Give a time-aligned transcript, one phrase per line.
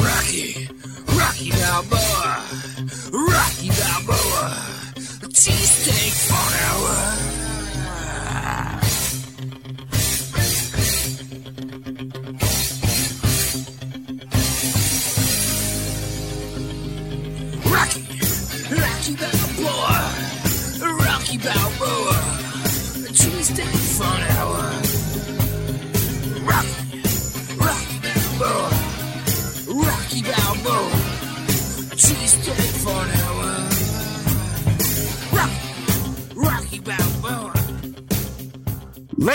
[0.00, 0.68] Rocky,
[1.16, 2.44] Rocky Balboa,
[3.12, 4.50] Rocky Balboa,
[5.32, 6.97] cheesesteak for an hour.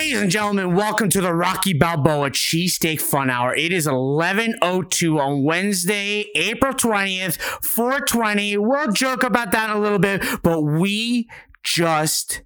[0.03, 3.55] Ladies and gentlemen, welcome to the Rocky Balboa Cheesesteak Fun Hour.
[3.55, 8.57] It is 11.02 on Wednesday, April 20th, 420.
[8.57, 11.29] We'll joke about that in a little bit, but we
[11.63, 12.41] just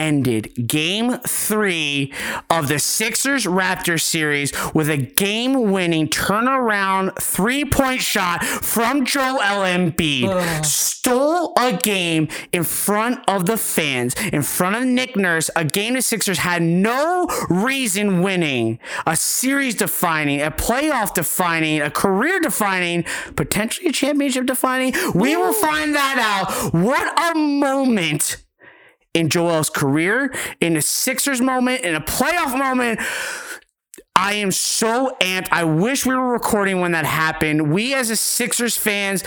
[0.00, 2.12] ended game three
[2.48, 9.64] of the Sixers Raptors series with a game winning turnaround three point shot from Joel
[9.64, 10.64] Embiid.
[10.64, 15.94] Stole a game in front of the fans, in front of Nick Nurse, a game
[15.94, 23.04] the Sixers had no reason winning, a series defining, a playoff defining, a career defining,
[23.36, 24.94] potentially a championship defining.
[25.14, 26.72] We will find that out.
[26.72, 28.42] What a moment
[29.14, 33.00] in Joel's career, in a Sixers moment, in a playoff moment.
[34.14, 35.48] I am so amped.
[35.50, 37.72] I wish we were recording when that happened.
[37.72, 39.24] We as a Sixers fans,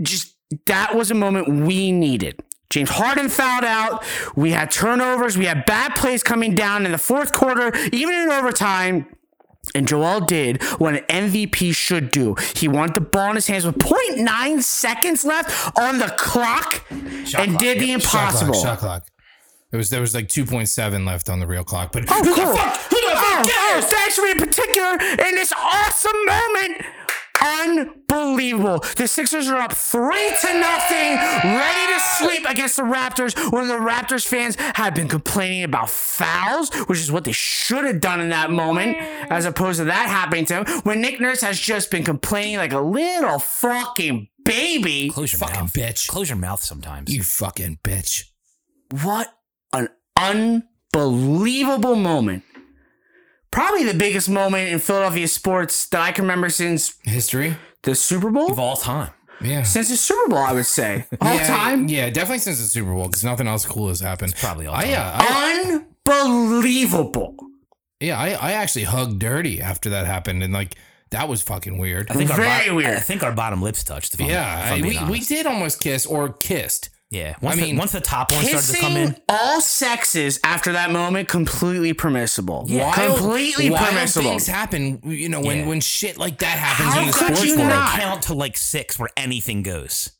[0.00, 2.42] just that was a moment we needed.
[2.70, 4.04] James Harden fouled out.
[4.34, 5.38] We had turnovers.
[5.38, 9.06] We had bad plays coming down in the fourth quarter, even in overtime.
[9.74, 12.34] And Joel did what an MVP should do.
[12.54, 17.28] He wanted the ball in his hands with 0.9 seconds left on the clock and
[17.30, 18.54] clock, did the impossible.
[18.54, 19.08] Shot clock, shot clock.
[19.74, 22.46] It was there was like 2.7 left on the real clock, but Oh, who cool.
[22.52, 22.80] the fuck?
[22.82, 23.84] Who the oh, fuck oh, cares?
[23.88, 24.04] Oh.
[24.06, 26.86] actually, in particular, in this awesome moment,
[27.42, 28.78] unbelievable.
[28.96, 33.34] The Sixers are up three to nothing, ready to sweep against the Raptors.
[33.52, 38.00] When the Raptors fans have been complaining about fouls, which is what they should have
[38.00, 38.96] done in that moment,
[39.28, 40.80] as opposed to that happening to them.
[40.84, 45.10] When Nick Nurse has just been complaining like a little fucking baby.
[45.10, 45.72] Close your Fucking mouth.
[45.72, 46.06] bitch.
[46.06, 47.12] Close your mouth sometimes.
[47.12, 48.26] You fucking bitch.
[49.02, 49.32] What an
[50.18, 52.42] unbelievable moment.
[53.50, 57.56] Probably the biggest moment in Philadelphia sports that I can remember since History?
[57.84, 58.50] the Super Bowl.
[58.50, 59.10] of all time.
[59.40, 59.62] Yeah.
[59.62, 61.06] Since the Super Bowl, I would say.
[61.20, 61.88] All yeah, time.
[61.88, 64.34] Yeah, definitely since the Super Bowl because nothing else cool has happened.
[64.36, 64.94] probably all I, time.
[64.96, 65.80] Uh,
[66.10, 67.34] I, Unbelievable.
[68.00, 70.74] yeah, I, I actually hugged Dirty after that happened, and like
[71.10, 72.10] that was fucking weird.
[72.10, 72.96] I think our Very bo- weird.
[72.96, 74.14] I think our bottom lips touched.
[74.14, 76.90] If I'm, yeah, if I'm I- being we, we did almost kiss or kissed.
[77.14, 77.36] Yeah.
[77.40, 80.72] Once, I mean, the, once the top one started to come in, all sexes after
[80.72, 82.66] that moment, completely permissible.
[82.68, 84.30] Wild- completely wild permissible.
[84.30, 85.66] things happen, you know, when Yeah.
[85.68, 87.68] when shit like that happens How in the could sports you world.
[87.68, 87.98] not?
[88.00, 90.10] count to like six where anything goes.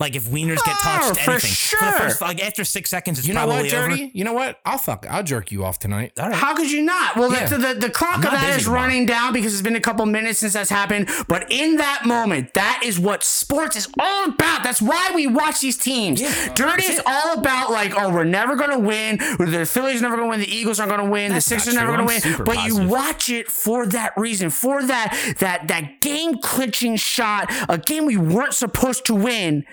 [0.00, 1.50] Like if wieners get Oh, touched, for anything.
[1.52, 1.78] sure.
[1.80, 4.02] the first, like after six seconds, it's You know probably what, Dirty?
[4.04, 4.10] over.
[4.12, 4.58] You know what?
[4.64, 5.06] I'll fuck.
[5.08, 6.12] I'll jerk you off tonight.
[6.18, 6.32] Right.
[6.34, 7.14] How could you not?
[7.16, 7.46] Well, Yeah.
[7.46, 8.82] the, the, the clock of that tomorrow.
[8.82, 11.08] running down because it's been a couple minutes since that's happened.
[11.28, 14.64] But in that moment, that is what sports is all about.
[14.64, 16.20] That's why we watch these teams.
[16.54, 19.18] Dirty is all about like, oh, we're never gonna win.
[19.38, 20.40] The Phillies are never gonna win.
[20.40, 21.30] The Eagles aren't gonna win.
[21.30, 22.20] That's the Sixers are never gonna win.
[22.44, 27.78] But you watch it for that reason, for that that that game clinching shot, a
[27.78, 29.64] game we weren't supposed to win.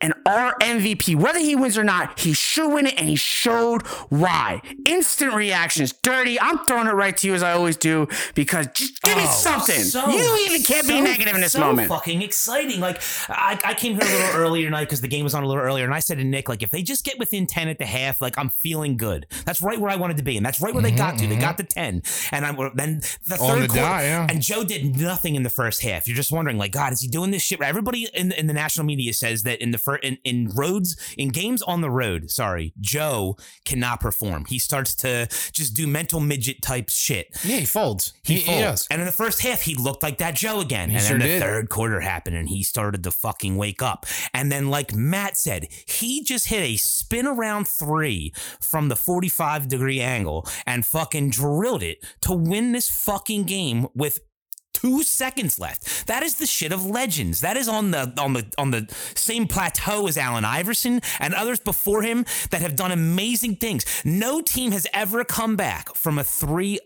[0.00, 3.86] And our MVP, whether he wins or not, he should win it, and he showed
[4.10, 4.60] why.
[4.86, 6.38] Instant reactions, dirty.
[6.40, 9.30] I'm throwing it right to you as I always do because just give me Oh,
[9.30, 9.82] something.
[9.82, 11.88] so- you even can't be negative in this so moment.
[11.88, 12.80] Fucking exciting!
[12.80, 15.46] Like I, I came here a little earlier tonight because the game was on a
[15.46, 17.78] little earlier, and I said to Nick, like, if they just get within ten at
[17.78, 19.26] the half, like I'm feeling good.
[19.44, 21.26] That's right where I wanted to be, and that's right where they got to.
[21.26, 21.40] They mm-hmm.
[21.40, 24.26] got to ten, and I'm then the On third the quarter, dot, yeah.
[24.28, 26.06] and Joe did nothing in the first half.
[26.06, 27.60] You're just wondering, like, God, is he doing this shit?
[27.62, 31.62] Everybody in in the national media says that in the in, in roads in games
[31.62, 34.44] on the road, sorry, Joe cannot perform.
[34.46, 37.28] He starts to just do mental midget type shit.
[37.44, 38.12] Yeah, he folds.
[38.24, 38.86] He, he folds.
[38.90, 40.90] And in the first half, he looked like that Joe again.
[40.90, 41.42] He and sure then the did.
[41.42, 44.06] third quarter happened and he started to fucking wake up.
[44.32, 49.68] And then, like Matt said, he just hit a spin around three from the 45
[49.68, 54.18] degree angle and fucking drilled it to win this fucking game with
[54.84, 56.06] two seconds left.
[56.08, 57.40] That is the shit of legends.
[57.40, 61.58] That is on the on the on the same plateau as Allen Iverson and others
[61.58, 63.86] before him that have done amazing things.
[64.04, 66.78] No team has ever come back from a 3-0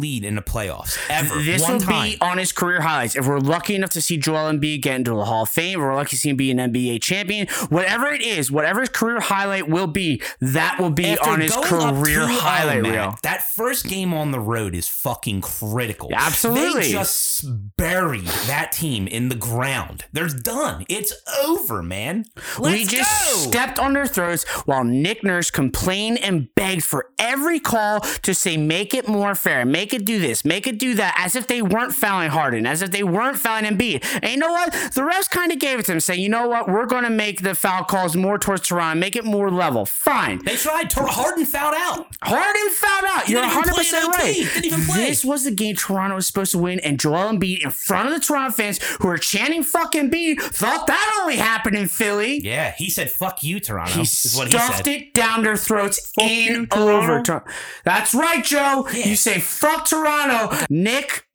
[0.00, 1.42] lead in the playoffs ever.
[1.42, 2.10] This One will time.
[2.10, 3.16] be on his career highlights.
[3.16, 5.94] If we're lucky enough to see Joel Embiid get into the Hall of Fame, we're
[5.94, 9.66] lucky to see him be an NBA champion, whatever it is, whatever his career highlight
[9.66, 13.18] will be, that will be After on his career highlight Matt, oh, reel.
[13.22, 16.10] That first game on the road is fucking critical.
[16.12, 16.82] Absolutely.
[16.82, 20.04] They just buried that team in the ground.
[20.12, 20.84] They're done.
[20.88, 21.12] It's
[21.44, 22.24] over, man.
[22.58, 23.50] Let's we just go.
[23.50, 28.56] stepped on their throats while Nick Nurse complained and begged for every call to say,
[28.56, 31.62] make it more fair, make it do this, make it do that, as if they
[31.62, 34.04] weren't fouling Harden, as if they weren't fouling Embiid.
[34.22, 34.72] And you know what?
[34.72, 36.68] The refs kind of gave it to them, saying, you know what?
[36.68, 39.86] We're going to make the foul calls more towards Toronto, make it more level.
[39.86, 40.44] Fine.
[40.44, 40.90] They tried.
[40.90, 42.06] Tor- Harden fouled out.
[42.22, 43.28] Harden found out.
[43.28, 44.34] You're didn't even 100 play percent right.
[44.34, 45.06] Didn't even play.
[45.08, 48.14] This was the game Toronto was supposed to win, and Joel Embiid in front of
[48.14, 52.40] the Toronto fans who are chanting "fucking Embiid" thought that only happened in Philly.
[52.42, 54.88] Yeah, he said, "Fuck you, Toronto." He is what he stuffed said.
[54.88, 57.22] it down their throats in you, over.
[57.22, 57.44] Toronto.
[57.84, 58.86] That's right, Joe.
[58.92, 59.06] Yeah.
[59.08, 61.26] You say "fuck Toronto." Nick,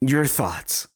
[0.00, 0.88] your thoughts?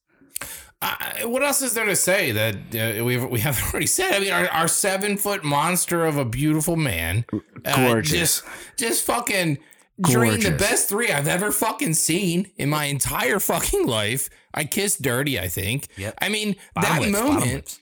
[0.81, 4.13] I, what else is there to say that uh, we we have already said?
[4.15, 7.25] I mean, our, our seven foot monster of a beautiful man,
[7.65, 8.43] uh, Gorgeous.
[8.43, 8.45] just
[8.77, 9.59] just fucking
[10.01, 14.31] drained the best three I've ever fucking seen in my entire fucking life.
[14.55, 15.39] I kissed dirty.
[15.39, 15.89] I think.
[15.97, 16.15] Yep.
[16.21, 17.79] I mean Bottom that lips, moment.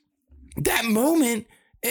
[0.57, 1.47] that moment
[1.85, 1.91] uh,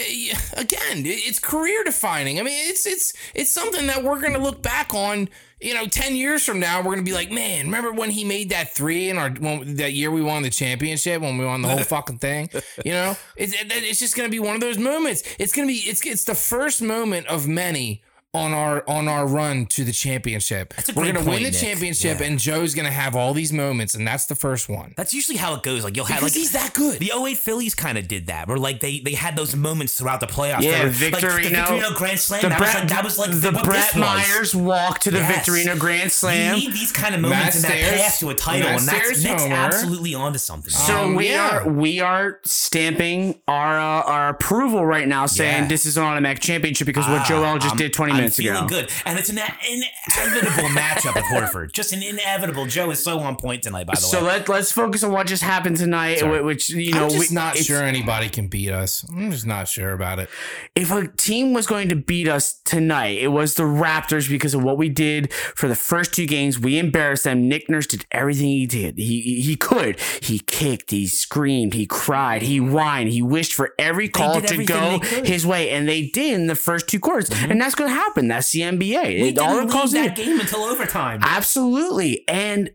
[0.56, 4.92] again it's career defining i mean it's it's it's something that we're gonna look back
[4.92, 5.28] on
[5.60, 8.50] you know 10 years from now we're gonna be like man remember when he made
[8.50, 11.68] that three in our when, that year we won the championship when we won the
[11.68, 12.50] whole fucking thing
[12.84, 16.04] you know it's it's just gonna be one of those moments it's gonna be it's
[16.04, 18.02] it's the first moment of many
[18.36, 21.60] on our on our run to the championship a we're gonna point, win the Nick.
[21.60, 22.26] championship Yeah.
[22.26, 25.54] and joe's gonna have all these moments and that's the first one That's usually how
[25.54, 25.84] it goes.
[25.84, 28.48] Like you'll have because like he's that good The 08 Phillies kind of did that,
[28.48, 30.62] where like they they had those moments throughout the playoffs.
[30.62, 31.12] Yeah, They were- Victorino.
[31.22, 32.42] like, the Victorino Grand Slam.
[32.42, 33.96] The that, Brett, was like, that was like the what Brett.
[33.96, 35.48] Myers walk to the Yes.
[35.48, 36.54] Victorino Grand Slam.
[36.56, 38.88] You need these kind of moments in Matt that path to a title, Matt and
[38.88, 39.54] that's Nick's homer.
[39.54, 40.70] absolutely onto something.
[40.70, 41.58] So Um, we yeah.
[41.58, 45.68] are we are stamping our uh, our approval right now, saying Yeah.
[45.68, 48.36] this is an automatic championship because what Ah, Joel just I'm- did 20 I'm minutes
[48.36, 48.68] feeling ago.
[48.68, 51.72] good, and it's an inevitable matchup with Horford.
[51.72, 52.66] Just an inevitable.
[52.66, 53.86] Joe is so on point tonight.
[53.86, 56.42] By the So way, so let let's focus on what just happened tonight, Sorry.
[56.42, 59.04] which you know I'm just we, not sure anybody can beat us.
[59.10, 60.28] I'm just not sure about it.
[60.74, 64.62] if a team was going to beat us tonight, it was the Raptors because of
[64.62, 66.58] what we did for the first two games.
[66.58, 67.48] We embarrassed them.
[67.48, 68.98] Nick Nurse did everything he did.
[68.98, 70.00] He he could.
[70.22, 70.90] He kicked.
[70.90, 71.74] He screamed.
[71.74, 72.42] He cried.
[72.42, 73.10] He whined.
[73.10, 75.08] He wished for every call to go they could.
[75.08, 75.24] Mm-hmm.
[75.24, 77.28] his way, and they did in the first two quarters.
[77.30, 78.05] And that's going to happen.
[78.14, 79.02] That's the NBA.
[79.20, 80.06] we It- didn't the calls lead in.
[80.06, 81.20] that game until overtime.
[81.22, 82.24] Absolutely.
[82.28, 82.70] And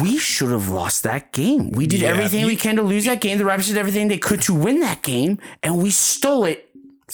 [0.00, 1.70] we should have lost that game.
[1.72, 3.36] We did Yeah, everything we can to lose that game.
[3.38, 6.70] The Raptors did everything they could to win that game, and we stole it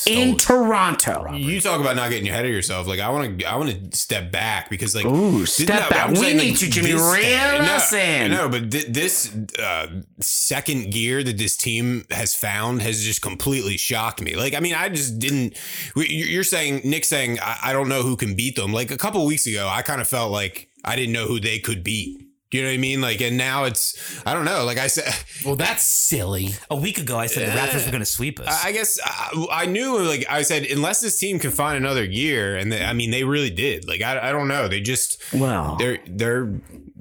[0.07, 0.39] in it.
[0.39, 1.33] Toronto.
[1.33, 2.87] You talk about not getting ahead of yourself.
[2.87, 6.07] Like I want to, I want to step back because like, Ooh, th- step back.
[6.07, 6.93] I'm We saying, need to, Jimmy.
[6.93, 8.31] Reel us no, in.
[8.31, 9.89] No, but th- this uh,
[10.21, 14.37] second gear that this team has found has just completely shocked me.
[14.37, 15.57] Like, I mean, I just didn't.
[15.97, 18.73] you- You're saying Nick saying I, I don't know who can beat them.
[18.73, 21.59] Like a couple weeks ago, I kind of felt like I didn't know who they
[21.59, 22.27] could beat.
[22.53, 23.01] You know what I mean?
[23.01, 24.65] Like, and now it's I don't know.
[24.65, 25.13] Like I said,
[25.45, 26.51] Well, that's silly.
[26.71, 28.47] A week ago, I said the Raptors were going to sweep us.
[28.65, 32.05] I I guess I, I knew, like I said, unless this team can find another
[32.05, 33.87] year, and they, I mean, they really did.
[33.89, 36.53] Like I, I don't know, they just Well, they're they're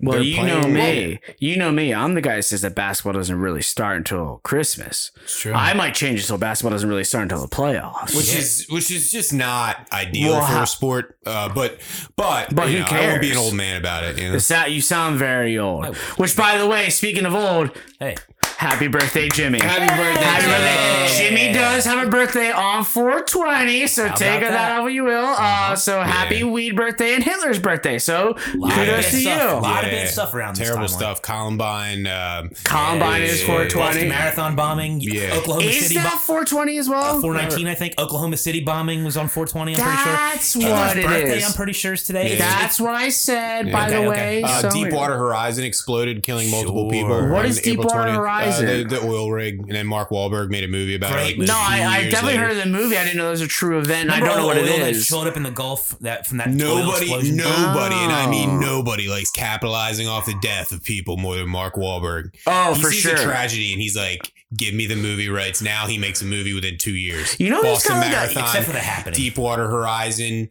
[0.01, 0.71] well, you playing know well.
[0.73, 1.19] me.
[1.39, 1.93] You know me.
[1.93, 5.11] I'm the guy that says that basketball doesn't really start until Christmas.
[5.27, 5.53] True.
[5.53, 8.15] I might change it so basketball doesn't really start until the playoffs.
[8.15, 11.17] which is which is just not ideal Well, for a sport.
[11.25, 11.79] Uh, but
[12.15, 14.17] but But you who know, I won't be an old man about it.
[14.17, 14.35] You know?
[14.35, 15.95] It's that you sound very old.
[16.17, 18.15] Which, by the way, speaking of old, hey,
[18.59, 19.59] happy birthday, Jimmy.
[19.59, 20.53] Happy birthday, Happy Jimmy.
[20.53, 21.45] birthday.
[21.47, 24.71] Jimmy does have a birthday on 420, so How take about that that?
[24.73, 25.35] how you will.
[25.37, 27.97] Uh, so happy weed birthday and Hitler's birthday.
[27.99, 29.23] So lot of kudos to stuff.
[29.53, 29.57] you.
[29.57, 30.89] A lot of bad stuff around this Terrible timeline.
[30.97, 31.21] stuff.
[31.21, 32.07] Columbine.
[32.07, 33.85] Um, Columbine is yeah, 420.
[33.87, 34.99] Boston Marathon bombing.
[35.01, 35.35] Yeah.
[35.35, 35.95] Oklahoma Is City.
[35.95, 37.19] that 420 as well?
[37.21, 37.93] 419, I think.
[37.99, 39.75] Oklahoma City bombing was on 420.
[39.75, 40.11] I'm pretty sure.
[40.13, 41.45] That's Hitler's what it birthday, is.
[41.47, 42.33] I'm pretty sure is today.
[42.33, 44.07] It's- That's what I said, by Okay, the okay.
[44.09, 44.43] way.
[44.43, 46.91] Uh, so Deepwater Horizon exploded, killing multiple Sure.
[46.91, 47.27] people.
[47.29, 48.17] What on is April Deepwater 20th.
[48.57, 48.85] Horizon?
[48.85, 51.39] Uh, the, the oil rig, and then Mark Wahlberg made a movie about Great it.
[51.39, 51.47] Like.
[51.47, 52.43] No, I, I definitely later.
[52.43, 52.97] heard of the movie.
[52.97, 54.09] I didn't know it was a true event.
[54.09, 54.69] and I don't know what it is.
[54.69, 55.05] it oil that is.
[55.05, 57.35] showed up in the Gulf that from that oil Nobody, explosion?
[57.37, 58.59] nobody, and I mean Oh.
[58.59, 62.35] nobody likes capitalizing off the death of people more than Mark Wahlberg.
[62.47, 63.15] Oh, he for sees sure.
[63.15, 66.53] a tragedy and he's like, "Give me the movie rights." Now he makes a movie
[66.53, 67.35] within two years.
[67.39, 69.15] You know, Boston kinda like a- Marathon, except for the happening.
[69.17, 70.49] Deepwater Horizon,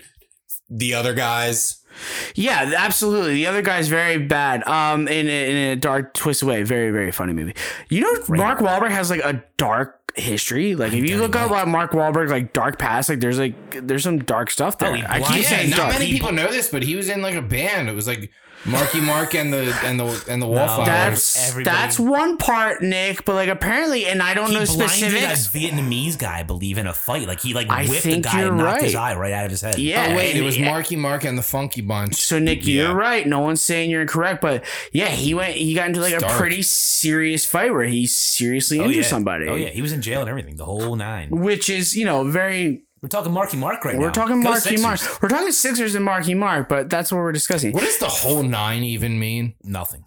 [0.71, 1.78] the other guys.
[2.35, 3.35] Yeah, absolutely.
[3.35, 4.67] The other guy's very bad.
[4.67, 6.63] Um, in a, in a dark twist way.
[6.63, 7.55] Very very funny movie.
[7.89, 10.75] You know, Mark Wahlberg has like a dark history.
[10.75, 14.03] Like if you look up about Mark Wahlberg, like dark past, like there's like there's
[14.03, 14.95] some dark stuff there.
[14.97, 15.93] he I keep Yeah, saying not dark.
[15.95, 17.89] many people know this, but he was in like a band.
[17.89, 18.31] It was like
[18.67, 20.87] Marky Mark and the and the and the Wallflowers.
[20.87, 23.25] That's Everybody- that's one part, Nick.
[23.25, 25.49] But like apparently, and I don't He know blinded a specifics.
[25.49, 27.27] Vietnamese guy, I believe, in a fight.
[27.29, 29.45] Like he like I whipped the think guy you're and knocked his eye right out
[29.47, 29.79] of his head.
[29.79, 32.17] Yeah, oh wait, and- it was Marky Mark and the Funky Bunch.
[32.17, 32.83] So Nick, Yeah.
[32.89, 33.27] you're right.
[33.27, 35.55] No one's saying you're incorrect, but yeah, he went.
[35.55, 39.09] He got into like It's a pretty serious fight where he seriously Oh, injured yeah.
[39.09, 39.49] somebody.
[39.49, 40.57] Oh yeah, he was in jail and everything.
[40.57, 41.29] The whole nine.
[41.31, 42.83] Which is, you know, very.
[43.01, 44.01] We're talking Marky Mark right now.
[44.01, 45.01] We're talking Go Marky Mark.
[45.23, 47.73] We're talking Sixers and Marky Mark, but that's what we're discussing.
[47.73, 49.55] What does the whole nine even mean?
[49.63, 50.05] Nothing.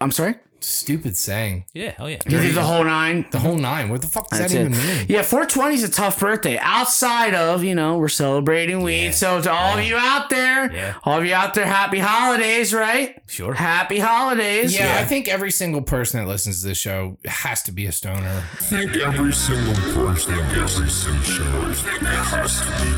[0.00, 0.36] I'm sorry.
[0.62, 1.64] Stupid saying.
[1.72, 1.94] Yeah.
[1.98, 2.18] Oh yeah.
[2.26, 3.26] You think the whole nine?
[3.30, 3.88] The whole nine.
[3.88, 4.72] What the fuck does That's that it.
[4.72, 5.06] even mean?
[5.08, 6.58] Yeah, 420 is a tough birthday.
[6.58, 9.14] Outside of, you know, we're celebrating weed.
[9.14, 10.94] So to all of you out there, Yeah.
[11.04, 13.20] all of you out there, happy holidays, right?
[13.26, 13.54] Sure.
[13.54, 14.74] Happy holidays.
[14.76, 17.92] Yeah, I think every single person that listens to this show has to be a
[17.92, 18.44] stoner.
[18.52, 21.42] I think every single person that listens to this show
[22.12, 22.90] has to be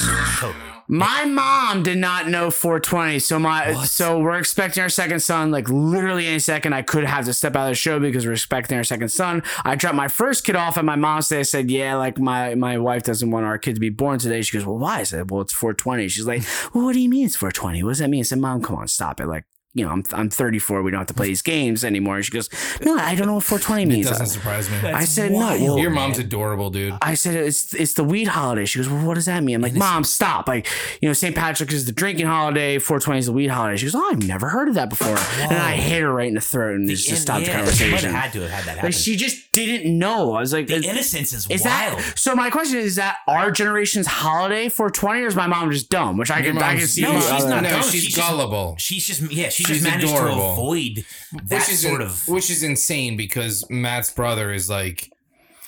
[0.88, 5.68] My mom did not know 420, so my so we're expecting our second son like
[5.70, 6.74] literally any second.
[6.74, 9.42] I could have to step out of the show because we're expecting our second son.
[9.64, 11.38] I dropped my first kid off at my mom's day.
[11.38, 14.42] I said, "Yeah, like my my wife doesn't want our kid to be born today."
[14.42, 16.42] She goes, "Well, why?" I said, "Well, it's 420." She's like,
[16.74, 17.82] "Well, what do you mean it's 420?
[17.82, 19.44] What does that mean?" I said, "Mom, come on, stop it." Like.
[19.76, 20.82] You know, I'm I'm 34.
[20.82, 22.22] We don't have to play these games anymore.
[22.22, 22.48] She goes,
[22.80, 24.76] "No, I don't know what 420 It means." doesn't surprise me.
[24.90, 26.94] I said, "No." Well, Your mom's adorable, dude.
[27.02, 28.64] I said it's it's the weed holiday.
[28.66, 29.56] She goes, well, what does that mean?
[29.56, 30.46] I'm like, mom, stop.
[30.46, 30.68] Like,
[31.00, 31.34] you know, St.
[31.34, 32.78] Patrick is the drinking holiday.
[32.78, 33.76] 420 is the weed holiday.
[33.76, 35.16] She goes, oh, I've never heard of that before.
[35.40, 37.98] And I hit her right in the throat and just, just stopped the conversation.
[37.98, 38.84] She had to have had that happen.
[38.84, 40.34] Like, she just didn't know.
[40.34, 41.98] I was like, the is, innocence is, is wild.
[41.98, 42.34] that so?
[42.36, 46.16] My question is, is that our generation's holiday 420, or is my mom just dumb?
[46.16, 47.02] Which I Your can I can see.
[47.02, 47.82] No, she's other- not No, dumb.
[47.82, 48.76] she's She's just- gullible.
[48.78, 49.48] She's just yeah.
[49.66, 50.36] She She's just managed adorable.
[50.36, 51.04] to avoid
[51.44, 52.28] that which is sort in- of.
[52.28, 55.10] which is insane because Matt's brother is like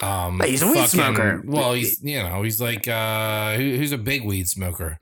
[0.02, 1.42] um He's a weed smoker.
[1.44, 4.98] Well, he's you know, he's like uh who, who's a big weed smoker.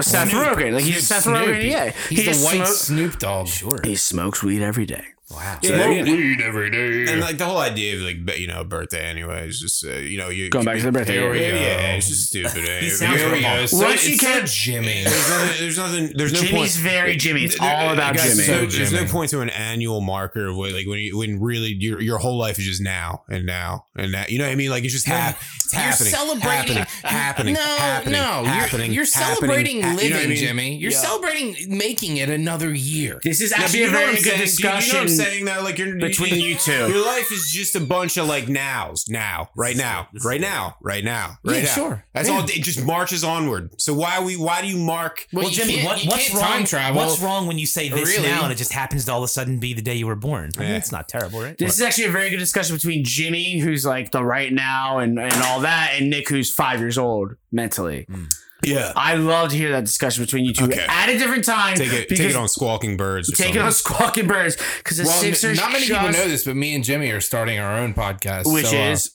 [0.00, 0.72] Seth Rogen.
[0.72, 1.70] Like he's Dude, Seth Rogen.
[1.70, 3.46] Yeah, He's he the white smokes- Snoop Dogg.
[3.46, 3.78] Sure.
[3.84, 5.04] He smokes weed every day.
[5.32, 5.58] Wow.
[5.62, 6.02] Yeah, yeah.
[6.04, 7.10] weed every day.
[7.12, 10.18] And like the whole idea of like you know birthday anyway is just uh, you
[10.18, 11.14] know you Going back to the birthday.
[11.14, 12.64] Yeah, Here we yeah, it's just stupid.
[12.68, 12.80] eh?
[12.80, 13.50] He sounds Here we Sure.
[13.56, 13.66] go.
[13.66, 15.04] So, Once you it's so Jimmy.
[15.04, 15.58] There's nothing.
[15.60, 16.12] There's nothing.
[16.16, 16.92] There's no Jimmy's point.
[16.92, 17.44] very Jimmy.
[17.44, 18.42] It's There- all about guys, Jimmy.
[18.44, 21.40] so So there's no point to an annual marker of what, like when you when
[21.40, 24.24] really your your whole life is just now and now and now.
[24.28, 24.70] You know what I mean?
[24.70, 26.76] Like it's just hap- it's You're happening, celebrating.
[26.76, 28.44] happening, happening, no, happening, no.
[28.44, 30.36] happening, you're, you're celebrating ha- living, you know I mean?
[30.36, 30.76] Jimmy.
[30.76, 30.98] You're Yeah.
[30.98, 33.20] celebrating making it another year.
[33.24, 34.34] This is actually a very good saying?
[34.36, 35.06] Do you- discussion.
[35.22, 35.44] You know what I'm saying?
[35.46, 36.72] That like you're between you two.
[36.88, 41.04] Your life is just a bunch of like nows, now, right now, right now, right
[41.04, 41.68] now, right Yeah, now.
[41.74, 42.04] sure.
[42.14, 42.34] That's Yeah.
[42.36, 42.44] all.
[42.44, 43.70] It just marches onward.
[43.80, 44.36] So why we?
[44.36, 45.26] Why do you mark?
[45.32, 46.42] Well, Well, you Jimmy, what, you what's wrong?
[46.42, 46.96] time travel.
[47.04, 48.28] What's wrong when you say this Really?
[48.28, 50.14] now and it just happens to all of a sudden be the day you were
[50.16, 50.50] born?
[50.56, 50.76] I mean, Yeah.
[50.76, 51.56] it's not terrible, right?
[51.58, 55.18] This is actually a very good discussion between Jimmy, who's like the right now and,
[55.18, 58.06] and all that, and Nick, who's five years old mentally.
[58.10, 58.24] Hmm.
[58.64, 60.86] Yeah, I love to hear that discussion between you two Okay.
[60.88, 61.76] at a different time.
[61.76, 62.08] take it.
[62.08, 63.32] Take it on squawking birds.
[63.32, 65.58] or Take it on Squawking Birds because the Well, Sixers.
[65.58, 68.52] not many just, people know this, but me and Jimmy are starting our own podcast,
[68.52, 69.10] which so, uh, is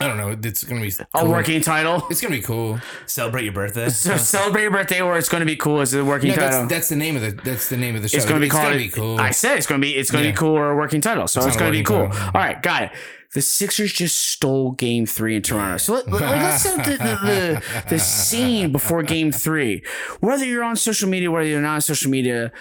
[0.00, 0.36] I don't know.
[0.44, 2.06] It's gonna be a working title.
[2.08, 2.78] It's gonna be cool.
[3.06, 3.88] Celebrate your birthday.
[3.90, 5.80] So celebrate your birthday, or it's going to be cool.
[5.80, 6.50] Is a working No, title.
[6.60, 8.16] that's, that's the name of the that's the name of the show.
[8.18, 8.66] it's going to be it's called.
[8.66, 9.18] Gonna be cool.
[9.18, 9.96] I said it's going to be.
[9.96, 10.34] It's going to Yeah.
[10.34, 11.26] be cool or a working title.
[11.26, 12.08] So it's, not a going to be cool.
[12.10, 12.26] title.
[12.26, 12.90] All right, got it.
[13.34, 15.76] The Sixers just stole Game Three in Toronto.
[15.76, 19.82] So let, let, let's set the, the, the, the scene before Game Three.
[20.20, 22.52] Whether you're on social media, whether you're not on social media,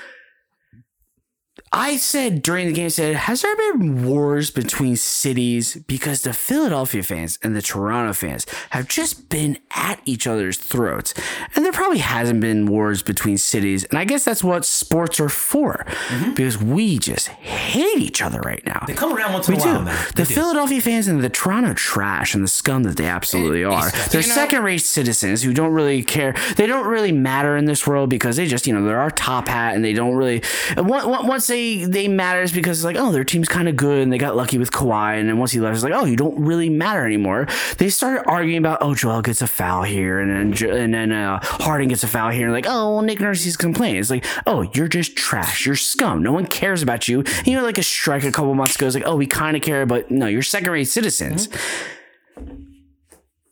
[1.71, 5.75] I said during the game, I said, has there been wars between cities?
[5.87, 11.13] Because the Philadelphia fans and the Toronto fans have just been at each other's throats.
[11.55, 13.83] And there probably hasn't been wars between cities.
[13.85, 15.85] And I guess that's what sports are for.
[16.07, 16.29] Mm-hmm.
[16.33, 18.85] Because we just hate each other right now.
[18.87, 19.69] They come around once in We a do.
[19.69, 20.05] while, man.
[20.15, 20.33] The They do.
[20.35, 23.91] Philadelphia fans and the Toronto trash and the scum that they absolutely are.
[24.11, 26.33] They're second rate citizens who don't really care.
[26.55, 29.49] They don't really matter in this world because they just, you know, they're our top
[29.49, 30.41] hat and they don't really.
[30.77, 33.67] and on- on- Once they they they matter is because like, oh, their team's kind
[33.67, 35.19] of good and they got lucky with Kawhi.
[35.19, 37.47] And then once he left, it's like, oh, you don't really matter anymore.
[37.77, 41.39] They started arguing about, oh, Joel gets a foul here and then and then uh,
[41.87, 42.45] gets a foul here.
[42.45, 43.99] And like, oh, well, Nick Nurse's complaining.
[43.99, 45.65] It's like, oh, you're just trash.
[45.65, 46.21] You're scum.
[46.21, 47.23] No one cares about you.
[47.45, 48.85] You know, like a strike a couple months ago.
[48.85, 51.49] It's like, oh, we kind of care, but no, you're second rate citizens.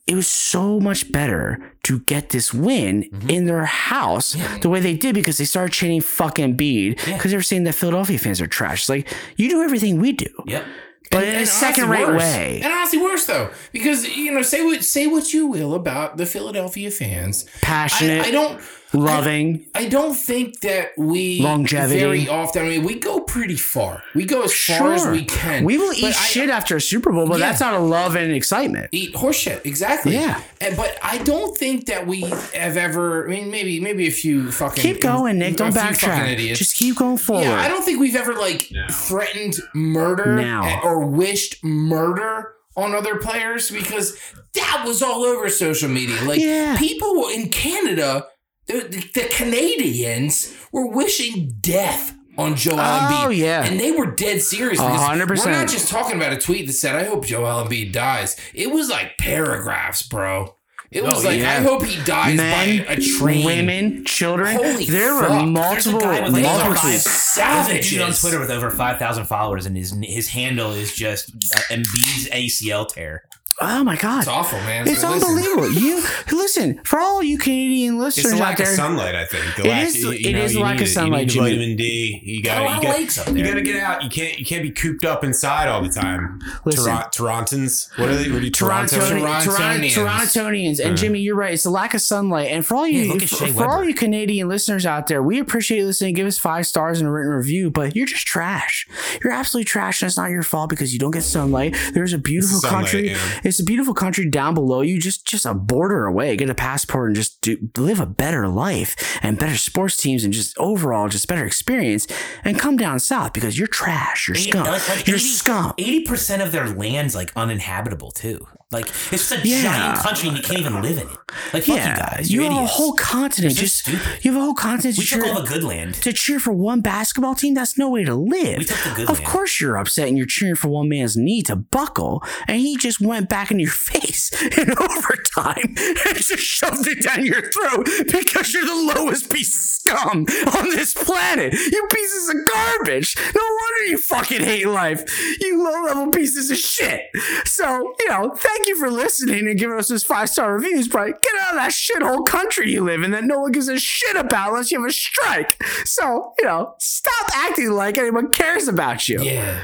[0.07, 3.29] It was so much better to get this win mm-hmm.
[3.29, 7.37] in their house the way they did because they started chanting fucking bead because they
[7.37, 8.81] were saying that Philadelphia fans are trash.
[8.81, 10.29] It's like, you do everything we do.
[10.45, 10.63] Yep.
[11.11, 12.21] But in a second-rate worse.
[12.21, 12.61] way.
[12.63, 16.25] And honestly, worse though, because you know, say what say what you will about the
[16.25, 17.45] Philadelphia fans.
[17.61, 18.59] Passionate, I, I don't.
[18.93, 19.65] Loving.
[19.75, 21.99] I don't think that we Longevity.
[21.99, 22.65] very often.
[22.65, 24.03] I mean, we go pretty far.
[24.13, 25.65] We go as far as we can.
[25.65, 27.49] We will eat I- shit after a Super Bowl, but Yeah.
[27.49, 28.89] that's out of love and excitement.
[28.91, 30.39] eat horseshit exactly Yeah.
[30.61, 34.51] and but i don't think that we have ever i mean maybe maybe a few
[34.51, 35.57] fucking Keep going, Nick.
[35.57, 36.55] Don't few fucking backtrack.
[36.55, 37.43] Just keep going forward.
[37.43, 40.81] yeah i don't think we've ever like threatened murder Now.
[40.83, 44.17] or wished murder on other players because
[44.53, 46.75] that was all over social media like Yeah.
[46.77, 48.27] people in canada
[48.67, 52.81] the, the, the canadians were wishing death on Joel Oh,
[53.29, 53.37] Embiid.
[53.37, 53.63] yeah.
[53.65, 54.79] And they were dead serious.
[54.79, 57.65] A because hundred We're not just talking about a tweet that said, I hope Joel
[57.65, 58.35] Embiid dies.
[58.53, 60.55] It was like paragraphs, bro.
[60.91, 61.49] It was Oh, like, yeah.
[61.51, 63.45] I hope he dies Men, by a train.
[63.45, 64.55] women, children.
[64.55, 65.21] Holy there fuck.
[65.23, 67.35] were There's a multiple, guy with, like, multiple over five- tweets.
[67.35, 70.93] There's a dude on Twitter with over five thousand followers, and his his handle is
[70.95, 73.23] just uh, Embiid's ACL tear.
[73.61, 74.85] Oh my god, It's awful, man.
[74.85, 75.29] It's So listen.
[75.29, 75.71] unbelievable.
[75.71, 79.55] You listen for all you Canadian It's listeners the out lack of sunlight, I think.
[79.55, 81.49] The It lack, is- you, it know, is lack of sunlight, You need Jimmy.
[81.57, 82.21] vitamin D.
[82.25, 83.45] You Got a got lot you of got lakes up you there.
[83.45, 84.03] got to get out.
[84.03, 86.41] You can't you can't be cooped up inside all the time.
[86.65, 86.83] Listen.
[86.85, 87.97] Toron- Torontons.
[87.97, 88.29] What are they?
[88.29, 88.51] What are you?
[88.51, 89.19] Toronto, Toronto.
[89.19, 89.91] Toronto, Torontonians.
[89.93, 90.95] Torontonians, and uh-huh.
[90.95, 91.53] Jimmy, you're right.
[91.53, 94.49] It's the lack of sunlight, and for all you, Yeah, for, for all you Canadian
[94.49, 96.13] listeners out there, we appreciate you listening.
[96.13, 98.85] Give us five stars and a written review, but you're just trash.
[99.23, 101.73] You're absolutely trash, and it's not your fault because you don't get sunlight.
[101.93, 103.09] There's a beautiful Sunlight, country.
[103.11, 103.41] yeah.
[103.45, 106.35] It's a beautiful country down below you, just just a border away.
[106.35, 110.33] Get a passport and just do, live a better life and better sports teams and
[110.33, 112.07] just overall just better experience.
[112.43, 114.27] And come down south because you're trash.
[114.27, 114.65] You're scum.
[115.05, 115.73] you're scum.
[115.77, 118.47] Eighty percent of their land's like uninhabitable too.
[118.75, 119.61] Like it's just a Yeah.
[119.61, 121.17] giant country and you can't even live in it.
[121.53, 123.55] Like fuck you guys, you you're have a whole continent.
[123.55, 124.01] Just stupid.
[124.21, 124.97] you have a whole continent.
[124.97, 125.95] we to took cheer- all the good land.
[125.95, 128.59] to cheer for one basketball team, that's no way to live.
[128.59, 129.27] We took the good of man.
[129.29, 132.99] course, you're upset and you're cheering for one man's knee to buckle, and he just
[133.01, 138.53] went back in your face in overtime and just shoved it down your throat because
[138.53, 139.61] you're the lowest piece of
[139.93, 140.25] scum
[140.57, 141.53] on this planet.
[141.53, 143.15] You pieces of garbage.
[143.17, 145.03] No wonder you fucking hate life.
[145.39, 147.01] You low level pieces of shit.
[147.45, 151.05] So, you know, thank you for listening and giving us those five star reviews, but
[151.21, 154.15] get out of that shithole country you live in that no one gives a shit
[154.15, 155.61] about unless you have a strike.
[155.85, 159.21] So, you know, stop acting like anyone cares about you.
[159.21, 159.61] Yeah.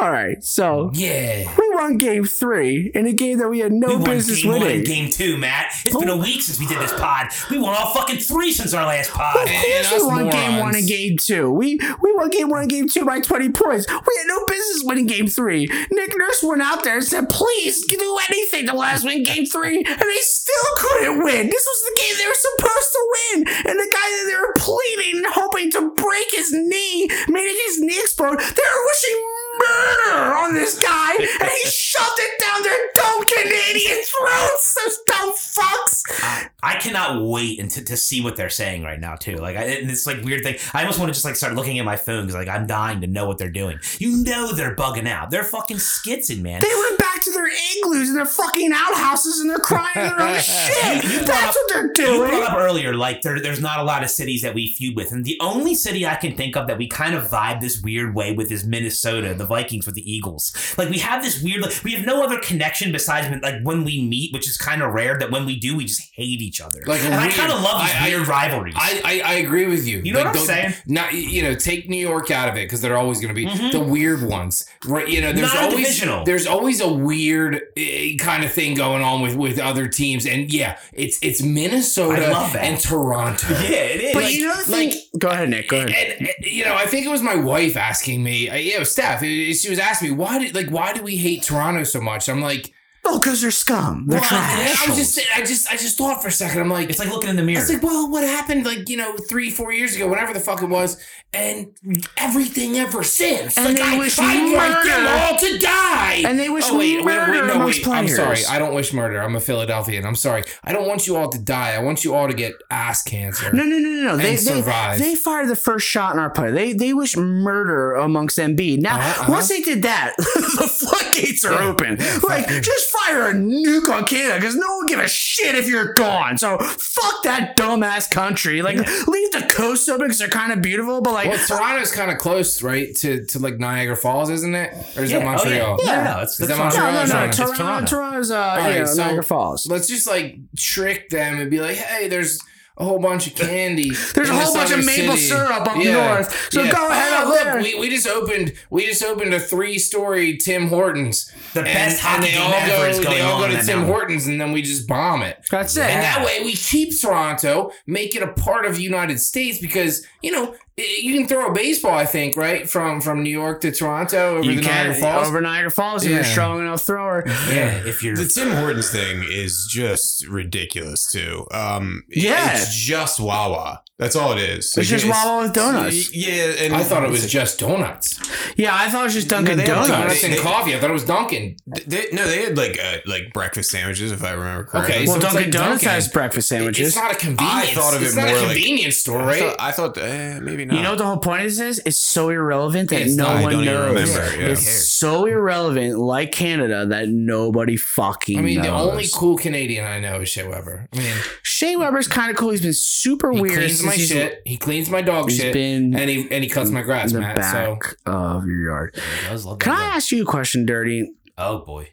[0.00, 0.42] All right.
[0.42, 1.50] So, Yeah.
[1.58, 4.52] we won game three in a game that we had no We won business game
[4.52, 4.76] winning.
[4.78, 5.72] and game two, Matt.
[5.84, 7.28] It's been a week since we did this pod.
[7.50, 9.36] We won all fucking three since our last pod.
[9.36, 11.50] Of course, we won game one and game two.
[11.50, 13.86] We we won game one and game two by twenty points.
[13.88, 15.66] We had no business winning game three.
[15.90, 19.46] Nick Nurse went out there and said, "Please do anything to let us win game
[19.46, 19.78] three.
[19.78, 21.46] and they still couldn't win.
[21.48, 23.38] This was the game they were supposed to win,
[23.70, 27.80] and the guy that they were pleading and hoping to break his knee, making his
[27.80, 28.38] knee explode.
[28.38, 29.18] They were wishing
[29.58, 34.74] murder on this guy, and he shoved it down their dumb Canadian throats.
[34.74, 36.48] Those dumb fucks.
[36.62, 39.36] I cannot wait until to see what they're saying right now too.
[39.36, 40.56] Like, I, and it's like weird thing.
[40.72, 43.00] I almost want to just like start looking at my phone because like I'm dying
[43.02, 43.78] to know what they're doing.
[43.98, 45.30] You know they're bugging out.
[45.30, 46.62] They're fucking skitzing, man.
[46.62, 50.34] They went back to their igloos and their fucking outhouses and they're crying their own
[50.40, 51.04] shit.
[51.04, 53.84] You brought That's up- what they're You brought up earlier, like there, there's not a
[53.84, 56.66] lot of cities that we feud with, and the only city I can think of
[56.66, 60.10] that we kind of vibe this weird way with is Minnesota, the Vikings with the
[60.10, 60.54] Eagles.
[60.78, 63.84] Like we have this weird, like, we have no other connection besides when, like when
[63.84, 65.18] we meet, which is kind of rare.
[65.18, 66.82] That when we do, we just hate each other.
[66.86, 68.74] Like a and I kind of love these I- I- weird rivalries.
[68.76, 69.98] I, I, I agree with you.
[70.04, 70.74] You know what I'm saying?
[70.86, 73.46] Not you know, take New York out of it because they're always going to be
[73.72, 75.08] the weird ones, right?
[75.08, 75.64] You know, there's Mm-hmm.
[75.70, 80.26] always there's always a weird eh, kind of thing going on with with other teams,
[80.26, 82.64] and yeah, it's it's Minnesota I love that.
[82.64, 83.46] and Toronto.
[83.50, 84.14] yeah, it is.
[84.14, 84.88] But Like- you know the thing.
[84.90, 85.68] like- Go ahead, Nick.
[85.68, 85.90] Go ahead.
[86.18, 88.84] And, and, you know, I think it was my wife asking me, uh, you know,
[88.84, 89.22] Steph.
[89.22, 92.28] uh, She was asking me why did like why do we hate Toronto so much?
[92.28, 92.72] I'm like,
[93.06, 94.06] Oh, because they're scum.
[94.06, 94.82] They're well, trash.
[94.82, 96.60] I was just I just I just thought for a second.
[96.60, 97.60] I'm like, it's like looking in the mirror.
[97.60, 100.62] It's like, well, what happened like, you know, three, four years ago, whatever the fuck
[100.62, 100.96] it was,
[101.34, 101.68] and
[102.16, 103.56] everything ever since.
[103.58, 105.08] And like, they I, wish I want them murder.
[105.32, 106.14] all to die.
[106.26, 108.38] And they wish murder amongst I'm sorry.
[108.48, 109.20] I don't wish murder.
[109.22, 110.04] I'm a Philadelphian.
[110.06, 110.44] I'm sorry.
[110.62, 111.74] I don't want you all to die.
[111.74, 113.52] I want you all to get ass cancer.
[113.52, 114.16] No, no, no, no, no.
[114.16, 114.98] They, they, survive.
[114.98, 116.50] they fired the first shot in our play.
[116.50, 118.80] They they wish murder amongst Embiid.
[118.80, 119.32] Now, Uh-huh, uh-huh.
[119.32, 121.96] once they did that, the floodgates are Yeah, open.
[121.98, 125.54] yeah, like, fuck just fire a nuke on Canada because no one give a shit
[125.54, 126.38] if you're gone.
[126.38, 128.62] So fuck that dumbass country.
[128.62, 132.10] Like, leave the coast open because they're kind of beautiful, but like, Well, Toronto's kind
[132.10, 134.74] of close, right, to, to like Niagara Falls, isn't it?
[134.96, 135.18] Or is yeah.
[135.18, 135.78] that Montreal?
[135.80, 136.04] Oh, yeah.
[136.04, 136.14] Yeah.
[136.14, 136.78] No, it's, Is that Toronto.
[136.78, 137.06] no, no, no.
[137.06, 137.26] Toronto.
[137.26, 137.86] It's Toronto, Toronto.
[137.86, 139.66] Toronto's uh, right, know, so Niagara Falls.
[139.66, 142.40] Let's just like trick them and be like, hey, there's
[142.76, 143.90] a whole bunch of candy.
[144.14, 145.28] There's a whole this bunch of maple city.
[145.28, 147.62] syrup up north, so go ahead Oh, look, there.
[147.62, 151.32] We, we just opened we just opened a three story Tim Hortons.
[151.54, 153.84] The best hockey they all ever go, They all go to Tim mountain.
[153.86, 155.38] Hortons and then we just bomb it.
[155.50, 155.82] That's it.
[155.82, 156.18] And Yeah.
[156.18, 160.32] that way we keep Toronto, make it a part of the United States because, you
[160.32, 162.68] know, i- you can throw a baseball, I think, right?
[162.68, 165.28] From from New York to Toronto over You the Niagara Falls.
[165.28, 167.22] over Niagara Falls if you're a strong enough thrower.
[167.26, 171.46] Yeah, if you're The Tim Hortons thing is just ridiculous too.
[171.52, 172.54] Um, Yeah.
[172.56, 173.82] it's just Wawa.
[173.96, 174.74] That's all it is.
[174.76, 176.12] It's just Wawa with donuts.
[176.14, 178.18] Yeah, and I thought it was just donuts.
[178.56, 179.90] Yeah, I thought it was just Dunkin' they have Donuts.
[179.90, 180.74] Donuts they- and they- coffee.
[180.74, 181.56] I thought it was Dunkin'.
[181.86, 184.94] They, no, they had like uh, like breakfast sandwiches, if I remember correctly.
[184.96, 185.88] Okay, well, so Dunkin' like Donuts Dunkin'.
[185.90, 186.88] has breakfast sandwiches.
[186.88, 187.54] It's not a convenience.
[187.54, 189.38] I thought of it not more a like- convenience store, I right?
[189.40, 190.76] thought, I thought eh, maybe not.
[190.76, 191.80] You know what the whole point of this is?
[191.86, 193.36] It's so irrelevant that It's no not.
[193.36, 194.16] I one don't even knows.
[194.18, 194.48] remember, yeah.
[194.48, 198.64] It's so irrelevant, like Canada, that nobody fucking I mean, knows.
[198.66, 200.88] the only cool Canadian I know is Shea Weber.
[200.92, 202.50] I mean, Shea Weber's kind of cool.
[202.50, 203.83] He's been super he weird.
[203.92, 204.42] Cleans my shit.
[204.44, 205.52] He cleans my dog shit.
[205.52, 207.52] been and he and he cuts my grass, in the Matt.
[207.52, 208.94] So of your yard.
[209.22, 209.96] He does Can I guy.
[209.96, 211.10] ask you a question, Dirty?
[211.38, 211.88] Oh boy,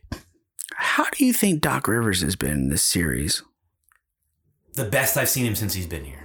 [0.75, 3.43] How do you think Doc Rivers has been in this series?
[4.73, 6.23] the best I've seen him since he's been here,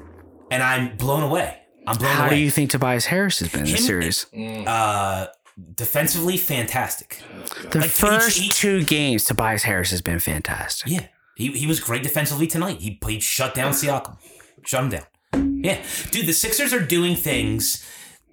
[0.50, 1.58] and I'm blown away.
[1.86, 2.36] I'm blown How away.
[2.36, 4.26] do you think Tobias Harris has been in this series?
[4.34, 5.26] uh,
[5.74, 7.22] defensively, fantastic.
[7.70, 10.90] The like, first he- he- two games, Tobias Harris has been fantastic.
[10.92, 12.80] Yeah, he, he was great defensively tonight.
[12.80, 14.16] He played shut down Siakam,
[14.64, 15.04] shut him down.
[15.36, 17.84] Yeah, dude, the Sixers are doing things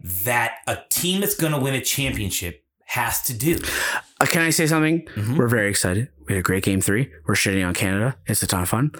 [0.03, 3.59] that a team that's going to win a championship has to do.
[4.21, 5.01] Uh, can I say something?
[5.15, 5.37] Mm-hmm.
[5.37, 6.09] We're very excited.
[6.27, 7.11] We had a great game three.
[7.25, 8.17] We're shitting on Canada.
[8.27, 8.91] It's a ton of fun.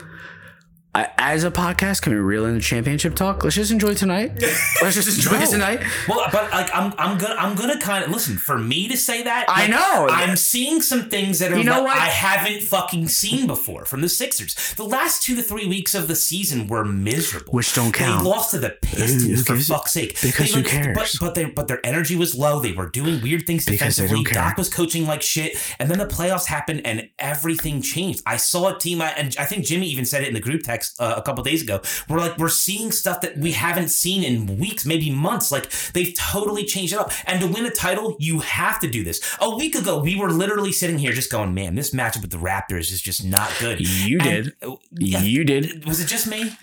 [0.95, 3.43] I, as a podcast, can we reel in the championship talk?
[3.43, 4.32] Let's just enjoy tonight.
[4.82, 5.45] Let's just enjoy No.
[5.49, 5.82] tonight.
[6.08, 8.38] Well, but like I'm, I'm gonna, I'm gonna kind of listen.
[8.38, 10.08] For me to say that, I like, know.
[10.12, 11.97] I'm seeing some things that are You know like what?
[11.97, 14.53] I haven't fucking seen before from the Sixers.
[14.75, 18.21] The last two to three weeks of the season were miserable, Which don't count.
[18.23, 20.21] They lost to the Pistons Who for fuck's sake.
[20.21, 20.95] because They who cares?
[20.95, 22.60] But but their but their energy was low.
[22.60, 24.23] They were doing weird things Because defensively.
[24.25, 28.21] Doc was coaching like shit, and then the playoffs happened, and everything changed.
[28.27, 30.62] I saw a team, I- and I think Jimmy even said it in the group
[30.62, 31.81] text uh, a couple days ago.
[32.09, 35.51] We're like we're seeing stuff that we haven't seen in weeks, maybe months.
[35.51, 37.11] Like they've totally changed it up.
[37.25, 39.21] And to win a title, you have to do this.
[39.39, 42.37] A week ago, we were literally sitting here just going, "Man, this matchup with the
[42.37, 44.77] Raptors is just not good." You And- did.
[44.97, 45.21] yeah.
[45.21, 45.85] You did.
[45.85, 46.55] Was it just me?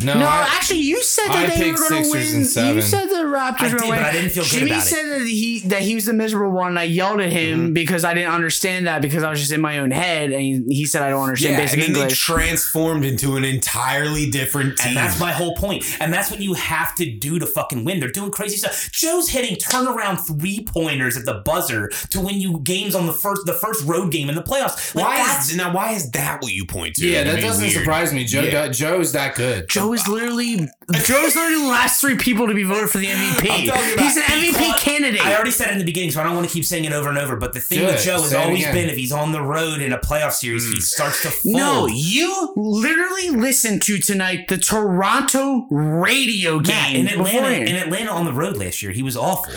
[0.00, 2.22] no, No, I- actually, you said that I they were going to win.
[2.36, 2.76] in seven.
[2.76, 3.98] You said the Raptors were going to win.
[4.00, 4.88] but I didn't feel good Jimmy about it.
[4.90, 6.68] said that he that he was the miserable one.
[6.68, 9.60] And I yelled at him because I didn't understand that because I was just in
[9.60, 12.26] my own head, and he, he said I don't understand yeah, basic and then English.
[12.26, 14.88] they transformed into an entirely different team.
[14.88, 15.84] And that's my whole point.
[16.00, 18.00] And that's what you have to do to fucking win.
[18.00, 18.90] They're doing crazy stuff.
[18.92, 23.46] Joe's hitting turnaround three pointers at the buzzer to win you games on the first
[23.46, 24.94] the first road game in the playoffs.
[24.94, 25.72] Like why is now?
[25.74, 27.06] Why is that what you point to?
[27.06, 27.74] yeah, I that doesn't weird.
[27.74, 28.24] surprise me.
[28.24, 28.68] Joe, Yeah.
[28.68, 29.68] Joe's that good.
[29.68, 33.50] Joe is literally Joe's literally the last three people to be voted for the MVP.
[33.50, 35.24] I'm talking about He's an MVP candidate.
[35.24, 36.92] I already said it in the beginning, so I don't want to keep saying it
[36.92, 37.36] over and over.
[37.36, 38.02] But the thing Do with.
[38.02, 38.74] Joe has Say it always again.
[38.74, 40.82] been if he's on the road in a playoff series, he mm.
[40.82, 41.56] starts to fold.
[41.56, 47.68] no, you literally listened to tonight the Toronto radio game in Atlanta, beforehand.
[47.68, 49.52] in Atlanta on the road last year, he was awful.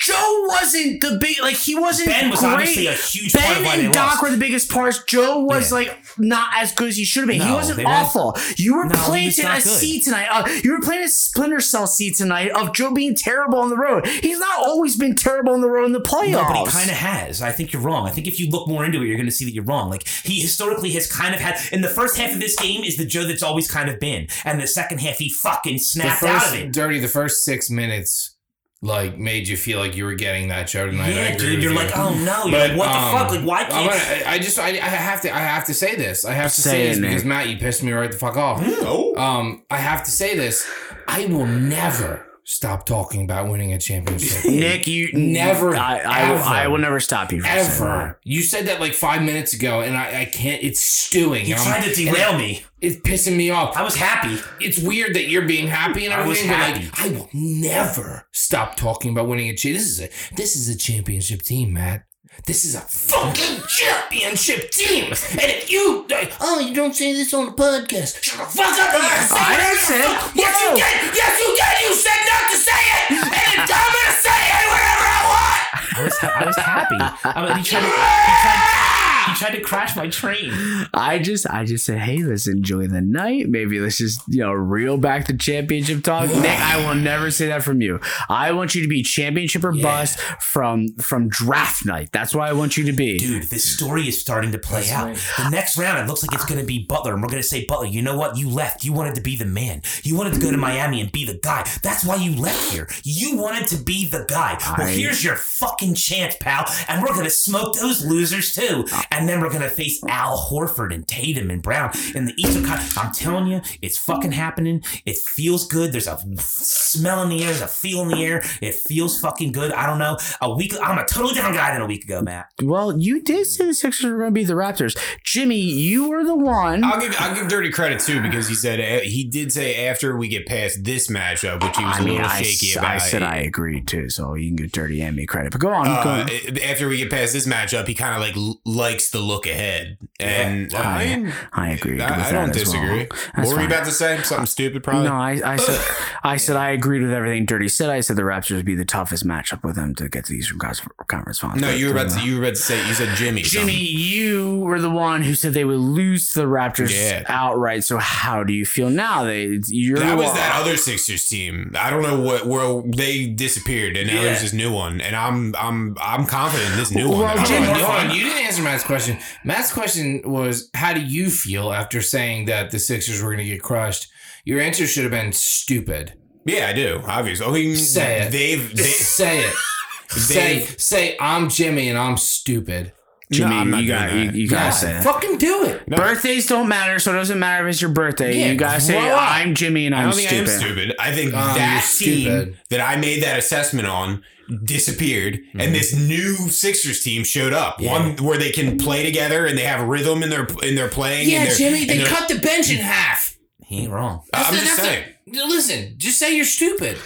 [0.00, 2.52] Joe wasn't the big like he wasn't Ben was great.
[2.52, 4.22] obviously a huge part Ben of why and they Doc lost.
[4.22, 5.02] were the biggest parts.
[5.04, 5.76] Joe was Yeah.
[5.78, 7.40] like not as good as he should have been.
[7.40, 8.36] he No, wasn't they weren't- awful.
[8.56, 9.78] You were No, he was planting not a good.
[9.78, 10.26] seed tonight.
[10.30, 13.76] Uh, you were playing a splinter cell seed tonight of Joe being terrible on the
[13.76, 14.06] road.
[14.06, 16.30] He's not always been terrible on the road in the playoffs.
[16.32, 17.40] No, but he kind of has.
[17.42, 18.06] I think you're wrong.
[18.06, 19.90] I think if you look more into it, you're going to see that you're wrong.
[19.90, 22.96] Like he historically has kind of had in the first half of this game is
[22.96, 26.20] the Joe that's always kind of been, and the second half he fucking The snapped
[26.20, 26.72] first, out of it.
[26.72, 26.98] dirty.
[26.98, 28.34] The first six minutes,
[28.80, 31.08] like, made you feel like you were getting that show tonight.
[31.08, 31.78] I Yeah, agree dude, you're you.
[31.78, 33.30] like, oh no, you're But, like, what um, the fuck?
[33.30, 33.90] Like, why I'm can't?
[33.90, 36.24] gonna, I I just, I, I have to, I have to say this.
[36.24, 37.10] I have to Say say, this Nick.
[37.10, 38.60] because Matt, you pissed me right the fuck off.
[38.64, 39.16] Oh.
[39.16, 40.68] Um, I have to say this.
[41.08, 44.44] I will never stop talking about winning a championship.
[44.50, 46.44] Nick, you Never, I, I, will, ever.
[46.44, 47.40] I will never stop you.
[47.42, 47.74] From saying that.
[47.76, 48.20] Ever.
[48.24, 50.62] You said that like five minutes ago, and I, I can't.
[50.62, 51.46] It's stewing.
[51.46, 52.64] You tried to derail it- me.
[52.80, 53.76] It's pissing me off.
[53.76, 54.38] I was happy.
[54.60, 56.84] it's weird that you're being happy and I was everything, but happy.
[56.86, 59.68] like I will never stop talking about winning a championship.
[59.74, 62.04] This is a this is a championship team, Matt.
[62.46, 65.04] This is a fucking championship team.
[65.32, 66.06] And if you
[66.40, 68.94] oh you don't say this on the podcast, shut the fuck up.
[68.94, 70.16] I didn't say it.
[70.34, 70.96] Yes you did.
[71.14, 71.74] Yes you did.
[71.84, 75.60] You said not to say it, and I'm gonna say it whenever I want.
[75.98, 76.96] I was, I was happy.
[76.98, 78.94] I mean, he tried to, he tried,
[79.28, 80.50] he tried to crash my train.
[80.94, 83.48] I just I just said, hey, let's enjoy the night.
[83.48, 86.28] Maybe let's just you know reel back the championship talk.
[86.28, 88.00] Nick, I will never say that from you.
[88.28, 92.10] I want you to be championship or bust from from draft night.
[92.12, 93.18] That's why I want you to be.
[93.18, 95.16] Dude, this story is starting to play out.
[95.36, 97.48] The next round, it looks like it's going to be Butler, and we're going to
[97.48, 98.36] say, Butler, you know what?
[98.36, 98.84] You left.
[98.84, 99.82] You wanted to be the man.
[100.02, 101.64] You wanted to go to Miami and be the guy.
[101.82, 102.88] That's why you left here.
[103.04, 104.56] You wanted to be the guy.
[104.76, 106.64] Well, I- here's your fucking chance, pal.
[106.88, 108.84] And we're going to smoke those losers too.
[109.10, 112.64] And then we're going to face Al Horford and Tatum and Brown in the Eastern
[112.66, 112.98] Conference.
[112.98, 114.82] I'm telling you, it's fucking happening.
[115.06, 115.92] It feels good.
[115.92, 117.46] There's a smell in the air.
[117.46, 118.42] There's a feel in the air.
[118.60, 119.72] It feels fucking good.
[119.72, 120.18] I don't know.
[120.42, 122.50] A week, I'm a totally different guy than a week ago, Matt.
[122.62, 124.98] Well, you did say the Sixers were going to be the Raptors.
[125.24, 126.84] Jimmy, you were the one.
[126.84, 130.16] I'll give I'll give Dirty credit too because he said uh, he did say after
[130.16, 132.76] we get past this matchup, which he was I a mean, little I, shaky s-
[132.76, 132.90] about.
[132.90, 135.52] I said I agreed too, so you can get dirty and me credit.
[135.52, 136.58] But go on, go Uh, on.
[136.58, 138.60] after we get past this matchup, he kind of like l-
[139.08, 141.92] likes the look ahead, and I, I agree.
[141.94, 142.82] with I, I don't as well.
[142.82, 143.04] disagree.
[143.06, 143.60] That's what were fine.
[143.60, 144.16] you about to say?
[144.22, 145.04] Something uh, stupid, probably.
[145.08, 145.80] No, I, I said
[146.22, 147.90] I said I agreed with everything Dirty said.
[147.90, 150.38] I said the Raptors would be the toughest matchup with them to get to the
[150.38, 151.60] Eastern Conference Conference Finals.
[151.60, 152.24] no, you were about uh, to.
[152.26, 152.86] You were about to say.
[152.86, 153.42] You said Jimmy.
[153.42, 153.76] Jimmy, something.
[153.98, 157.24] you were the one who said they would lose to the Raptors Yeah.
[157.28, 157.84] outright.
[157.84, 159.24] So how do you feel now?
[159.24, 161.72] They you're That was that other Sixers team.
[161.78, 164.22] I don't know what where they disappeared, and now Yeah.
[164.24, 167.26] there's this new one, and I'm I'm I'm confident in this new Well, one.
[167.36, 168.08] that I'm Jimmy- gonna Hold on, find.
[168.08, 168.16] hold on.
[168.16, 168.97] You didn't answer Matt's question.
[169.44, 173.52] Matt's question was, "How do you feel after saying that the Sixers were going to
[173.52, 174.08] get crushed?"
[174.44, 176.14] Your answer should have been stupid.
[176.46, 177.02] Yeah, I do.
[177.06, 178.32] Obviously, I mean, Say it.
[178.32, 179.54] They've they, say it.
[180.08, 182.92] say say I'm Jimmy and I'm stupid.
[183.30, 183.54] Jimmy.
[183.56, 184.34] I'm not you doing got you, that.
[184.34, 185.02] you gotta Yeah, say it.
[185.04, 185.86] fucking do it.
[185.86, 188.38] Birthdays don't matter, so it doesn't matter if it's your birthday.
[188.38, 189.20] Yeah, you gotta say up.
[189.20, 190.48] I'm Jimmy and I I'm don't think stupid.
[190.48, 190.96] I am stupid.
[190.98, 192.58] I think Um, that you're team stupid.
[192.70, 194.22] that I made that assessment on
[194.64, 197.80] disappeared, and this new Sixers team showed up.
[197.82, 201.28] One where they can play together and they have rhythm in their in their playing.
[201.28, 203.36] Yeah, and their, Jimmy, and they their- cut the bench in half.
[203.66, 204.22] He ain't wrong.
[204.32, 205.04] I'm That's- just saying.
[205.34, 206.96] a- listen, just say you're stupid.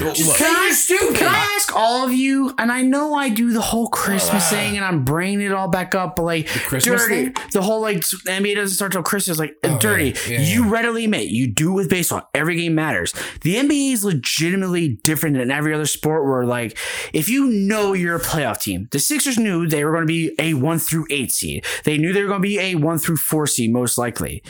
[0.00, 1.16] Look, say stupid.
[1.16, 2.52] Can I ask all of you?
[2.58, 4.50] And I know I do the whole Christmas Ah.
[4.50, 7.34] thing, and I'm bringing it all back up, but like Christmas dirty, thing?
[7.52, 9.38] the whole like the NBA doesn't start till Christmas.
[9.38, 12.28] Like dirty, yeah, yeah, you readily admit you do with baseball.
[12.34, 13.12] Every game matters.
[13.42, 16.24] The NBA is legitimately different than every other sport.
[16.24, 16.76] Where like,
[17.12, 20.32] if you know you're a playoff team, the Sixers knew they were going to be
[20.38, 21.64] a one through eight seed.
[21.84, 24.42] They knew they were going to be a one through four seed, most likely.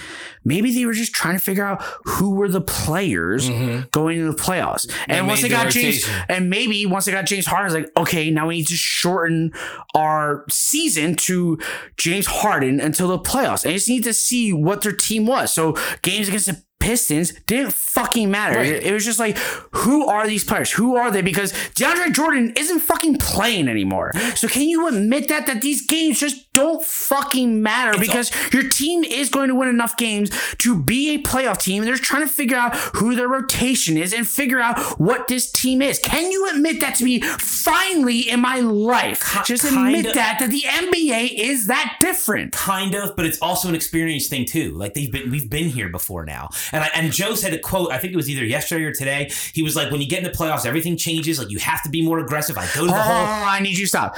[0.45, 3.49] Maybe they were just trying to figure out who were the players
[3.91, 4.91] going into the playoffs.
[5.11, 8.03] And once they the got James, and maybe once they got James Harden, it's like,
[8.03, 9.53] okay, now we need to shorten
[9.95, 11.59] our season to
[11.97, 13.65] James Harden until the playoffs.
[13.65, 15.53] And I just need to see what their team was.
[15.53, 18.59] So games against the Pistons didn't fucking matter.
[18.59, 18.73] Right.
[18.73, 19.37] It, it was just like,
[19.73, 20.73] who are these players?
[20.73, 21.23] Who are they?
[21.23, 24.13] Because DeAndre Jordan isn't fucking playing anymore.
[24.35, 29.05] So can you admit that that these games just don't fucking matter because your team
[29.05, 31.85] is going to win enough games to be a playoff team.
[31.85, 35.81] They're trying to figure out who their rotation is and figure out what this team
[35.83, 35.99] is.
[35.99, 39.39] Can you admit that to me finally in my life?
[39.45, 40.13] Just admit kinda.
[40.15, 42.53] that that the NBA is that different.
[42.53, 44.73] kind of, but it's also an experience thing too.
[44.73, 46.49] Like they've been, we've been here before now.
[46.73, 47.93] And I, and Joe said a quote.
[47.93, 49.31] I think it was either yesterday or today.
[49.53, 51.39] He was like, "When you get in the playoffs, everything changes.
[51.39, 52.57] Like you have to be more aggressive.
[52.59, 54.17] I go to the Oh, hole." I need you to stop.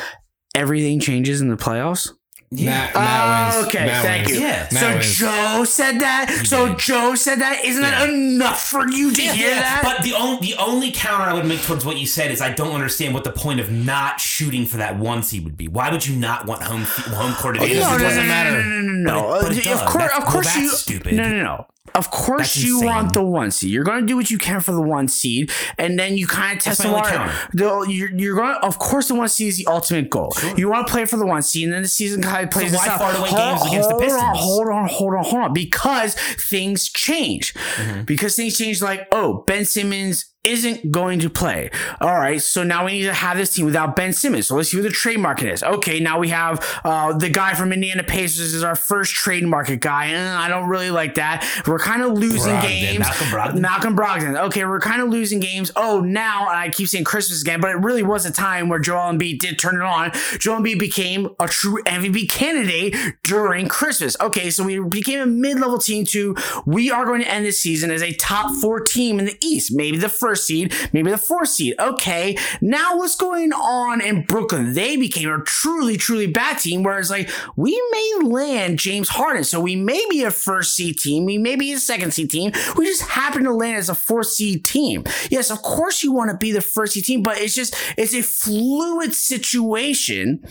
[0.55, 2.11] Everything changes in the playoffs.
[2.55, 3.67] Matt, Matt wins.
[3.69, 4.39] okay, Matt thank wins.
[4.39, 4.45] you.
[4.45, 4.69] Yeah.
[4.69, 5.15] So wins.
[5.17, 6.43] Joe said that.
[6.45, 7.65] So Joe said that.
[7.65, 9.81] Isn't that enough for you to hear that?
[9.83, 12.53] But the only the only counter I would make towards what you said is I
[12.53, 15.67] don't understand what the point of not shooting for that one seed would be.
[15.69, 17.81] Why would you not want home home court oh, advantage?
[17.81, 18.51] no, no, it no, doesn't no, matter.
[18.51, 19.41] No, no, no, no.
[19.41, 20.69] But it- but it of course, That's- of well, course that's you.
[20.69, 21.15] stupid.
[21.15, 21.67] No, no, no.
[21.95, 22.89] Of course That's you insane.
[22.89, 23.71] want the one seed.
[23.71, 26.57] You're going to do what you can for the one seed, and then you kind
[26.57, 27.33] of test the water.
[27.53, 28.57] The- You're, you're going.
[28.63, 30.35] Of course, the one seed is the ultimate goal.
[30.57, 32.73] You want to play for the one seed, and then the season kind of plays
[32.73, 33.01] why itself.
[33.01, 35.53] fart away Hold- games against the hold On, hold on, hold on, hold on.
[35.53, 37.53] Because things change.
[37.55, 38.03] Mm-hmm.
[38.05, 38.81] Because things change.
[38.81, 41.71] Like, oh, Ben Simmons isn't going to play.
[42.01, 44.49] All right, so now we need to have this team without Ben Simmons.
[44.49, 45.63] So let's see who the trade market is.
[45.63, 49.81] Okay, now we have uh, the guy from Indiana Pacers is our first trade market
[49.81, 50.11] guy.
[50.13, 51.49] Eh, I don't really like that.
[51.67, 52.99] We're kind of losing Brogdon, games.
[53.01, 53.61] Malcolm Brogdon.
[53.61, 54.41] Malcolm Brogdon.
[54.47, 55.71] Okay, we're kind of losing games.
[55.77, 59.13] Oh, now I keep saying Christmas again, but it really was a time where Joel
[59.13, 60.11] Embiid did turn it on.
[60.39, 64.17] Joel Embiid became a true MVP candidate during Christmas.
[64.21, 66.35] Okay, so we became a mid-level team to
[66.67, 69.73] we are going to end this season as a top four team in the East.
[69.73, 71.75] Maybe the first seed, maybe the fourth seed.
[71.79, 74.75] Okay, now what's going on in Brooklyn?
[74.75, 76.83] They became a truly, truly bad team.
[76.83, 81.25] Whereas like we may land James Harden, so we may be a first seed team,
[81.25, 82.53] we may be a second seed team.
[82.77, 85.05] We just happen to land as a fourth seed team.
[85.31, 88.15] Yes, of course you want to be the first seed team, but it's just it's
[88.15, 90.45] a fluid situation.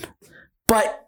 [0.68, 1.08] But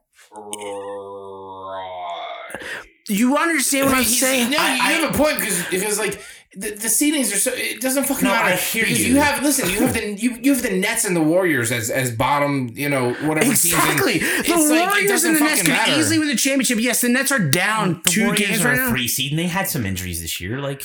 [3.09, 4.49] you understand what I I'm saying?
[4.51, 6.21] No, you I- have a point because because like
[6.56, 8.54] the, the seedings are so it doesn't fucking No, matter.
[8.54, 9.16] I hear because you.
[9.18, 12.12] have listen, you have the you, you have the Nets and the Warriors as as
[12.16, 14.20] bottom, you know, whatever Exactly.
[14.20, 14.48] teams.
[14.48, 16.80] The It's Warriors doesn't and the Nets fucking could easily win the championship.
[16.80, 18.89] Yes, the Nets are down The two Warriors games are right a now.
[18.89, 20.60] three seed, and they had some injuries this year.
[20.60, 20.84] Like,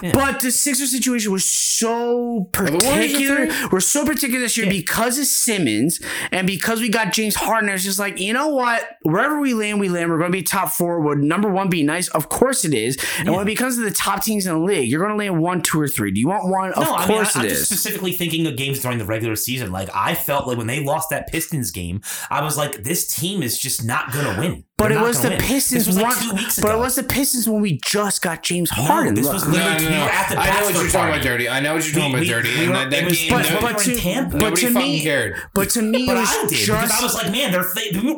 [0.00, 2.84] But the Sixers situation was so the Warriors
[3.14, 3.68] are particular.
[3.70, 6.00] We're so particular this year because of Simmons
[6.32, 7.70] and because we got James Harden.
[7.70, 8.96] It's just like, you know what?
[9.02, 10.10] Wherever we land, we land.
[10.10, 11.00] We're going to be top four.
[11.00, 12.08] Would number one be nice?
[12.08, 12.98] Of course it is.
[13.18, 15.40] And when it becomes to the top teams in the league, you're going to land
[15.40, 16.10] one, two, or three.
[16.10, 16.72] Do you want one?
[16.72, 19.04] Of no, I mean, course I, am it just specifically thinking of games during the
[19.04, 19.70] regular season.
[19.70, 23.42] Like, I felt like when they lost that Pistons game, I was like, this team
[23.42, 24.64] is just not going to win.
[24.78, 25.44] But They're it was the gonna win.
[25.46, 25.86] Pistons.
[25.86, 28.70] This was like two weeks but it was the Pistons when we just got James
[28.76, 29.14] No, Harden.
[29.14, 30.04] this was No, literally no, we no.
[30.04, 31.48] were at the I know what you're talking about, Dirty.
[31.48, 32.48] I know what you're talking We- about, Dirty.
[32.54, 33.96] we and were- that, that was- game, but, no, no- but, we were in to,
[34.00, 34.30] Tampa.
[34.30, 35.34] but Nobody to fucking me, cared.
[35.52, 37.64] but to me, But it was I did just because I was like, man, they're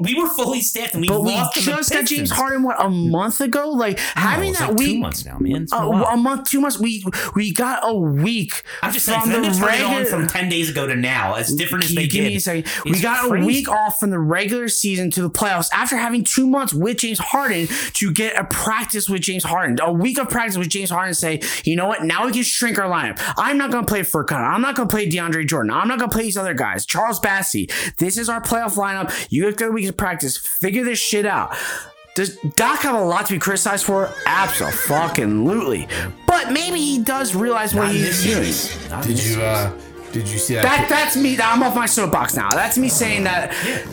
[0.00, 2.30] we were fully staffed and we But lost to the just got James Pistons.
[2.32, 3.70] Harden what a month ago.
[3.70, 5.62] Like having that like two week, months now, man.
[5.62, 6.78] It's a, oh, a month, two months.
[6.78, 7.02] We
[7.34, 8.62] we got a week.
[8.82, 10.94] I'm just saying, from the to turn it on regular- from ten days ago to
[10.94, 12.28] now, as different as they give did.
[12.28, 12.66] me a second?
[12.84, 16.49] We got a week off from the regular season to the playoffs after having two
[16.50, 19.78] months with James Harden to get a practice with James Harden.
[19.80, 21.14] A week of practice with James Harden.
[21.14, 22.04] Say, you know what?
[22.04, 23.18] Now we can shrink our lineup.
[23.36, 24.36] I'm not going to play Furkan.
[24.36, 25.70] I'm not going to play DeAndre Jordan.
[25.70, 26.84] I'm not going to play these other guys.
[26.86, 27.70] Charles Bassey.
[27.96, 29.26] This is our playoff lineup.
[29.30, 30.36] You have got a week of practice.
[30.36, 31.56] Figure this shit out.
[32.16, 34.12] Does Doc have a lot to be criticized for?
[34.26, 35.88] Absolutely.
[36.26, 38.42] But maybe he does realize what he's doing.
[38.52, 38.90] series.
[38.90, 39.72] Not in Did you uh
[40.12, 40.62] did you see that?
[40.62, 41.38] That that's me.
[41.40, 42.50] I'm off my soapbox now.
[42.50, 43.52] That's me saying that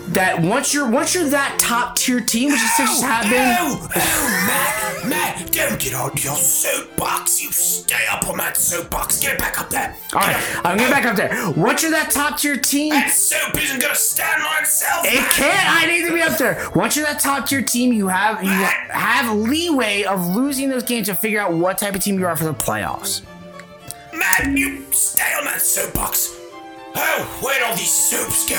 [0.10, 3.56] that once you're once you're that top tier team, which Sixers have been.
[3.60, 7.42] Oh, oh, Matt, Matt, don't get on your soapbox.
[7.44, 9.22] You stay up on that soapbox.
[9.22, 9.96] Get back up there.
[10.14, 11.52] All right, I'm getting back up there.
[11.52, 15.06] Once you're that top tier team, That soap isn't gonna stand on itself.
[15.06, 15.32] it Matt.
[15.32, 15.70] can't.
[15.84, 16.68] I need to be up there.
[16.76, 21.08] Once you're that top tier team, you have you have leeway of losing those games
[21.08, 23.22] to figure out what type of team you are for the playoffs.
[24.18, 26.36] Matt, you stay on that soapbox.
[26.96, 28.56] Oh, where'd all these soaps go?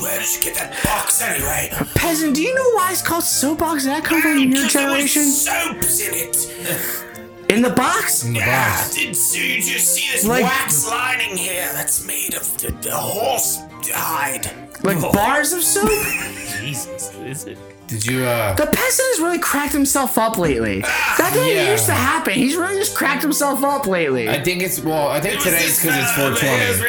[0.00, 1.70] Where did you get that box anyway?
[1.94, 3.82] Peasant, do you know why it's called soapbox?
[3.82, 5.22] Did that come from your Because there was generation?
[5.24, 7.50] soaps in it.
[7.50, 8.24] In the box?
[8.28, 12.92] Yeah, did you just see this Like- wax lining here that's made of the, the
[12.96, 13.58] horse
[13.92, 14.46] hide?
[14.84, 15.12] Like oh.
[15.12, 15.90] bars of soap?
[16.60, 17.58] Jesus, is it?
[17.92, 20.80] Did you uh The peasant has really cracked himself up lately.
[20.80, 21.72] That didn't Yeah.
[21.72, 22.32] used to happen.
[22.32, 24.30] He's really just cracked himself up lately.
[24.30, 25.08] I think it's well.
[25.08, 26.88] I think today it's because it's 420.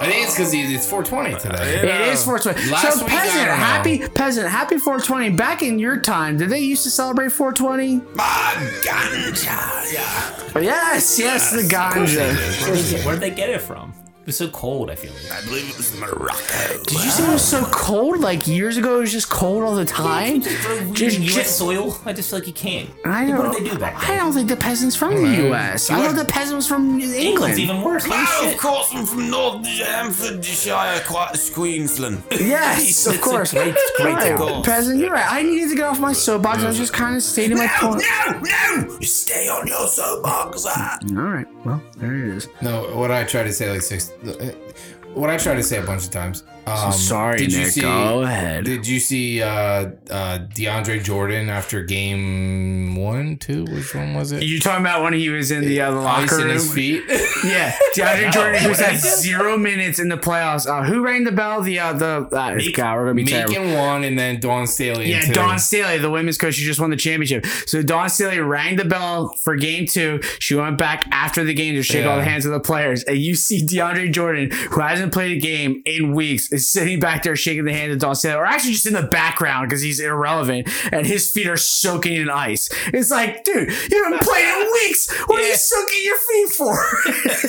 [0.00, 1.80] I think it's because it's 420 today.
[1.80, 2.70] It is 420.
[2.70, 5.36] Last so week, peasant, don't happy peasant, happy 420.
[5.36, 8.00] Back in your time, did they used to celebrate 420?
[8.14, 9.92] My ganja.
[9.92, 10.52] Yeah.
[10.56, 13.04] Oh, yes, yes, the ganja.
[13.04, 13.92] Where'd they get it from?
[14.24, 14.90] It was so cold.
[14.90, 15.30] I feel like.
[15.32, 16.82] I believe it was Morocco.
[16.84, 18.20] Did you say it was so cold?
[18.20, 20.40] Like years ago, it was just cold all the time.
[20.40, 21.34] Just Just, U.S.
[21.34, 21.98] just soil.
[22.06, 22.88] I just feel like you can't.
[23.04, 23.46] I Like, don't.
[23.48, 24.18] what did they do back I then?
[24.20, 25.90] don't think the peasant's from the U.S.
[25.90, 27.58] I thought the peasant was from England's England.
[27.58, 28.06] even worse.
[28.06, 28.54] Holy Oh, shit.
[28.54, 32.22] of course, I'm from North Hampshire, quite Queensland.
[32.32, 33.52] Yes, of It's a course.
[33.52, 34.62] great- great Right, goal.
[34.64, 35.30] peasant, you're right.
[35.30, 36.62] I needed to get off my soapbox.
[36.62, 38.02] I was just kind of stating my point.
[38.26, 38.98] no, no!
[39.00, 40.64] You stay on your soapbox.
[40.66, 40.98] ah.
[41.10, 41.46] All right.
[41.64, 42.48] Well, there it is.
[42.62, 44.12] No, what I tried to say like six.
[44.24, 44.54] 那哎。
[45.14, 46.42] What I tried to say a bunch of times.
[46.66, 47.68] Um, Sorry, did you Nick.
[47.72, 48.64] see- Go ahead.
[48.64, 53.64] Did you see uh, uh, DeAndre Jordan after game one, two?
[53.66, 54.42] Which one was it?
[54.42, 56.48] You talking about when he was in the uh, locker room?
[56.48, 57.02] his feet.
[57.44, 59.16] Yeah, DeAndre Jordan who's what had did he do?
[59.16, 60.66] zero minutes in the playoffs.
[60.66, 61.60] Uh, who rang the bell?
[61.60, 63.52] The uh, the uh, Meek- God, we're gonna be terrible.
[63.52, 65.10] Macon one, and then Dawn Staley.
[65.10, 65.34] Yeah, two.
[65.34, 67.44] Dawn Staley, the women's coach, she just won the championship.
[67.66, 70.20] So Dawn Staley rang the bell for game two.
[70.38, 73.02] She went back after the game to shake all the hands of the players.
[73.04, 77.22] And you see DeAndre Jordan, who hasn't played a game in weeks, is sitting back
[77.22, 80.00] there shaking the hand of Dawn Staley, or actually just in the background because he's
[80.00, 82.68] irrelevant, and his feet are soaking in ice.
[82.92, 85.10] It's like, dude, you haven't played in weeks.
[85.26, 86.74] What are you soaking your feet for?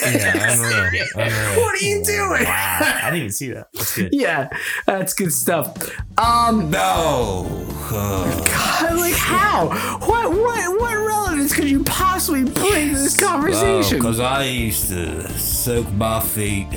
[0.16, 1.06] Yeah, unreal.
[1.16, 1.60] unreal.
[1.62, 2.46] what are you doing?
[2.48, 3.68] I didn't even see that.
[3.74, 4.10] That's good.
[4.14, 4.50] Yeah,
[4.86, 5.90] that's good stuff.
[6.18, 7.66] Um, No.
[7.90, 9.68] God, like how?
[10.00, 13.98] What what what relevance could you possibly bring to this conversation?
[14.00, 16.68] Because I used to soak my feet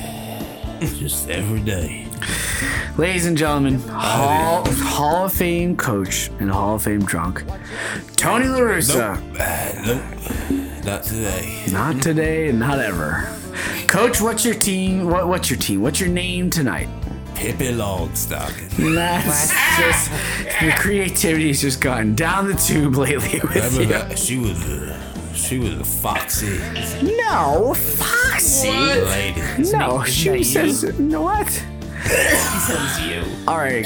[0.80, 2.06] just every day.
[2.96, 7.44] Ladies and gentlemen, Hall, Hall of Fame coach and Hall of Fame drunk,
[8.16, 9.20] Tony La Russa.
[9.86, 10.84] Nope.
[10.84, 11.64] Not today.
[11.70, 13.28] Not today, not ever.
[13.86, 15.08] Coach, what's your team?
[15.10, 15.82] What, what's your team?
[15.82, 16.88] What's your name tonight?
[17.34, 18.94] Pippi Longstocking.
[18.94, 20.10] That's just
[20.60, 23.88] the creativity's just gone down the tube lately with Remember you.
[23.88, 24.18] that?
[24.18, 25.00] She was a,
[25.38, 26.58] she was a foxy
[27.02, 28.70] No, Foxy.
[28.70, 29.40] lady.
[29.70, 30.44] No, Isn't she that you?
[30.44, 31.22] says no.
[31.22, 31.64] What?
[33.48, 33.84] All right,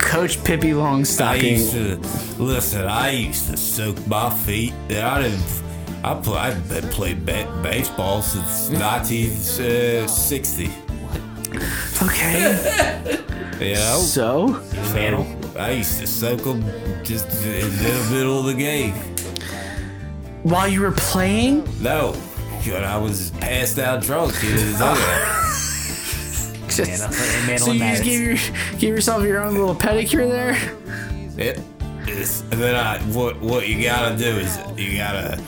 [0.00, 1.50] Coach Pippi I Longstocking.
[1.52, 1.96] used to
[2.42, 2.84] listen.
[2.86, 4.72] I used to soak my feet.
[4.90, 5.62] And I didn't.
[6.04, 6.38] I play.
[6.38, 10.70] I've been playing ba- baseball since 1960.
[12.02, 13.22] Okay.
[13.58, 14.62] You know, So,
[14.92, 15.26] so
[15.58, 16.62] I used to soak them
[17.02, 18.92] just in the middle of the game.
[20.46, 22.14] While you were playing, No,
[22.66, 24.32] I was passed out drunk.
[26.68, 28.36] Just, Man, so you just gave, your,
[28.78, 30.52] gave yourself your own little pedicure there?
[31.38, 31.58] It,
[32.06, 35.42] and then I, what what you gotta do is you gotta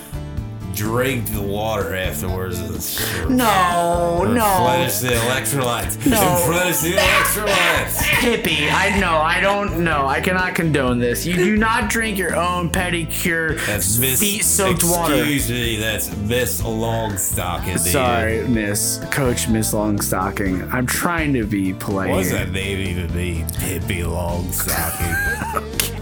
[0.79, 2.61] drink the water afterwards.
[2.61, 4.59] and No, no.
[4.61, 6.07] Replenish the electrolytes.
[6.07, 6.47] No.
[6.47, 7.99] Replenish the electrolytes.
[8.21, 10.07] Pippi, I know, I don't know.
[10.07, 11.27] I cannot condone this.
[11.27, 14.21] You do not drink your own pedicure, That's Miss.
[14.21, 15.15] feet soaked water.
[15.15, 15.77] Excuse me.
[15.79, 17.79] That's Miss Longstocking.
[17.81, 20.73] Sorry, Miss Coach Miss Longstocking.
[20.73, 22.11] I'm trying to be polite.
[22.11, 22.45] What does here.
[22.45, 23.47] that name even mean?
[23.59, 25.95] Pippi Longstocking.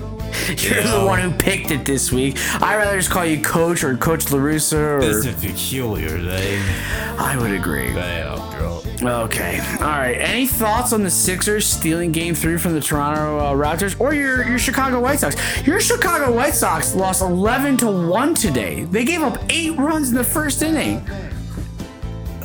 [0.58, 2.36] You're the one who picked it this week.
[2.62, 5.30] I'd rather just call you Coach or Coach La Russa It's or.
[5.30, 6.62] a peculiar name.
[7.18, 7.92] I would agree.
[7.92, 8.82] Damn, girl.
[9.02, 9.58] Okay.
[9.80, 10.14] All right.
[10.18, 14.46] Any thoughts on the Sixers stealing Game Three from the Toronto uh, Raptors or your
[14.48, 15.36] your Chicago White Sox?
[15.66, 18.84] Your Chicago White Sox lost 11 to one today.
[18.84, 21.04] They gave up eight runs in the first inning.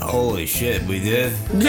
[0.01, 1.33] Holy shit, we did.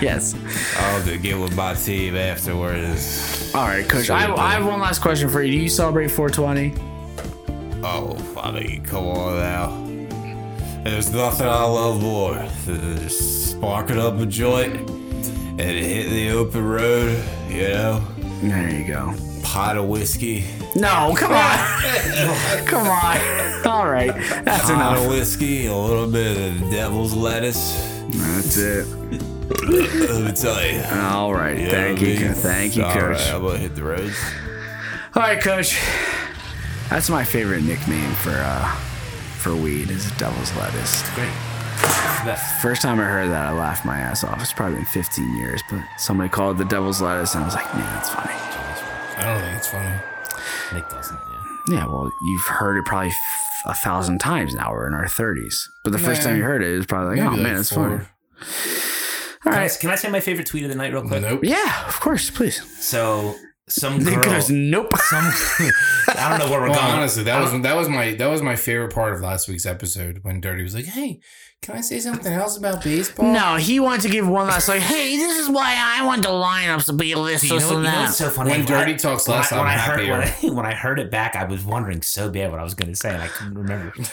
[0.00, 0.34] Yes.
[0.78, 3.52] I'll have to get with my team afterwards.
[3.54, 4.08] All right, Coach.
[4.08, 5.52] I, I have one last question for you.
[5.52, 6.74] Do you celebrate 420?
[7.84, 10.84] Oh, I mean, come on now.
[10.84, 12.34] There's nothing I love more
[12.64, 18.02] than just sparking up a joint and hitting the open road, you know?
[18.42, 19.12] There you go.
[19.50, 20.44] Pot of whiskey.
[20.76, 21.58] No, come on.
[22.66, 23.66] come on.
[23.66, 24.14] All right.
[24.44, 24.98] That's Pot enough.
[25.02, 27.74] of whiskey, a little bit of devil's lettuce.
[28.10, 28.86] That's it.
[29.50, 30.82] Let me tell you.
[31.02, 31.58] All right.
[31.58, 32.20] know Thank what I you.
[32.20, 32.34] mean?
[32.34, 33.02] Thank you, All Coach.
[33.18, 34.16] right, I'm gonna hit the roads.
[35.16, 35.76] All right, Coach.
[36.88, 38.72] That's my favorite nickname for uh
[39.38, 41.02] for weed is Devil's Lettuce.
[41.14, 41.32] Great.
[42.62, 44.40] First time I heard that, I laughed my ass off.
[44.42, 47.54] It's probably been 15 years, but somebody called it the Devil's Lettuce, and I was
[47.54, 48.34] like, man, that's funny.
[49.20, 49.96] I don't think it's funny.
[50.72, 51.16] Nick doesn't.
[51.68, 51.76] Yeah.
[51.76, 54.72] Yeah, well, you've heard it probably f- a thousand times now.
[54.72, 55.54] We're in our 30s,
[55.84, 57.60] but the first time you heard it, it was probably like, Maybe oh like man,
[57.60, 57.88] it's four.
[57.90, 58.04] funny.
[59.46, 61.22] All Can, I, can I say my favorite tweet of the night real quick?
[61.22, 61.40] Nope.
[61.44, 62.60] Yeah, of course, please.
[62.82, 63.36] So
[63.68, 64.92] some Nick girl, goes, nope.
[64.96, 65.24] some
[66.20, 66.92] I don't know where we're Well, going.
[66.98, 70.20] honestly, that was that was my that was my favorite part of last week's episode
[70.22, 71.20] when Dirty was like, "Hey,
[71.62, 74.80] can I say something else about baseball?" No, he wanted to give one last like,
[74.80, 77.76] hey, this is why I want the lineups to be this, you know, this, what-
[77.76, 78.00] you know that.
[78.04, 78.50] what's so funny?
[78.50, 80.12] When Dirty I- talks when I, when I'm I heard, happier.
[80.42, 82.74] When I, when I heard it back, I was wondering so bad what I was
[82.74, 83.92] going to say, and I couldn't remember.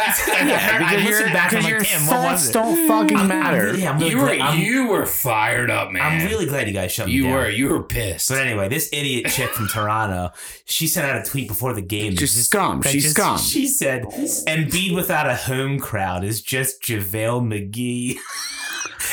[0.00, 2.52] Yeah, I because listened your, back, I'm because like, your damn, what thoughts was it?
[2.52, 2.88] don't mm.
[2.88, 3.64] fucking I'm matter.
[3.66, 6.02] really, I'm really you were glad, you were fired up, man.
[6.02, 7.32] I'm really glad you guys shut me you down.
[7.32, 8.28] were you were pissed.
[8.28, 10.30] But anyway, this idiot chick from Toronto,
[10.64, 12.14] she sent out a tweet before the game.
[12.14, 12.82] Just that scum.
[12.82, 13.38] She's scum.
[13.38, 14.04] She said,
[14.46, 18.18] "And Embiid without a home crowd is just JaVale McGee.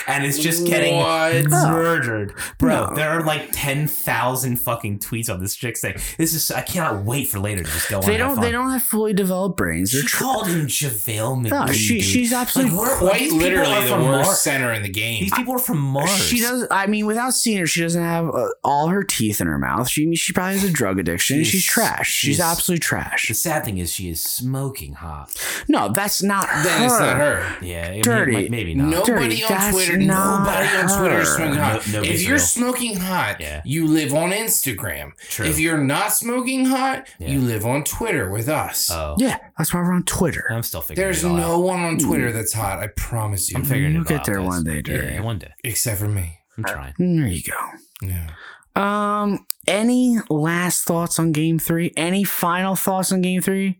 [0.08, 1.46] and it's just getting What?
[1.50, 2.34] murdered.
[2.58, 2.96] Bro, No.
[2.96, 7.28] there are like 10,000 fucking tweets on this chick saying, this is, I cannot wait
[7.30, 8.42] for later to just go on They and have don't.
[8.44, 9.92] They don't have fully developed brains.
[9.92, 11.50] They're She tr- called him JaVale McGee.
[11.68, 14.40] No, she- she's absolutely we're- Quite these people are literally the from worst Mars.
[14.40, 15.22] center in the game.
[15.22, 16.10] These people are from Mars.
[16.10, 16.66] She does.
[16.72, 19.88] I mean, without seeing her, she doesn't have uh, all her teeth in her mouth.
[19.90, 21.38] She she probably has a drug addiction.
[21.38, 22.10] She's- She's, trash.
[22.12, 23.28] She's, she's- absolutely trash.
[23.28, 25.32] The sad thing is she is smoking hot.
[25.68, 26.64] No, that's not her.
[26.64, 27.58] Then it's not her.
[27.62, 28.32] Yeah, Dirty.
[28.36, 28.88] Mean, maybe not.
[28.90, 29.97] Nobody Dirty, on that's Twitter.
[30.00, 31.88] Not Nobody on Twitter is smoking hot.
[31.92, 32.40] No- if you're real.
[32.40, 33.62] smoking hot, Yeah.
[33.66, 35.12] you live on Instagram.
[35.30, 35.46] True.
[35.46, 37.30] If you're not smoking hot, Yeah.
[37.30, 38.90] you live on Twitter with us.
[38.92, 40.46] Oh, Yeah, that's why we're on Twitter.
[40.52, 41.64] I'm still figuring There's it all no out.
[41.64, 42.80] one on Twitter that's hot.
[42.80, 43.58] I promise you.
[43.58, 45.14] I'm figuring We'll it get out, there one day, Dirty.
[45.16, 45.52] Yeah, one day.
[45.64, 46.40] Except for me.
[46.58, 46.94] I'm trying.
[46.98, 48.08] There you go.
[48.08, 48.30] Yeah.
[48.76, 51.92] Um, any last thoughts on Game Three?
[51.98, 53.80] Any final thoughts on Game Three,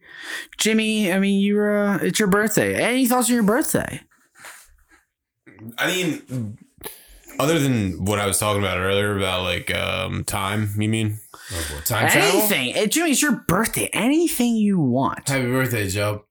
[0.58, 1.14] Jimmy?
[1.14, 1.78] I mean, you were.
[1.78, 2.76] Uh, it's your birthday.
[2.76, 4.02] Any thoughts on your birthday?
[5.78, 6.58] I mean,
[7.40, 11.20] other than what I was talking about earlier about like um, time, you mean?
[11.86, 12.40] Time travel.
[12.42, 13.12] Anything, Eh, Jimmy.
[13.12, 13.90] It's your birthday.
[13.94, 15.30] Anything you want.
[15.30, 16.26] Happy birthday, Joe.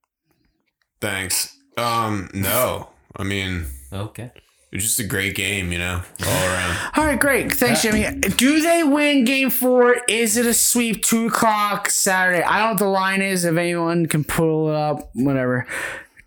[1.01, 1.57] Thanks.
[1.77, 4.31] Um, no, I mean, Okay.
[4.73, 6.77] it's just a great game, you know, all around.
[6.97, 7.53] All right, great.
[7.53, 8.19] Thanks, Jimmy.
[8.21, 9.97] Do they win Game Four?
[10.09, 11.03] Is it a sweep?
[11.05, 12.43] Two o'clock Saturday.
[12.43, 13.45] I don't know what the line is.
[13.45, 15.67] If anyone can pull it up, whatever.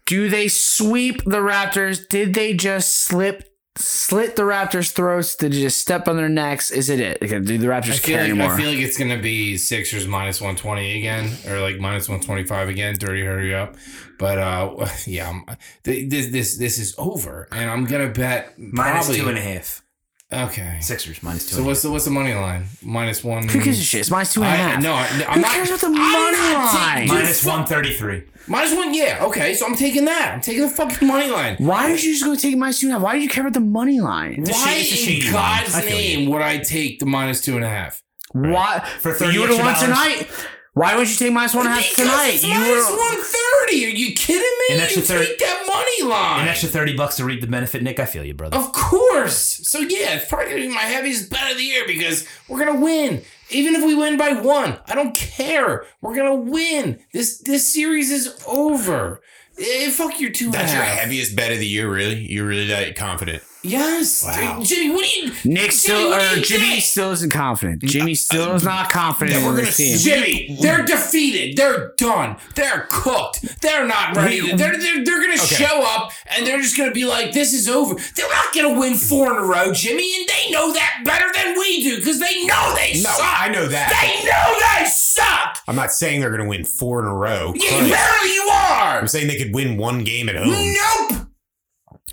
[0.10, 2.08] Do they sweep the Raptors?
[2.08, 3.44] Did they just slip?
[3.78, 5.36] Slit the Raptors' throats?
[5.36, 6.72] Did they just step on their necks?
[6.72, 7.20] Is it it?
[7.22, 8.54] Okay, Do the I Raptors feel, care like, anymore?
[8.54, 12.20] I feel like it's gonna be Sixers minus one twenty again, or like minus one
[12.22, 12.96] twenty five again.
[12.98, 13.76] Dirty, hurry up!
[14.18, 15.46] But uh, yeah, I'm,
[15.84, 19.84] this this this is over, and I'm gonna bet Minus probably two and a half.
[20.32, 20.78] Okay.
[20.80, 21.56] Sixers minus two.
[21.56, 22.66] So what's the what's the money line?
[22.84, 23.48] Minus one.
[23.48, 24.02] Who gives a shit?
[24.02, 24.84] It's minus two and a I, half.
[24.84, 25.52] no, I, I'm Who not.
[25.54, 27.08] cares about the I'm money not line?
[27.08, 28.26] minus one thirty three.
[28.48, 29.20] Minus one, yeah.
[29.26, 30.32] Okay, so I'm taking that.
[30.36, 31.56] I'm taking the fucking money line.
[31.58, 33.04] Why did you just go take minus two and a half?
[33.04, 34.44] Why do you care about the money line?
[34.48, 35.64] a Why shady- it's a shady in line.
[35.64, 35.90] God's I you.
[35.90, 38.04] name would I take the minus two and a half?
[38.32, 40.18] Why For 30 you would have extra won dollars?
[40.28, 40.48] tonight?
[40.80, 42.32] Why would you take minus one and a half Because tonight?
[42.36, 42.98] it's You minus would.
[42.98, 43.86] one thirty.
[43.86, 44.76] Are you kidding me?
[44.76, 46.42] An extra you 30 take that money line.
[46.44, 48.00] An extra thirty bucks to reap the benefit, Nick.
[48.00, 48.56] I feel you, brother.
[48.58, 49.36] Of course.
[49.68, 52.80] So yeah, it's probably gonna be my heaviest bet of the year because we're gonna
[52.80, 53.24] win.
[53.50, 55.86] Even if we win by one, I don't care.
[56.02, 57.00] We're gonna win.
[57.12, 59.22] This this series is over.
[59.62, 61.00] Eh, fuck your two and a That's your half.
[61.00, 62.26] heaviest bet of the year, really?
[62.32, 63.44] You're really that confident?
[63.62, 64.62] Yes, Wow.
[64.64, 64.94] Jimmy.
[64.96, 65.32] What do you?
[65.44, 66.84] Nick still or Jimmy think?
[66.84, 67.82] still isn't confident.
[67.84, 69.98] Jimmy uh, still is not confident in gonna team.
[69.98, 71.58] Jimmy, they're defeated.
[71.58, 72.38] They're done.
[72.56, 73.62] They're cooked.
[73.62, 74.40] They're not ready.
[74.56, 77.54] They're, they're, they're going to show up and they're just going to be like, this
[77.54, 77.96] is over.
[78.16, 81.30] They're not going to win four in a row, Jimmy, and they know that better
[81.36, 83.42] than we do because they know they No, suck.
[83.42, 83.90] I know that.
[83.90, 85.58] They know they suck.
[85.68, 87.54] I'm not saying they're going to win four in a row.
[87.56, 89.00] Yeah, barely you are.
[89.00, 90.50] I'm saying they could win one game at home.
[90.50, 91.29] Nope.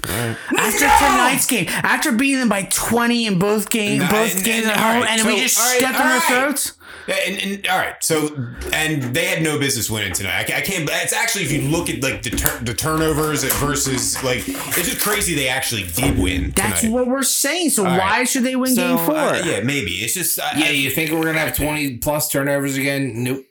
[0.05, 0.97] After No!
[0.99, 4.73] tonight's game, after beating them by twenty in both games, No, both and- games and-
[4.73, 6.29] at home, right, and then we just all right, stepped on all their right.
[6.45, 6.73] throats.
[7.09, 8.35] And, and all right, so
[8.73, 10.51] and they had no business winning tonight.
[10.51, 10.89] I, I can't.
[10.93, 15.01] It's actually if you look at like the tur- the turnovers versus like it's just
[15.01, 16.53] crazy they actually did win.
[16.57, 16.93] That's tonight.
[16.93, 17.71] what we're saying.
[17.71, 18.29] So All why right.
[18.29, 19.15] should they win So, game four?
[19.17, 21.99] uh, yeah, maybe it's just I, Yeah, I, you think we're going to have 20
[21.99, 23.23] plus turnovers again?
[23.23, 23.45] Nope.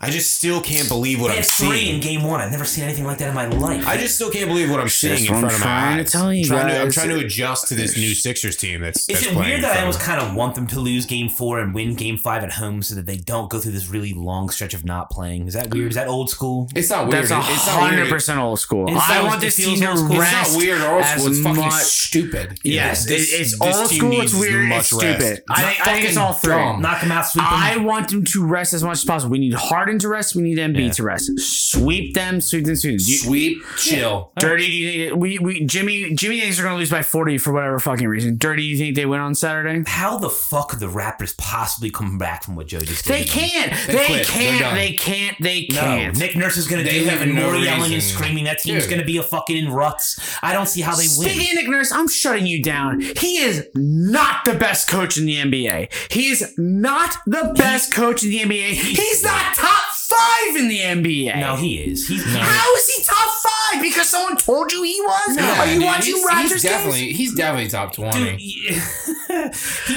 [0.00, 2.40] I just still can't believe what They I'm had three in game one.
[2.40, 3.84] I've never seen anything like that in my life.
[3.86, 5.96] I just still can't believe what I'm seeing in what I'm front of my trying
[5.96, 6.12] to eyes.
[6.12, 6.94] tell you trying to, I'm guys.
[6.94, 8.80] trying to adjust to this new Sixers team.
[8.80, 10.54] That's, Is that's it playing weird in that I front almost of kind of want
[10.54, 13.50] them to lose game four and win game five at home so that they don't
[13.50, 15.48] go through this really long stretch of not playing?
[15.48, 15.88] Is that weird?
[15.90, 16.68] Is that old school?
[16.76, 17.24] It's not weird.
[17.26, 18.08] That's a it's not hundred weird.
[18.10, 18.86] percent old school.
[18.88, 20.12] It's I not- want it this feels team old to school.
[20.22, 21.26] It's rest not weird or old as school.
[21.32, 21.72] It's fucking much.
[21.82, 22.60] stupid.
[22.62, 24.10] Yes, This- it's this old team school.
[24.10, 24.68] needs It's as weird.
[24.68, 25.20] much It's stupid.
[25.20, 25.42] rest.
[25.50, 26.52] I think, I think it's all three.
[26.54, 26.82] dumb.
[26.82, 27.52] Knock them out, sweep them.
[27.52, 29.32] I want them to rest as much as possible.
[29.32, 29.54] We need
[29.88, 30.36] Harden to rest.
[30.36, 30.92] We need Embiid Yeah.
[30.92, 31.30] to rest.
[31.40, 33.00] Sweep them, sweep them, sweep them.
[33.00, 34.32] Sweep, chill.
[34.38, 37.52] Dirty, do you think we, we Jimmy Jimmy thinks they're gonna lose by forty for
[37.54, 38.36] whatever fucking reason.
[38.36, 39.82] Dirty, you think they win on Saturday?
[39.86, 43.14] How the fuck could the Raptors possibly come back from what Joe just did?
[43.14, 43.72] They can't.
[43.86, 44.74] They They, can't.
[44.74, 45.36] They can't.
[45.40, 46.18] They can't.
[46.18, 48.44] Nick Nurse is going to They do have even no more yelling and screaming.
[48.44, 48.90] That team's Dude.
[48.90, 50.36] going to be a fucking in ruts.
[50.42, 51.30] I don't see how they win.
[51.30, 53.00] Speaking of Nick Nurse, I'm shutting you down.
[53.00, 56.12] He is not the best coach in the NBA.
[56.12, 58.72] He is not the best coach in the NBA.
[58.72, 59.77] He's not top
[60.18, 61.40] five in the NBA.
[61.40, 62.08] No, he is.
[62.08, 63.67] He's How is he top five?
[63.80, 65.36] Because someone told you he was?
[65.36, 66.62] Yeah, Are you dude, watching he's, Raptors he's games?
[66.62, 68.36] definitely he's definitely top twenty.
[68.36, 68.82] Dude,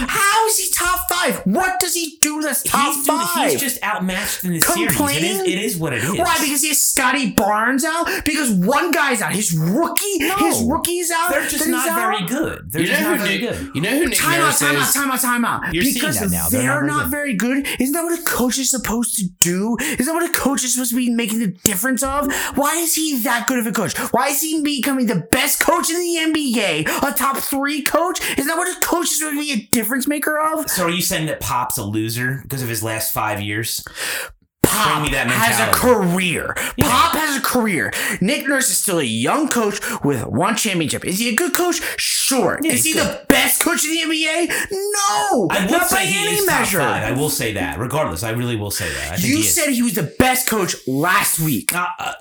[0.08, 1.38] How is he top five?
[1.46, 3.52] What does he do that's top he's, dude, five?
[3.52, 4.82] he's just outmatched in the series.
[4.84, 5.24] It Complain?
[5.26, 6.12] is, it is what it is.
[6.18, 6.38] Why?
[6.42, 8.08] Because he has Scottie Barnes out?
[8.26, 9.34] Because one guy's out.
[9.34, 11.32] His rookie, his rookie's out.
[11.32, 12.72] They're just not he's very good.
[12.72, 13.50] They're You just know not very Nick?
[13.50, 13.76] good.
[13.76, 15.74] You know who Nick Time out, Nurse time out, time out, time out.
[15.74, 16.50] You're seeing that now.
[16.50, 17.66] They're, They're not not very good.
[17.80, 19.78] Isn't that what a coach is supposed to do?
[19.80, 22.32] Isn't that what a coach is supposed to be making the difference of?
[22.56, 23.98] Why is he that good a coach?
[24.12, 27.10] Why is he becoming the best coach in the NBA?
[27.10, 28.20] A top three coach?
[28.38, 30.70] Isn't that what a coach is going to be a difference maker of?
[30.70, 33.84] So are you saying that Pop's a loser because of his last five years?
[34.64, 36.54] Pop me that has a career.
[36.80, 37.92] Pop has a career.
[38.22, 41.04] Nick Nurse is still a young coach with one championship.
[41.04, 41.82] Is he a good coach?
[41.98, 42.58] Sure.
[42.64, 44.48] Yeah, is he he's the best coach in the NBA?
[44.72, 45.48] No.
[45.52, 46.80] I will not say by any measure.
[46.80, 47.80] I will say that.
[47.80, 49.12] Regardless, I really will say that.
[49.12, 51.76] I think You he said he was the best coach last week.
[51.76, 52.14] Uh, uh,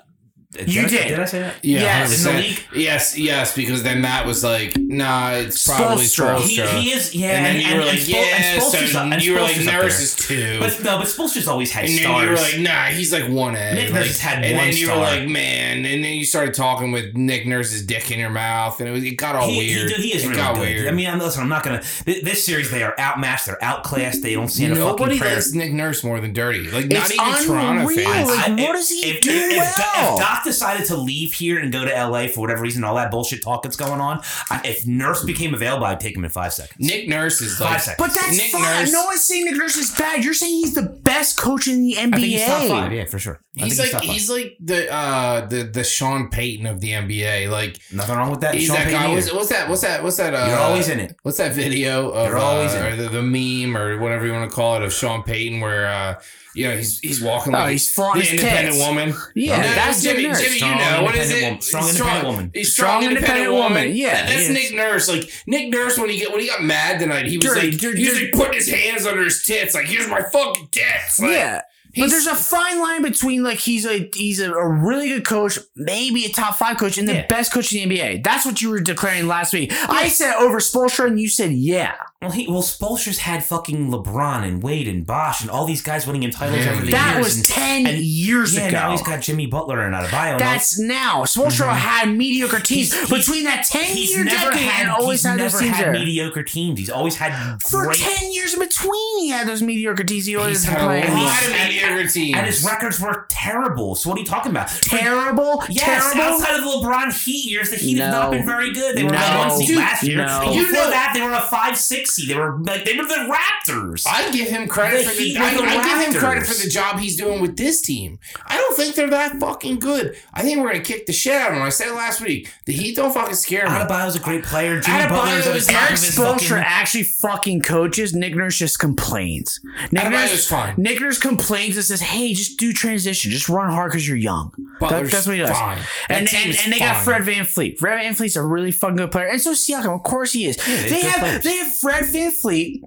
[0.51, 1.07] did You I, did.
[1.07, 1.63] Did I say that?
[1.63, 2.29] Yeah, Yes, 100%.
[2.29, 2.59] in the league?
[2.75, 6.37] Yes, yes, because then Matt was like, "Nah, it's probably Spoelstra.
[6.39, 7.29] Spoelstra." He, he is, yeah.
[7.31, 9.23] and then and, you and, were like, and Spol- and "Yeah." Spoelstra's So up- and
[9.23, 9.83] you were like, Spoelstra's up there.
[9.83, 10.59] "Nurse is two.
[10.59, 12.23] But no, but Spolster's always had and then stars.
[12.23, 14.65] you were like, "Nah, he's like one A." Nick like, Nurse has had and one
[14.67, 18.19] then you were like, "Man," and then you started talking with Nick Nurse's dick in
[18.19, 19.89] your mouth, and it was it got all he, weird.
[19.91, 20.61] He, he is it really got good.
[20.61, 20.87] weird.
[20.87, 21.81] I mean, I'm, listen, I'm not gonna.
[22.05, 23.45] This, this series, they are outmatched.
[23.45, 24.21] They're outclassed.
[24.21, 25.35] They don't stand a nobody fucking prayer.
[25.35, 26.69] likes Nick Nurse more than Dirty.
[26.69, 28.27] Like not even Toronto fans.
[28.29, 30.17] Like, what does he do if, if, well?
[30.41, 33.41] Doc decided to leave here and go to LA for whatever reason, all that bullshit
[33.41, 36.77] talk that's going on, I, if Nurse became available, I'd take him in five seconds.
[36.79, 37.97] Nick Nurse is Five seconds.
[38.07, 38.61] But that's Nick fine.
[38.61, 40.23] Nurse- No one's saying Nick Nurse is bad.
[40.23, 42.07] You're saying he's the best coach in the NBA.
[42.07, 42.93] I think he's top five.
[42.93, 43.39] Yeah, for sure.
[43.59, 44.09] I He's think like five.
[44.11, 47.49] he's like the uh the the Sean Payton of the NBA.
[47.49, 48.55] Like nothing wrong with that.
[48.55, 49.13] he's Sean that Payton guy.
[49.13, 49.69] What's, what's that?
[49.69, 50.03] What's that?
[50.03, 50.33] What's that?
[50.33, 51.15] Uh, You're always in it.
[51.23, 54.31] What's that video of You're always uh, in or the, the meme or whatever you
[54.31, 56.21] want to call it of Sean Payton where uh
[56.53, 58.87] you know he's he's walking Oh, like he's flaunting the independent tits.
[58.87, 59.13] woman.
[59.35, 60.23] Yeah, No, that's Jimmy.
[60.23, 60.41] Nick Nurse.
[60.41, 61.43] Jimmy, Strong you know what is independent it?
[61.55, 61.61] woman.
[61.63, 62.51] Strong independent woman.
[62.53, 63.95] He's Strong independent woman.
[63.95, 64.49] Yeah, That- that's.
[64.49, 65.07] Nick Nurse.
[65.09, 67.79] Like Nick Nurse when he get when he got mad tonight, he was Dirty, like
[67.79, 68.31] dirty, he was dirty.
[68.31, 71.19] like putting his hands under his tits, like here's my fucking tits.
[71.19, 71.61] Like, Yeah.
[71.93, 75.59] But there's a fine line between like he's a he's a, a really good coach,
[75.75, 77.27] maybe a top five coach, and the Yeah.
[77.27, 78.23] best coach in the NBA.
[78.23, 79.73] That's what you were declaring last week.
[79.89, 81.95] I said over Spoelstra, and you said yeah.
[82.21, 86.05] Well, he, well, Spolster's had fucking LeBron and Wade and Bosh and all these guys
[86.05, 87.25] winning him titles over the That years.
[87.25, 88.77] was and, ten and- years yeah, ago.
[88.77, 90.33] now he's got Jimmy Butler and Adebayo.
[90.33, 91.23] and That's now.
[91.23, 91.77] Spoelstra mm-hmm.
[91.79, 95.21] had mediocre teams He's- he's- between that ten he's year never decade had and always
[95.23, 95.93] he's had never had there.
[95.93, 96.77] mediocre teams.
[96.77, 97.97] He's always had For great.
[97.97, 100.27] ten years in between, he had those mediocre teams.
[100.27, 101.11] He always He's had a playing.
[101.11, 102.37] lot and- mediocre teams.
[102.37, 103.95] and his records were terrible.
[103.95, 104.67] So what are you talking about?
[104.67, 106.21] Terrible, Yes, terrible.
[106.35, 108.95] outside of the LeBron Heat years, the Heat have not been very good.
[108.95, 109.37] They were No.
[109.39, 110.17] one seed last year.
[110.17, 110.51] no.
[110.51, 112.29] You know- that, they were a five six seed.
[112.29, 113.31] They were like they were the
[113.67, 114.05] Raptors.
[114.07, 115.21] I give him credit The for the.
[115.23, 118.19] Heat I, the I give him credit for the job he's doing with this team.
[118.45, 120.15] I don't think they're that fucking good.
[120.33, 121.63] I think we're gonna kick the shit out of them.
[121.63, 122.51] I said it last week.
[122.65, 123.71] The Heat don't fucking scare me.
[123.71, 124.79] Adebayo's a great player.
[124.79, 126.63] Jimmy Adebayo Butler's at the is top Eric of his Spoelstra fucking.
[126.65, 128.13] actually fucking coaches.
[128.13, 129.59] Nick Nurse just complains.
[129.91, 130.73] Nick Adebayo's Nurse, fine.
[130.77, 133.31] Nick Nurse complains and says, "Hey, just do transition.
[133.31, 135.51] Just run hard because you're young." That- Butler's that's what he does.
[135.51, 135.77] fine.
[136.09, 137.03] That And, and, and they got.
[137.03, 137.77] Fred VanVleet.
[137.79, 139.93] Fred VanVleet's a really fucking good player, and so Siakam.
[139.95, 140.57] Of course he is.
[140.57, 141.43] they're they have players.
[141.43, 142.81] they have Fred VanVleet.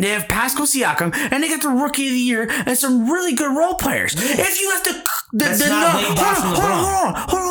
[0.00, 3.34] They have Pascal Siakam, and they got the rookie of the year and some really
[3.34, 4.14] good role players.
[4.16, 4.92] If you have to,
[5.32, 7.44] the, the, no, hold on, hold on, hold on, hold on,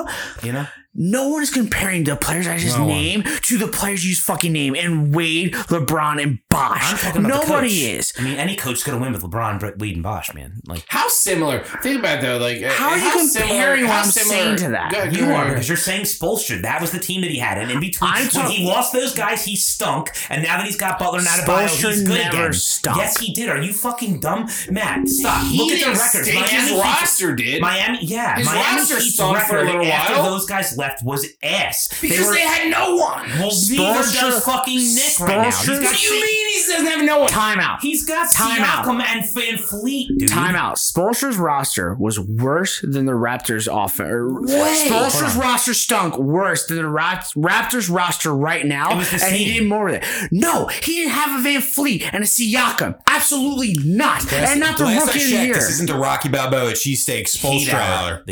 [0.00, 0.14] hold on.
[0.44, 2.92] You know, No one is comparing the players I just No one.
[2.94, 6.82] named to the players you just fucking name and Wade, LeBron, and Bosh.
[6.92, 8.12] I'm talking about the Nobody is.
[8.18, 10.60] I mean, any coach's gonna win with LeBron, Wade, and Bosh, man.
[10.66, 11.60] Like How similar?
[11.82, 12.40] Think about that.
[12.42, 14.92] Like, How are you comparing what I'm saying to that?
[14.92, 16.60] Go ahead, you are because you're saying Spoelstra.
[16.60, 18.92] That was the team that he had, and in between I'm when talk- he lost
[18.92, 20.10] those guys, he stunk.
[20.28, 22.52] And now that he's got Butler and Adebayo, Spoelstra he's good never again.
[22.52, 22.96] stunk.
[22.98, 23.48] Yes, he did.
[23.48, 25.08] Are you fucking dumb, Matt?
[25.08, 25.46] Stop.
[25.46, 26.28] He Look at didn't the records.
[26.28, 26.46] stink.
[26.48, 27.62] His roster did.
[27.62, 30.30] Miami, yeah, His Miami roster Heat's stunk for a record little after while.
[30.32, 31.88] those guys left was ass.
[32.00, 33.28] because were, they had no one.
[33.38, 35.44] well, neither Spoelstra- does fucking Nick right now.
[35.44, 37.28] He's Spoelstra- got What do you mean he doesn't have no one?
[37.30, 37.78] Timeout.
[37.80, 38.84] He's got Time out.
[38.84, 40.28] Siakam and VanVleet, dude.
[40.28, 40.72] Timeout.
[40.76, 44.50] Spolster's roster was worse than the Raptors' offense.
[44.50, 49.68] Spolster's roster stunk worse than the Raptors' roster right now, It was and he did
[49.68, 50.28] more with it.
[50.32, 52.98] No, he didn't have a VanVleet and a Siakam.
[53.22, 55.54] Absolutely not, and not the rookie of the year.
[55.54, 58.12] This isn't the Rocky Balboa cheesesteak Heat Spoelstra hour.
[58.12, 58.22] hour.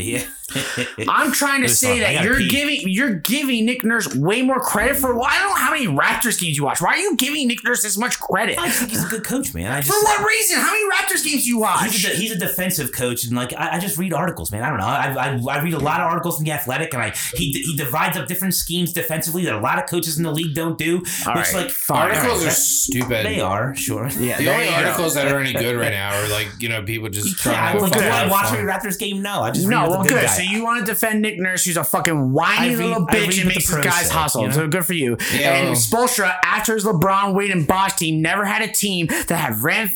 [1.09, 2.49] I'm trying to say that you're pee.
[2.49, 5.15] giving you're giving Nick Nurse way more credit for.
[5.15, 6.81] Well, I don't know how many Raptors games you watch.
[6.81, 8.59] Why are you giving Nick Nurse this much credit?
[8.59, 9.71] I think he's a good coach, man.
[9.71, 10.59] I just For what reason?
[10.59, 11.93] How many Raptors games do you watch?
[11.93, 14.63] He's a, he's a defensive coach, and like I, I just read articles, man.
[14.65, 14.87] I don't know.
[14.87, 17.77] I, I, I read a lot of articles in the Athletic, and I he he
[17.77, 20.97] divides up different schemes defensively that a lot of coaches in the league don't do.
[21.27, 22.11] All which right, like fine.
[22.11, 23.25] Articles all are stupid.
[23.25, 24.09] They are sure.
[24.19, 24.80] yeah, The there only you go.
[24.87, 27.81] Articles that are any good right now are like you know people just trying to
[27.83, 28.01] well, do.
[28.01, 28.59] I watch fun.
[28.59, 29.23] every Raptors game?
[29.23, 30.13] No, I just No, well, good.
[30.13, 30.27] guy.
[30.27, 33.39] So you want to defend Nick Nurse, who's a fucking whiny read- little bitch read
[33.41, 34.43] and makes the his guys say, hustle.
[34.43, 34.55] you know?
[34.55, 35.17] So good for you.
[35.35, 35.55] Yeah.
[35.55, 39.57] And Spoelstra, after his LeBron, Wade, and Bosh team, never had a team that had
[39.63, 39.91] Ran-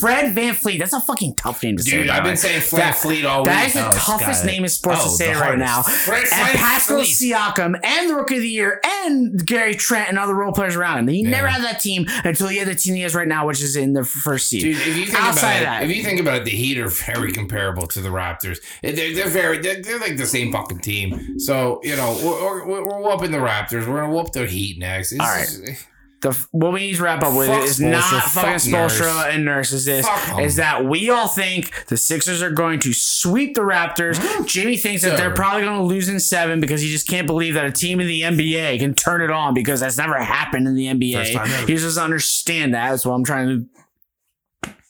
[0.00, 0.78] Fred VanVleet.
[0.80, 1.90] That's a fucking tough name to say.
[1.92, 3.66] Dude, I've the been saying Flat That- Fleet all That week.
[3.68, 5.82] is the Oh, toughest name in sports oh, to Oh, say right now.
[5.82, 7.32] Fred and Flat Pascal Fleet.
[7.32, 10.98] Siakam and the Rookie of the Year and Gary Trent and other role players around
[10.98, 11.08] him.
[11.08, 13.62] He never had that team until he had the team he has right now, which
[13.62, 14.62] is in the first seed.
[14.62, 16.78] Dude, if you think Outside about it, that, if you think about it, the Heat
[16.78, 18.58] are very comparable to the Raptors.
[18.82, 21.38] They're, they're very, they're, they're like the same fucking team.
[21.38, 23.86] So you know, we're, we're, we're whooping the Raptors.
[23.86, 25.12] We're gonna whoop the Heat next.
[25.12, 25.44] It's All right.
[25.44, 25.74] just- eh.
[26.22, 28.72] the what we need to wrap up with Fuck is not fuck fucking.
[28.72, 29.72] Spoelstra and Nurse.
[29.72, 30.06] Is this
[30.40, 34.14] is that we all think the Sixers are going to sweep the Raptors?
[34.14, 34.44] Mm-hmm.
[34.44, 37.52] Jimmy thinks that they're probably going to lose in seven because he just can't believe
[37.54, 40.74] that a team in the NBA can turn it on because that's never happened in
[40.74, 41.66] the NBA.
[41.66, 42.90] He just doesn't understand that.
[42.90, 43.83] That's what I'm trying to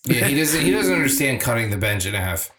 [0.06, 0.60] yeah, he doesn't.
[0.60, 2.50] He doesn't understand cutting the bench in half.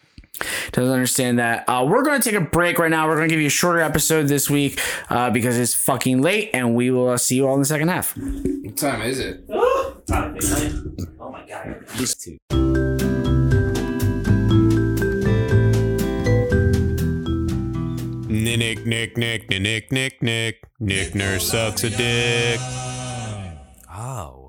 [0.72, 1.64] doesn't understand that.
[1.68, 3.06] Uh, we're going to take a break right now.
[3.06, 4.80] We're going to give you a shorter episode this week
[5.10, 7.88] uh, because it's fucking late, and we will uh, see you all in the second
[7.88, 8.16] half.
[8.16, 9.44] What time is it?
[9.50, 12.38] Oh my god, these two.
[18.28, 20.64] Nick, Nick, Nick, Nick, Nick, Nick.
[20.80, 22.58] Nick Nurse sucks a dick.
[23.94, 24.45] Oh.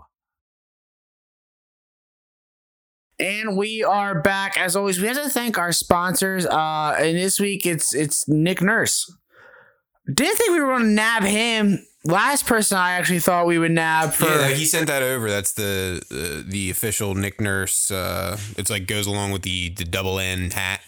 [3.19, 4.99] And we are back as always.
[5.01, 6.45] We have to thank our sponsors.
[6.45, 9.11] Uh, and this week it's it's Nick Nurse.
[10.11, 11.85] Didn't think we were going to nab him.
[12.05, 14.25] Last person I actually thought we would nab for.
[14.25, 15.29] Yeah, he sent that over.
[15.29, 17.91] That's the uh, the official Nick Nurse.
[17.91, 20.81] Uh, it's like goes along with the the double N hat.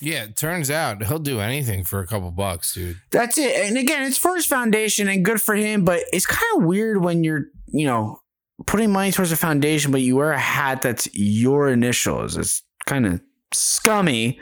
[0.00, 3.00] Yeah, it turns out he'll do anything for a couple bucks, dude.
[3.10, 3.54] That's it.
[3.54, 5.84] And again, it's for his foundation and good for him.
[5.84, 8.21] But it's kind of weird when you're you know
[8.66, 12.36] putting money towards a foundation, but you wear a hat that's your initials.
[12.36, 13.20] It's kind of
[13.52, 14.40] scummy,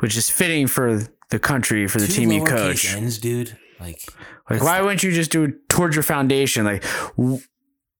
[0.00, 1.00] which is fitting for
[1.30, 2.94] the country for the Two team you lowercase coach.
[2.94, 3.56] Ends, dude.
[3.80, 4.00] Like
[4.48, 6.64] Like, why wouldn't you just do it towards your foundation?
[6.64, 6.84] Like,
[7.16, 7.40] w-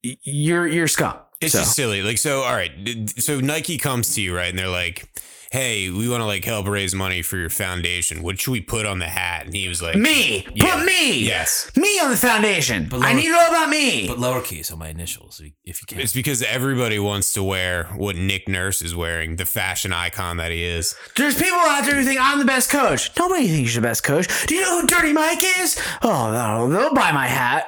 [0.03, 1.17] you're you're scum.
[1.41, 2.03] It's So- just silly.
[2.03, 2.71] Like, so, all right.
[3.19, 4.49] So Nike comes to you, right?
[4.51, 5.09] And they're like,
[5.55, 8.23] hey, we want to like help raise money for your foundation.
[8.23, 9.47] What should we put on the hat?
[9.47, 10.75] And he was like, Me, Yeah.
[10.77, 11.71] put me, Yes.
[11.77, 12.89] me on the foundation.
[12.91, 14.09] But I need to know about me.
[14.09, 16.01] But lowercase on my initials, if you can.
[16.01, 20.51] It's because everybody wants to wear what Nick Nurse is wearing, the fashion icon that
[20.51, 20.97] he is.
[21.17, 23.11] There's people out there who think I'm the best coach.
[23.17, 24.27] Nobody thinks you're the best coach.
[24.47, 25.81] Do you know who Dirty Mike is?
[26.03, 27.67] Oh, they'll, they'll buy my hat.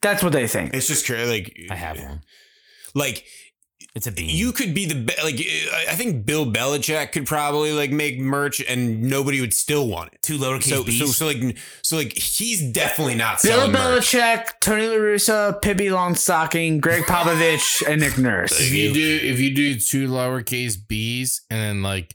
[0.00, 0.74] That's what they think.
[0.74, 1.28] It's just crazy.
[1.28, 2.20] Like, I have one.
[2.94, 3.24] like
[3.94, 4.30] It's a bean.
[4.30, 5.34] you could be the be- like.
[5.74, 10.12] I I think Bill Belichick could probably like make merch, and nobody would still want
[10.12, 10.22] it.
[10.22, 11.16] two lowercase So, so, b's.
[11.16, 14.12] so like, so like, he's definitely not Bill selling merch.
[14.12, 18.60] Belichick, Tony La Russa, Pippi Longstocking, Gregg Popovich, and Nick Nurse.
[18.60, 22.14] If you do if you do two lowercase b's and then like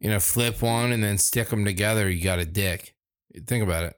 [0.00, 2.94] you know flip one and then stick them together, you got a dick.
[3.46, 3.96] Think about it.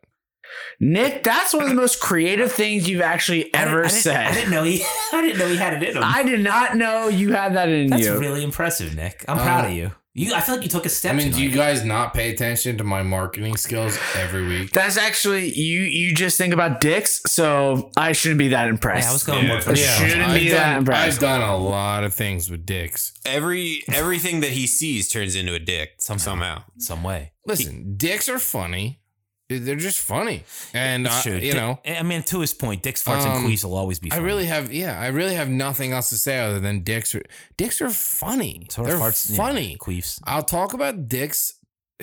[0.80, 4.00] Nick, that's one of the most creative things you've actually I didn't- ever I didn't,
[4.02, 4.26] said.
[4.26, 4.82] I didn't know he.
[5.12, 6.02] I didn't know he had it in him.
[6.04, 8.08] I did not know you had that in That's you.
[8.10, 9.24] That's really impressive, Nick.
[9.28, 9.92] I'm proud Uh, of you.
[10.18, 11.12] You, I feel like you took a step.
[11.12, 14.70] I mean, do you guys not pay attention to my marketing skills every week?
[14.72, 15.82] That's actually you.
[15.82, 19.04] You just think about dicks, so I shouldn't be that impressed.
[19.04, 19.48] Yeah, I was going Yeah.
[19.52, 19.94] more for Yeah.
[19.98, 21.14] shouldn't be I've that done, impressed.
[21.16, 23.12] I've done a lot of things with dicks.
[23.26, 26.24] Every everything that he sees turns into a dick Somehow.
[26.24, 26.62] somehow.
[26.78, 27.32] some way.
[27.46, 29.00] Listen, dicks are funny.
[29.48, 30.42] They're just funny,
[30.74, 33.62] and I, you Dick- know, I mean, to his point, Dick's farts Um, and queefs
[33.64, 34.10] will always be.
[34.10, 34.26] I Funny.
[34.26, 37.22] really have, yeah, I really have nothing else to say other than dicks are
[37.56, 38.66] dicks are funny.
[38.70, 39.76] So They're farts, yeah, funny.
[39.78, 40.20] queefs.
[40.24, 41.54] I'll talk about dicks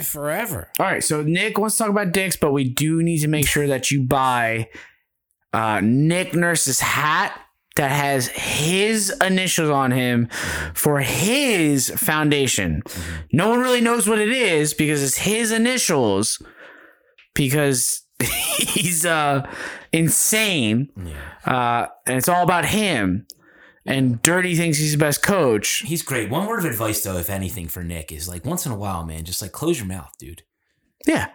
[0.02, 0.70] forever.
[0.80, 3.46] All right, so Nick wants to talk about dicks, but we do need to make
[3.46, 4.70] sure that you buy
[5.52, 7.38] uh, Nick Nurse's hat
[7.76, 10.28] that has his initials on him
[10.76, 12.84] for his foundation.
[13.34, 16.42] No one really knows what it is because it's his initials
[17.34, 18.04] because
[18.58, 19.48] he's uh,
[19.92, 23.26] insane Yeah, uh, and it's all about him.
[23.86, 25.84] And Dirty thinks he's the best coach.
[25.86, 26.30] he's great.
[26.30, 29.04] One word of advice, though, if anything, for Nick is like once in a while,
[29.06, 30.44] man, just like close your mouth, dude.
[31.06, 31.32] Yeah,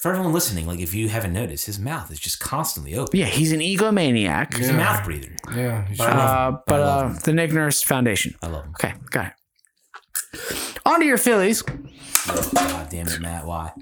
[0.00, 3.18] For everyone listening, like if you haven't noticed, his mouth is just constantly open.
[3.18, 4.56] yeah, he's an egomaniac.
[4.56, 5.34] He's a mouth breather.
[5.52, 6.06] Yeah, you But should.
[6.12, 8.36] I love Uh, but uh, the Nick Nurse Foundation.
[8.44, 8.74] I love him.
[8.78, 10.78] Okay, got it.
[10.86, 11.62] On to your Phillies.
[11.62, 13.44] God damn it, Matt.
[13.44, 13.72] Why?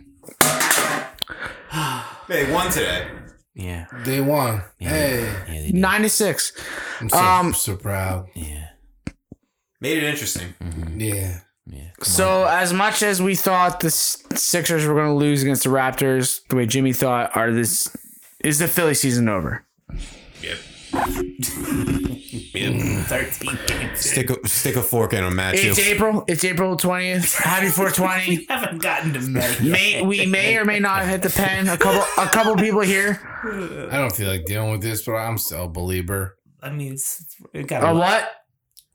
[2.28, 3.08] They won today.
[3.54, 3.86] Yeah.
[4.04, 4.62] they won.
[4.78, 4.88] Yeah.
[4.90, 5.44] Hey, Yeah.
[5.46, 5.74] They did.
[5.74, 6.52] Nine to six.
[7.00, 8.28] I'm so, Um, so proud.
[8.34, 8.68] Yeah.
[9.80, 10.54] Made it interesting.
[10.96, 11.40] Yeah.
[11.66, 11.90] Yeah.
[11.98, 15.70] Come So as much as we thought the Sixers were going to lose against the
[15.70, 17.88] Raptors, the way Jimmy thought, are this
[18.44, 19.64] is the Philly season over?
[20.42, 20.58] Yep.
[20.96, 22.26] On.
[23.04, 24.00] 13 games.
[24.00, 25.54] Stick a, stick a fork in him, Matt.
[25.54, 26.24] It's April.
[26.26, 27.34] It's April twentieth.
[27.36, 28.26] Happy four twenty.
[28.38, 29.56] We haven't gotten to May.
[29.62, 31.68] May we may or may not have hit the pen.
[31.68, 33.20] A couple a couple people here.
[33.90, 36.36] I don't feel like dealing with this, but I'm still a believer.
[36.62, 38.30] I mean, it's, it got A what?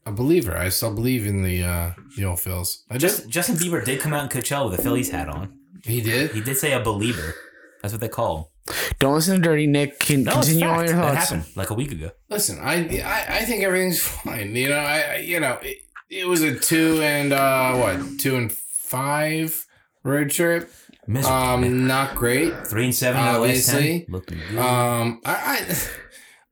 [0.05, 0.57] A believer.
[0.57, 2.79] I still believe in the uh the old Phils.
[2.89, 5.53] I just Just, Justin Bieber did come out in Coachella with a Phillies hat on.
[5.83, 6.31] he did.
[6.31, 7.33] He did say a believer.
[7.81, 8.45] That's what they call him.
[8.99, 9.99] Don't listen to Dirty Nick.
[9.99, 10.89] Can No, it's continue on fact.
[10.91, 11.29] your That thoughts.
[11.29, 12.11] happened like a week ago.
[12.29, 14.55] Listen, I, I I think everything's fine.
[14.55, 15.77] You know, I, I you know it,
[16.09, 19.65] it was a two and uh what two and five
[20.03, 20.71] road trip.
[21.07, 21.35] Miserable.
[21.37, 22.67] Um, not great.
[22.67, 23.19] Three and seven.
[23.21, 24.05] in the obviously.
[24.07, 24.59] Looking good.
[24.59, 25.65] Um, I,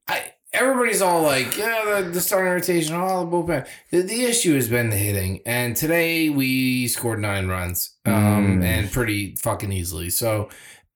[0.08, 3.66] I, I everybody's all like, yeah, the, the starting rotation, all the bullpen.
[3.92, 8.64] The, the issue has been the hitting, and today we scored nine runs, um, Mm.
[8.64, 10.10] and pretty fucking easily.
[10.10, 10.48] So.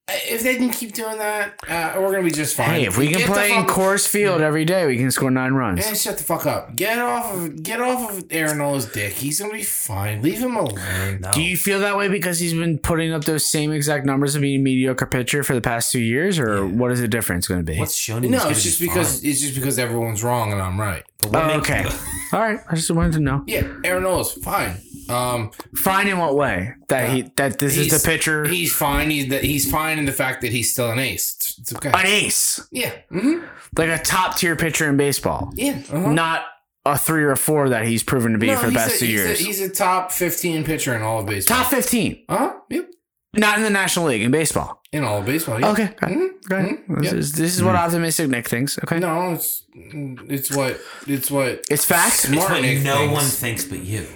[0.07, 2.69] Uh, If they can keep doing that, uh, we're gonna be just fine.
[2.71, 5.31] Hey, if we can Get play in fuck- Coors Field every day, we can score
[5.31, 5.85] nine runs.
[5.85, 6.77] Man, shut the fuck up.
[6.77, 9.13] Get off of get off of Aaron Nola's dick.
[9.15, 10.21] He's gonna be fine.
[10.23, 11.21] Leave him alone.
[11.21, 11.31] no.
[11.33, 14.43] Do you feel that way because he's been putting up those same exact numbers of
[14.43, 17.61] being a mediocre pitcher for the past two years, or what is the difference going
[17.65, 17.79] to be?
[17.79, 21.03] What's shown in No, it's just because it's just because everyone's wrong and I'm right.
[21.19, 21.85] But what Oh, okay.
[22.33, 22.61] All right.
[22.71, 23.43] I just wanted to know.
[23.47, 24.77] Yeah, Aaron Nola's fine.
[25.09, 26.73] Um, Fine in what way?
[26.89, 29.11] That he that this is he's- the pitcher, He's fine.
[29.11, 31.35] He's the, he's fine in the fact that he's still an ace.
[31.37, 31.91] It's, it's okay.
[31.91, 32.93] an ace, yeah.
[33.13, 33.45] Mm-hmm.
[33.77, 35.83] like a top tier pitcher in baseball, Yeah.
[35.93, 36.13] uh-huh.
[36.13, 36.45] not
[36.87, 38.97] a three or a four that he's proven to be No, for the he's past
[38.97, 39.41] a, two he's years.
[39.41, 41.59] A, he's a top 15 pitcher in all of baseball.
[41.59, 42.53] top fifteen, Uh huh.
[42.71, 42.89] Yep.
[43.37, 44.81] not in the National League in baseball.
[44.93, 45.59] In all of baseball.
[45.61, 45.71] Yeah.
[45.73, 46.19] Okay, got it.
[46.19, 46.29] Mhm.
[46.49, 46.89] Got it.
[46.89, 47.01] Mhm.
[47.03, 47.19] This, Yeah.
[47.19, 48.79] is, this is what optimistic Nick thinks.
[48.79, 50.79] Okay, No, it's it's what
[51.09, 52.27] it's what it's fact.
[52.27, 53.13] It's what Nick no thinks.
[53.15, 54.07] one thinks but you.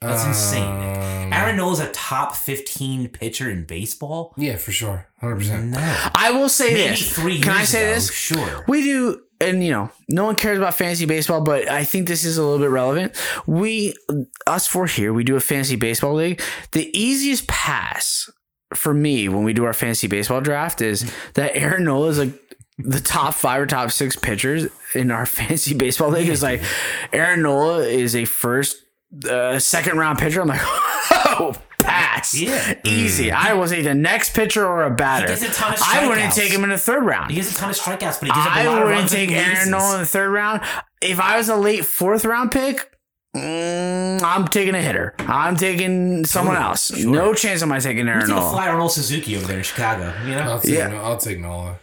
[0.00, 0.78] That's insane.
[0.78, 0.98] Nick.
[0.98, 4.32] Um, Aaron Nola's a top 15 pitcher in baseball.
[4.36, 5.08] Yeah, for sure.
[5.22, 5.64] 100%.
[5.70, 5.78] No.
[6.14, 7.12] I will say Maybe this.
[7.12, 8.12] three Can I say ago, this?
[8.12, 8.64] Sure.
[8.68, 12.24] We do, and you know, no one cares about fantasy baseball, but I think this
[12.24, 13.16] is a little bit relevant.
[13.46, 13.94] We,
[14.46, 16.40] us four here, we do a fantasy baseball league.
[16.72, 18.30] The easiest pass
[18.74, 22.32] for me when we do our fantasy baseball draft is that Aaron Nola is like
[22.78, 26.62] the top five or top six pitchers in our fantasy baseball league is like
[27.12, 28.76] Aaron Nola is a first,
[29.28, 30.40] uh, second round pitcher.
[30.40, 32.34] I'm like, oh, pass.
[32.38, 32.74] Yeah.
[32.84, 33.30] Easy.
[33.32, 35.26] I will take the next pitcher or a batter.
[35.28, 37.30] gets a ton of I wouldn't take him in the third round.
[37.30, 39.00] He gets a ton of strikeouts, but he gives up a I lot of wouldn't
[39.00, 39.68] runs take Aaron loses.
[39.68, 40.60] Nola in the third round.
[41.00, 42.90] If I was a late fourth round pick,
[43.36, 45.14] mm, I'm taking a hitter.
[45.20, 46.90] I'm taking someone else.
[46.92, 48.52] No chance am I taking I'm Aaron taking a Nola.
[48.52, 50.12] flyer Earl Suzuki over there in Chicago.
[50.24, 51.00] You know, I'll take, Yeah.
[51.02, 51.78] I'll take Nola.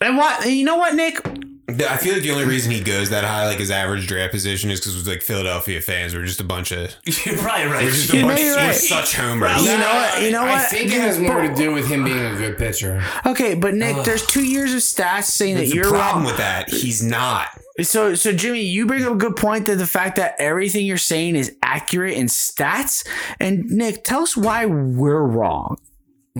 [0.00, 0.50] And what?
[0.50, 1.20] You know what, Nick?
[1.68, 4.70] I feel like the only reason he goes that high, like his average draft position,
[4.70, 6.94] is because was like Philadelphia fans were just a bunch of
[7.26, 7.84] you're probably right.
[7.84, 8.74] we're just a You know bunch you're we're right.
[8.74, 9.62] such homers.
[9.64, 10.22] You know what?
[10.22, 10.50] You know what?
[10.52, 13.02] I think it has more to do with him being a good pitcher.
[13.26, 16.24] Okay, but Nick, there's two years of stats saying that The you're problem wrong.
[16.26, 17.48] with that, he's not.
[17.82, 20.96] So, so Jimmy, you bring up a good point that the fact that everything you're
[20.96, 23.06] saying is accurate in stats.
[23.40, 25.78] And Nick, tell us why we're wrong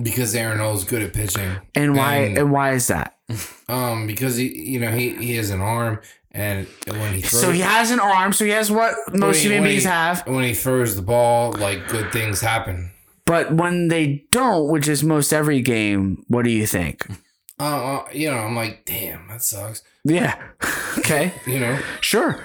[0.01, 1.57] Because Aaron Nola's good at pitching.
[1.75, 3.16] and why And- and why is that?
[3.69, 5.99] Um, because he, you know, he he has an arm,
[6.31, 8.31] and when he throws, So he has an arm.
[8.31, 10.25] So he has what most human beings he- have.
[10.25, 12.91] When he throws the ball, like good things happen.
[13.25, 17.05] But when they don't, which is most every game, what do you think?
[17.59, 17.63] Uh,
[17.97, 19.83] uh, you know, I'm like, damn, that sucks.
[20.05, 20.35] Yeah.
[20.99, 21.33] Okay.
[21.45, 22.43] You know, Sure.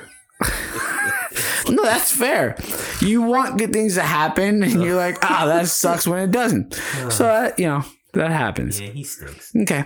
[1.69, 2.57] no, that's fair.
[3.01, 6.75] You want good things to happen, and you're like, ah, that sucks when it doesn't.
[7.11, 8.81] So that you know that happens.
[8.81, 9.53] Yeah, he stinks.
[9.57, 9.85] Okay.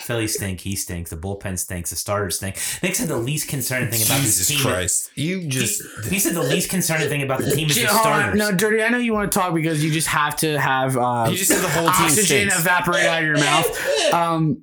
[0.00, 0.60] Philly stink.
[0.60, 1.10] He stinks.
[1.10, 1.90] The bullpen stinks.
[1.90, 2.56] The starters stink.
[2.82, 4.60] Nick said the least concerning thing about this Jesus team.
[4.60, 8.00] Christ, you just he said the least concerning thing about the team is the Hold
[8.00, 8.38] starters.
[8.38, 8.82] No, dirty.
[8.82, 11.50] I know you want to talk because you just have to have uh, you just
[11.50, 12.58] said the whole team oxygen stinks.
[12.58, 14.12] evaporate out of your mouth.
[14.12, 14.62] Um,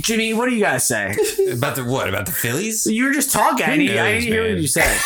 [0.00, 1.16] Jimmy, what do you guys say?
[1.52, 2.86] about the what about the Phillies?
[2.86, 3.66] You were just talking.
[3.66, 4.98] I didn't, I didn't hear what you said.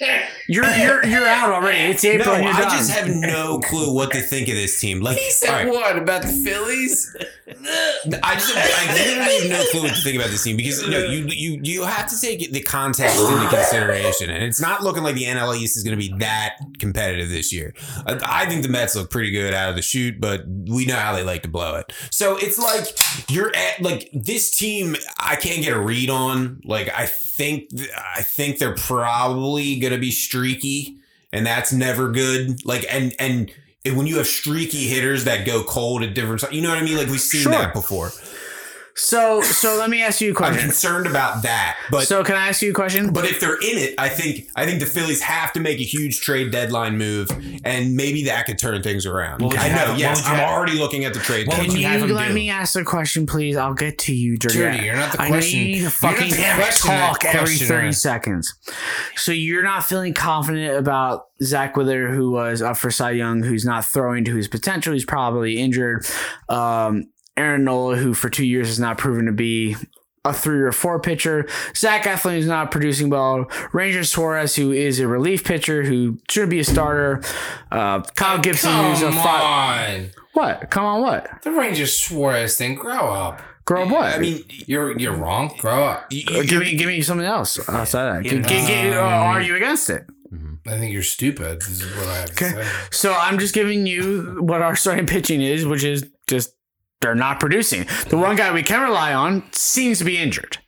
[0.50, 1.90] You're you're you're out already.
[1.90, 2.34] It's April.
[2.34, 2.70] and you're I done.
[2.70, 5.00] just have no clue what to think of this team.
[5.00, 7.14] Like, he said all right, what about the Phillies?
[7.46, 10.90] I just I literally have no clue what to think about this team because you
[10.90, 15.02] know you you you have to take the context into consideration, and it's not looking
[15.02, 17.74] like the NL East is going to be that competitive this year.
[18.06, 20.96] I, I think the Mets look pretty good out of the shoot, but we know
[20.96, 21.92] how they like to blow it.
[22.10, 22.86] So it's like
[23.30, 24.96] you're at like this team.
[25.20, 26.62] I can't get a read on.
[26.64, 27.04] Like I
[27.38, 27.70] think
[28.16, 30.96] I think they're probably going to be streaky,
[31.32, 32.64] and that's never good.
[32.64, 33.50] Like and and.
[33.86, 36.82] When you have streaky hitters that go cold at different times, you know what I
[36.82, 36.98] mean?
[36.98, 37.52] Like we've seen Sure.
[37.52, 38.10] that before.
[38.98, 39.76] So so.
[39.78, 40.58] Let me ask you a question.
[40.58, 41.78] I'm concerned about that.
[41.90, 43.12] But so can I ask you a question?
[43.12, 45.84] but if they're in it, I think I think the Phillies have to make a
[45.84, 47.30] huge trade deadline move,
[47.64, 49.40] and maybe that could turn things around.
[49.40, 49.74] What would you I know.
[49.76, 51.82] have- yes, I'm have- already looking at the trade What would deadline.
[51.82, 52.34] Can have you let do?
[52.34, 53.56] me ask a question, please?
[53.56, 54.58] I'll get to you, dirty.
[54.58, 56.90] Dirty, you're not the I question- know you need to you're fucking not the question
[56.90, 58.52] talk every thirty seconds.
[59.14, 63.64] So you're not feeling confident about Zack Wheeler, who was up for Cy Young, who's
[63.64, 64.92] not throwing to his potential.
[64.92, 66.04] He's probably injured.
[66.48, 67.04] Um,
[67.38, 69.76] Aaron Nola, who for two years has not proven to be
[70.24, 71.46] a three or four pitcher.
[71.76, 73.48] Zach Eflin is not producing well.
[73.72, 77.22] Ranger Suarez, who is a relief pitcher, who should be a starter.
[77.70, 80.02] Uh, Kyle Gibson, who's a five.
[80.04, 80.70] on, What?
[80.70, 81.30] Come on, what?
[81.44, 82.74] the Rangers Suarez thing.
[82.74, 83.40] Grow up.
[83.64, 84.14] Grow up what?
[84.14, 85.54] I mean, You're you're wrong.
[85.58, 86.10] Grow up.
[86.10, 88.22] give me, give me something else outside of that.
[88.24, 88.48] Give, Yeah.
[88.48, 90.04] give, give, uh, are you against it?
[90.66, 91.60] I think you're stupid.
[91.60, 92.68] This is what I have to say.
[92.90, 96.52] So I'm just giving you what our starting pitching is, which is just
[97.00, 97.86] they're not producing.
[98.08, 100.58] The one guy we can rely on seems to be injured.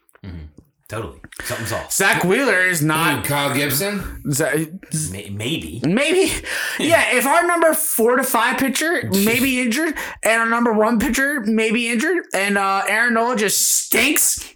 [0.89, 1.21] Totally.
[1.45, 1.93] Something's off.
[1.93, 3.25] Zack Wheeler is Dude, not.
[3.25, 4.23] Kyle Gibson.
[4.33, 4.67] Za-
[5.13, 5.81] May- Maybe.
[5.87, 6.33] Maybe,
[6.81, 7.13] yeah.
[7.17, 11.43] If our number four to five pitcher may be injured, and our number one pitcher
[11.43, 14.53] may be injured, and uh, Aaron Nola just stinks,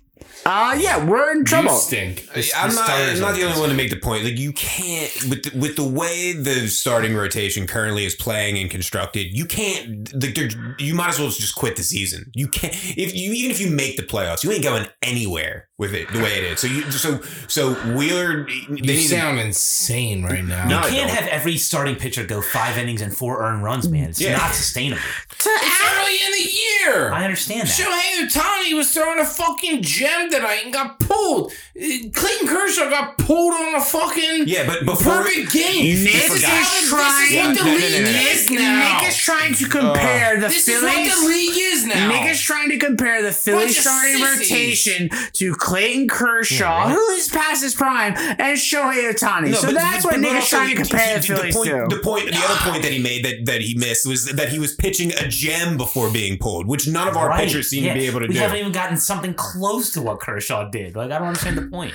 [0.47, 1.65] uh, yeah, we're in trouble.
[1.65, 1.79] You trouble.
[1.79, 2.29] stink.
[2.57, 4.25] I'm not, I'm not the only one to make the point.
[4.25, 8.71] Like you can't with the, with the way the starting rotation currently is playing and
[8.71, 9.37] constructed.
[9.37, 10.13] You can't.
[10.23, 10.37] Like
[10.79, 12.31] you might as well just quit the season.
[12.35, 12.75] You can't.
[12.97, 16.19] If you even if you make the playoffs, you ain't going anywhere with it the
[16.19, 16.61] way it is.
[16.61, 18.45] So you so so Wheeler.
[18.47, 20.67] They You need to- sound insane right now.
[20.69, 21.19] No, You can't don't.
[21.21, 24.11] have every starting pitcher go five innings and four earned runs, man.
[24.11, 24.37] It's Yeah.
[24.37, 25.03] not sustainable.
[25.31, 26.64] It's early in the year.
[27.13, 27.69] I understand that.
[27.69, 31.53] Shohei Ohtani was throwing a fucking gem tonight and got pulled.
[31.77, 36.05] Uh, Clayton Kershaw got pulled on a fucking Yeah, but before perfect game.
[36.05, 38.13] Nick is is how the, trying- this is what the No, no, no, league no,
[38.13, 38.19] no.
[38.31, 38.99] is now.
[39.01, 41.09] Nick is trying to compare the this is Phillies.
[41.09, 42.09] what the league is now.
[42.09, 47.63] Nick is trying to compare the Phillies starting rotation to Clayton Kershaw, who is past
[47.63, 49.49] his prime, and Shohei Ohtani.
[49.51, 51.55] No, so but- that's but- what but Nick is trying to compare he- the Phillies
[51.57, 51.87] point, to.
[51.97, 54.59] The point, the other point that he made that, that he missed was that he
[54.59, 57.45] was pitching a gem before being pulled, which none of our Right.
[57.47, 57.95] pitchers seem Yeah.
[57.95, 58.39] to be able to we do.
[58.41, 60.97] We haven't even gotten something close to what Kershaw did.
[60.97, 61.95] Like I don't understand the point.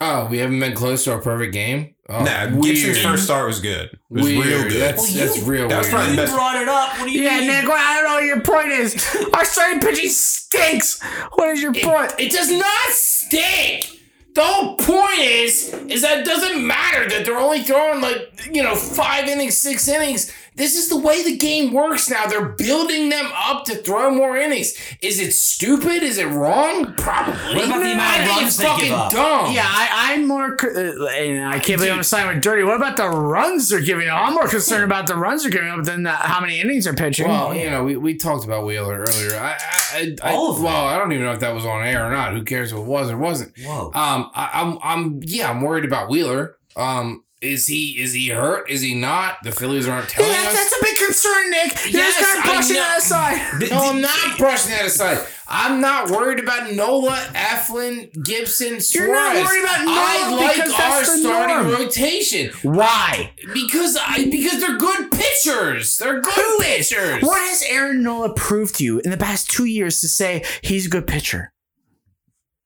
[0.00, 1.94] Oh, we haven't been close to our perfect game.
[2.08, 2.74] Oh, Nah, weird.
[2.76, 3.86] Gibson's first start was good.
[3.90, 4.44] It was Weird.
[4.46, 4.80] real good.
[4.82, 5.94] That's, Well, that's you- real that was weird.
[5.94, 6.34] probably the best.
[6.34, 6.98] brought it up.
[6.98, 7.46] What do you Yeah, mean?
[7.46, 9.16] Nick, well, I don't know what your point is.
[9.32, 11.00] Our starting pitching stinks.
[11.36, 12.12] What is your point?
[12.18, 13.86] It does not stink.
[14.34, 18.64] The whole point is, is that it doesn't matter that they're only throwing like you
[18.64, 20.30] know five innings, six innings.
[20.56, 22.26] This is the way the game works now.
[22.26, 24.72] They're building them up to throw more innings.
[25.02, 26.02] Is it stupid?
[26.04, 26.94] Is it wrong?
[26.94, 27.56] Probably.
[27.56, 29.10] What about the amount of runs they give up?
[29.12, 29.52] dumb.
[29.52, 32.62] Yeah, I, I'm more, uh, and I can't believe I'm signing with Dirty.
[32.62, 34.20] What about the runs they're giving up?
[34.20, 36.94] I'm more concerned about the runs they're giving up than the, how many innings they're
[36.94, 37.26] pitching.
[37.26, 39.34] Well, you know, we, we talked about Wheeler earlier.
[39.36, 39.58] I,
[39.92, 40.66] I, I, All of them.
[40.66, 42.32] well, I don't even know if that was on air or not.
[42.32, 43.52] Who cares if it was or wasn't?
[43.58, 43.86] Whoa.
[43.86, 46.58] Um, I, I'm, I'm, yeah, I'm worried about Wheeler.
[46.76, 48.68] Um, is he, is he hurt?
[48.70, 49.42] Is he not?
[49.42, 50.54] The Phillies aren't telling yeah, us.
[50.54, 51.84] that's a big concern, Nick.
[51.92, 53.70] You're Yes, just kind of brushing that aside.
[53.70, 55.26] no, I'm not brushing that aside.
[55.46, 58.94] I'm not worried about Nola, Eflin, Gibson, Suarez.
[58.94, 61.80] You're not worried about Nola I like because our that's the starting norm.
[61.82, 63.32] rotation Why?
[63.52, 65.98] because I because they're good pitchers.
[65.98, 67.22] They're good pitchers.
[67.22, 70.86] What has Aaron Nola proved to you in the past two years to say he's
[70.86, 71.52] a good pitcher?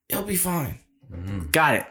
[0.07, 0.79] He'll be fine.
[1.13, 1.49] Mm-hmm.
[1.51, 1.85] Got it.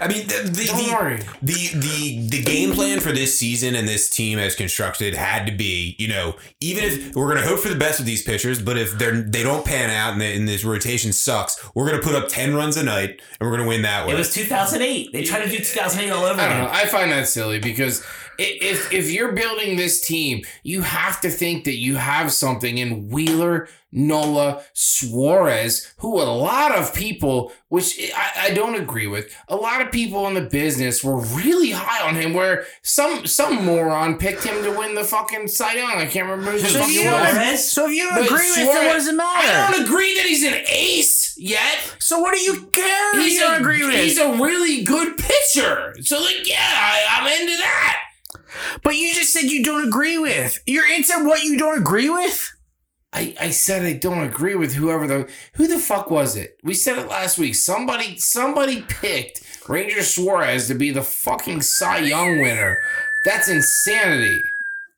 [0.00, 1.20] I mean, the the, Don't worry.
[1.42, 5.52] the the the game plan for this season and this team as constructed had to
[5.52, 8.76] be, you know, even if we're gonna hope for the best with these pitchers, but
[8.76, 12.16] if they're they don't pan out and, they, and this rotation sucks, we're gonna put
[12.16, 14.14] up ten runs a night and we're gonna win that way.
[14.14, 15.12] It was 2008.
[15.12, 16.70] They tried to do 2008 all over I don't know.
[16.70, 18.04] I find that silly because i-
[18.40, 23.08] if if you're building this team, you have to think that you have something in
[23.08, 29.56] Wheeler, Nola, Suarez, who a lot of people, which I, I don't agree with, a
[29.56, 32.32] lot of people in the business were really high on him.
[32.34, 35.98] Where some some moron picked him to win the fucking Cy Young.
[35.98, 37.20] I can't remember who the So fuck if it you was.
[37.22, 37.72] don't, Suarez?
[37.72, 40.14] so if you don't But agree with it, Suarez- what does it I don't agree
[40.16, 41.94] that he's an ace yet.
[41.98, 45.16] So what do you care He's you don't a, agree with He's a really good
[45.18, 45.94] pitcher.
[46.02, 48.02] So like, yeah, I, I'm into that.
[48.82, 50.62] But you just said you don't agree with.
[50.66, 52.52] You're into what you don't agree with?
[53.12, 56.56] I, I said I don't agree with whoever the who the fuck was it?
[56.62, 57.56] We said it last week.
[57.56, 62.78] Somebody somebody picked Ranger Suarez to be the fucking Cy Young winner.
[63.24, 64.42] That's insanity.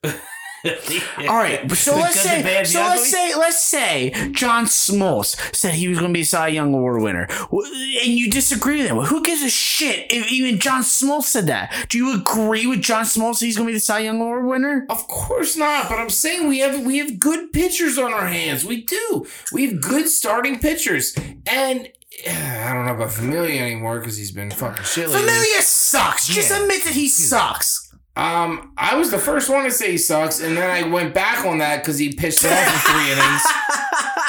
[1.29, 5.89] All right, so let's say, bad, so let's say, let's say John Smoltz said he
[5.89, 8.99] was going to be a Cy Young Award winner, and you disagree with him.
[8.99, 11.87] Who gives a shit if even John Smoltz said that?
[11.89, 13.41] Do you agree with John Smoltz?
[13.41, 14.87] that He's going to be the Cy Young Award winner.
[14.89, 18.65] Of course not, but I'm saying we have we have good pitchers on our hands.
[18.65, 19.27] We do.
[19.53, 21.15] We have good starting pitchers.
[21.47, 21.89] And
[22.29, 25.09] I don't know about Familia anymore because he's been fucking shit.
[25.09, 26.29] Familia sucks.
[26.29, 27.82] Just admit that he sucks.
[28.15, 31.47] Um, I was the first one to say he sucks, and then I went back
[31.47, 33.43] on that because he pitched it off in three innings.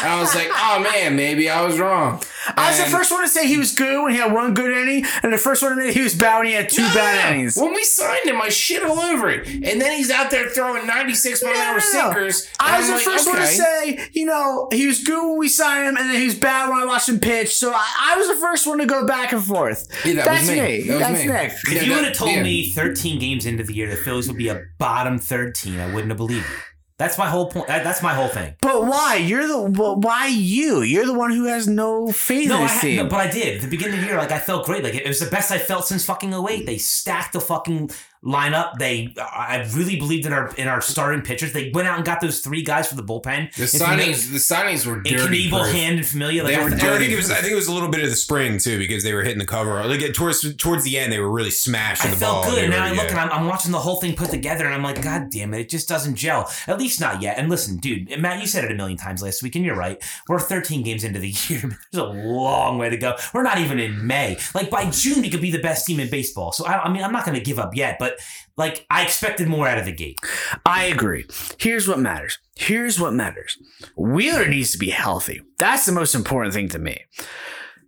[0.02, 2.22] And I was like, oh man, maybe I was wrong.
[2.58, 4.72] I was the first one to say he was good when he had one good
[4.76, 6.94] inning, and the first one to say he was bad when he had two No,
[6.94, 7.36] bad no, no.
[7.36, 7.56] innings.
[7.58, 10.86] When we signed him, I shit all over it, and then he's out there throwing
[10.86, 11.80] 96 mile an hour no, no.
[11.80, 12.48] sinkers.
[12.60, 15.38] I was I'm the like, first one to say, you know, he was good when
[15.38, 17.56] we signed him, and then he was bad when I watched him pitch.
[17.56, 19.88] So I, I was the first one to go back and forth.
[20.06, 20.62] Yeah, that That's was me.
[20.62, 20.82] me.
[20.84, 21.28] That was That's me.
[21.32, 21.52] Nick.
[21.54, 22.44] If Yeah, you would have told yeah.
[22.44, 25.88] me 13 games into the year the Phillies would be a bottom third team, I
[25.88, 26.56] wouldn't have believed you.
[27.00, 27.68] That's my whole point.
[27.68, 28.56] That's my whole thing.
[28.62, 29.16] But why?
[29.16, 30.84] You're the well, why you?
[30.84, 32.98] You're the one who has no faith No, in I this had, team.
[32.98, 33.56] no, but I did.
[33.58, 34.84] At the beginning of the year, like I felt great.
[34.84, 36.66] Like it was the best I felt since fucking 08.
[36.68, 37.90] They stacked the fucking
[38.24, 38.78] lineup.
[38.80, 41.54] They, I really believed in our in our starting pitchers.
[41.54, 43.54] They went out and got those three guys for the bullpen.
[43.56, 45.50] The And signings, the signings were and dirty.
[45.50, 45.74] Knebel, proof.
[45.74, 46.44] Hand, and Familia.
[46.44, 47.32] Like They I were th- I think it was.
[47.32, 49.40] I think it was a little bit of the spring too, because they were hitting
[49.40, 49.84] the cover.
[49.86, 52.52] Like towards towards the end, they were really smashing I the felt ball.
[52.52, 52.60] good.
[52.60, 53.12] They And now were- I look yeah.
[53.12, 55.62] and I'm, I'm watching the whole thing put together, and I'm like, God damn it,
[55.62, 56.50] it just doesn't gel.
[56.68, 57.38] At least not yet.
[57.38, 60.02] And listen, dude, Matt, you said it a million times last week, and you're right.
[60.28, 61.62] We're 13 games into the year.
[61.92, 63.16] There's a long way to go.
[63.34, 64.38] We're not even in May.
[64.56, 66.52] Like by June, we could be the best team in baseball.
[66.52, 68.13] So I, I mean, I'm not going to give up yet, but
[68.58, 70.20] like I expected more out of the gate.
[70.66, 71.26] I agree.
[71.58, 72.38] Here's what matters.
[72.56, 73.58] Here's what matters.
[73.96, 75.42] Wheeler needs to be healthy.
[75.58, 77.06] That's the most important thing to me.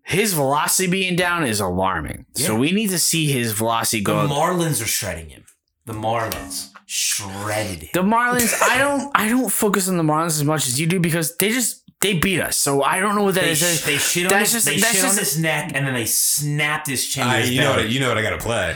[0.04, 2.26] His velocity being down is alarming.
[2.36, 4.28] So we need to see his velocity go.
[4.28, 4.34] The.
[4.34, 5.46] Marlins are shredding him.
[5.86, 7.90] The Marlins shredded him.
[7.94, 11.00] The Marlins, I don't I don't focus on the Marlins as much as you do
[11.00, 12.58] because they just they beat us.
[12.58, 13.60] So I don't know what that They, is.
[13.82, 15.88] sh- they shit on That's his, just- they that's shit on just- his neck, and
[15.88, 17.24] then they snapped his chin.
[17.26, 17.90] to I- his you know what?
[17.90, 18.18] You know what?
[18.18, 18.76] I got to play.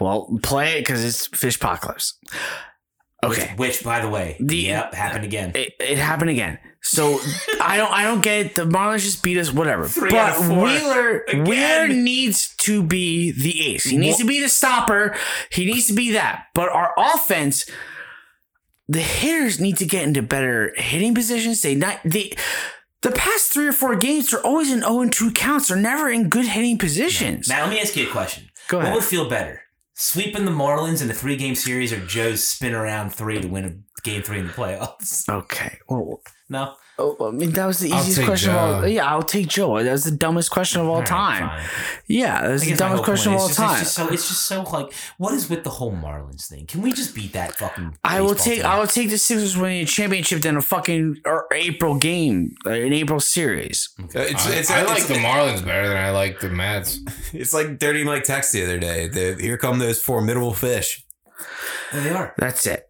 [0.00, 2.18] Well, play it because it's fish apocalypse.
[3.22, 3.54] Okay.
[3.56, 5.52] Which, by the way, The- yep, happened again.
[5.54, 6.58] It, it happened again.
[6.82, 7.18] So
[7.62, 8.54] I don't I don't get it.
[8.54, 9.86] The Marlins just beat us, whatever.
[9.88, 10.64] Three but out of four.
[10.64, 11.44] Wheeler Again.
[11.44, 13.84] Wheeler needs to be the ace.
[13.84, 15.16] He needs to be the stopper.
[15.50, 16.44] He needs to be that.
[16.54, 17.64] But our offense,
[18.88, 21.62] the hitters need to get into better hitting positions.
[21.62, 22.32] They not they
[23.02, 25.68] The past three or four games are always in 0 2 counts.
[25.68, 27.48] They're never in good hitting positions.
[27.48, 28.50] Now, let me ask you a question.
[28.68, 28.90] Go ahead.
[28.92, 29.62] What would feel better?
[29.94, 33.64] Sweeping the Marlins in a three game series or Joe's spin around three to win
[33.64, 35.28] a game three in the playoffs?
[35.28, 35.78] Okay.
[35.88, 36.74] Well, No?
[36.98, 38.86] Oh, I mean, that was the easiest take question of all.
[38.86, 39.82] Yeah, I'll take Joe.
[39.82, 41.48] That was the dumbest question of all, right, time.
[41.48, 41.68] fine.
[42.06, 43.70] Yeah, that was the dumbest question of all is time.
[43.72, 46.66] It's just, so, it's just so like, what is with the whole Marlins thing?
[46.66, 47.96] Can we just beat that fucking?
[48.04, 48.66] I will take team?
[48.66, 52.70] I will take the Sixers winning a championship than a fucking or April game, uh,
[52.70, 53.88] an April series.
[53.98, 57.00] It's, I, it's, I it's, like the Marlins better than I like the Mets.
[57.32, 59.08] It's like Dirty Mike text the other day.
[59.08, 61.04] The, here come those formidable fish.
[61.92, 62.34] There they are.
[62.38, 62.88] That's it.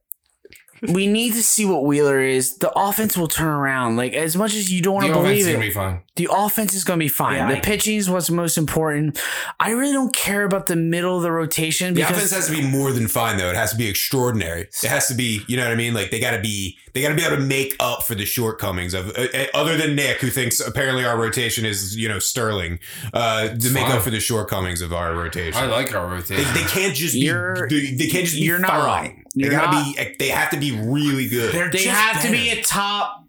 [0.88, 2.56] We need to see what Wheeler is.
[2.58, 3.96] The offense will turn around.
[3.96, 6.02] Like as much as you don't want to believe it, be fine.
[6.16, 7.36] the offense is going to be fine.
[7.36, 9.20] Yeah, the I- pitching is what's most important.
[9.60, 12.52] I really don't care about the middle of the rotation The because offense has to
[12.52, 13.50] be more than fine, though.
[13.50, 14.62] It has to be extraordinary.
[14.62, 15.94] It has to be, you know what I mean?
[15.94, 18.24] Like they got to be, they got to be able to make up for the
[18.24, 22.18] shortcomings of, uh, uh, other than Nick, who thinks apparently our rotation is, you know,
[22.18, 22.78] sterling,
[23.12, 23.96] uh, to make fine.
[23.96, 25.60] up for the shortcomings of our rotation.
[25.60, 26.52] I like our rotation.
[26.54, 27.20] they can't just be.
[27.20, 28.42] You're- They, they can't just be.
[28.42, 29.23] you're not fine.
[29.36, 29.42] Wrong.
[29.42, 30.16] They You're gotta not- be.
[30.18, 31.52] They have to be really good.
[31.54, 33.23] They're they have to be a top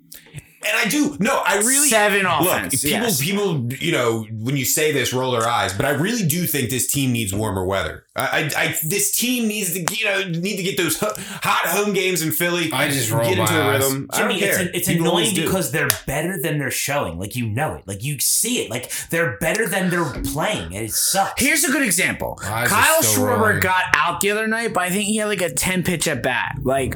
[0.68, 1.16] And I do.
[1.20, 2.41] No, I really Seven look.
[2.41, 3.22] offense, People, yes.
[3.22, 5.74] people, you know, when you say this, roll their eyes.
[5.74, 8.03] But I really do think this team needs warmer weather.
[8.18, 11.93] I, I, I this team needs to, you know, need to get those hot home
[11.93, 12.72] games in Philly.
[12.72, 13.84] I just roll get into my a eyes.
[13.84, 14.07] rhythm.
[14.11, 14.61] I don't Jimmy, care.
[14.61, 17.20] it's, it's annoying because they're better than they're showing.
[17.20, 17.88] Like you know it.
[17.88, 18.70] Like you see it.
[18.72, 21.41] Like they're better than they're playing, and it sucks.
[21.41, 22.39] Here's a good example.
[22.43, 23.59] Eyes Kyle still Schwarber rolling.
[23.59, 26.24] got out the other night, but I think he had like a 10 pitch at
[26.24, 26.55] bat.
[26.63, 26.95] Like,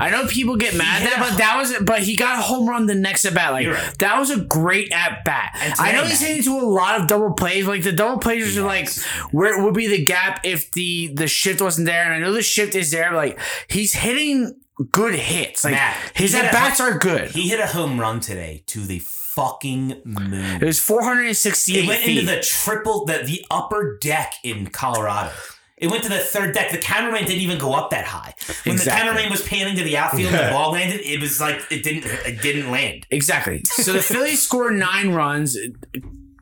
[0.00, 2.68] I know people get mad at that, but that was, but he got a home
[2.68, 3.52] run the next at bat.
[3.52, 3.94] Like, right.
[3.98, 5.50] that was a great at bat.
[5.78, 7.66] I know he's hitting to a lot of double plays.
[7.66, 9.04] Like, the double plays are like, Yes.
[9.32, 12.02] where would be the gap if the, the shift wasn't there?
[12.04, 13.38] And I know the shift is there, but like,
[13.68, 14.60] he's hitting
[14.92, 15.64] good hits.
[15.64, 17.30] Like, Matt, his at bats are good.
[17.30, 20.62] He hit a home run today to the fucking moon.
[20.62, 22.18] It was 468 It went feet.
[22.18, 25.32] into the triple, the, the upper deck in Colorado.
[25.78, 26.72] It went to the third deck.
[26.72, 28.34] The cameraman didn't even go up that high.
[28.64, 31.60] When the cameraman was panning to the outfield and the ball landed, it was like
[31.70, 33.06] it didn't it didn't land.
[33.10, 33.60] Exactly.
[33.64, 35.56] So the Phillies scored nine runs.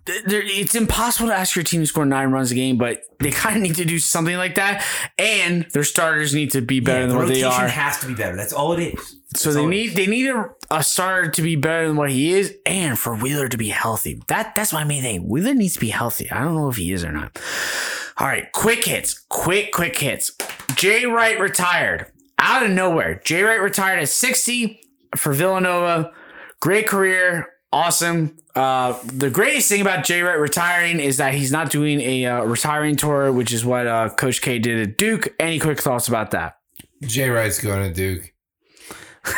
[0.06, 3.56] It's impossible to ask your team to score nine runs a game, but they kind
[3.56, 4.84] of need to do something like that.
[5.18, 7.68] And their starters need to be better Yeah, than the what they rotation are.
[7.68, 8.36] has to be better.
[8.36, 9.16] That's all it is.
[9.36, 12.10] So That's they it need they need a, a starter to be better than what
[12.10, 14.22] he is, and for Wheeler to be healthy.
[14.28, 15.28] That that's my main thing.
[15.28, 16.30] Wheeler needs to be healthy.
[16.30, 17.40] I don't know if he is or not.
[18.18, 20.36] All right, quick hits, quick quick hits.
[20.76, 23.20] Jay Wright retired out of nowhere.
[23.24, 24.80] Jay Wright retired at sixty
[25.16, 26.12] for Villanova.
[26.60, 28.36] Great career, awesome.
[28.54, 32.44] Uh, the greatest thing about Jay Wright retiring is that he's not doing a uh,
[32.44, 35.34] retiring tour, which is what uh, Coach K did at Duke.
[35.40, 36.58] Any quick thoughts about that?
[37.02, 38.32] Jay Wright's going to Duke.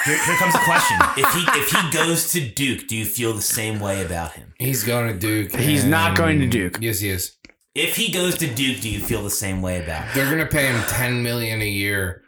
[0.05, 3.32] Here, here comes the question: If he if he goes to Duke, do you feel
[3.32, 4.55] the same way about him?
[4.59, 5.55] He's going to Duke.
[5.55, 6.78] He's not going to Duke.
[6.80, 7.37] Yes, he is.
[7.74, 10.11] If he goes to Duke, do you feel the same way about him?
[10.14, 12.22] They're going to pay him ten million a year.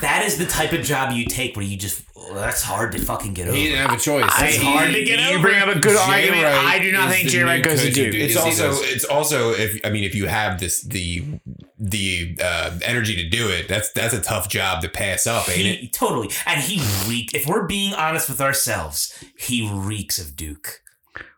[0.00, 2.98] That is the type of job you take where you just oh, that's hard to
[2.98, 3.56] fucking get over.
[3.56, 4.24] He didn't have a choice.
[4.28, 6.42] I- He- hard to get he- You bring up a good Jay argument.
[6.44, 8.14] Wright I do not think Jay Wright goes to Duke.
[8.14, 11.24] It's Yes, also it's also if I mean if you have this the
[11.78, 15.66] the uh, energy to do it, that's that's a tough job to pass up, ain't
[15.84, 15.92] it?
[15.92, 17.34] Totally, and he reek.
[17.34, 20.81] If we're being honest with ourselves, he reeks of Duke.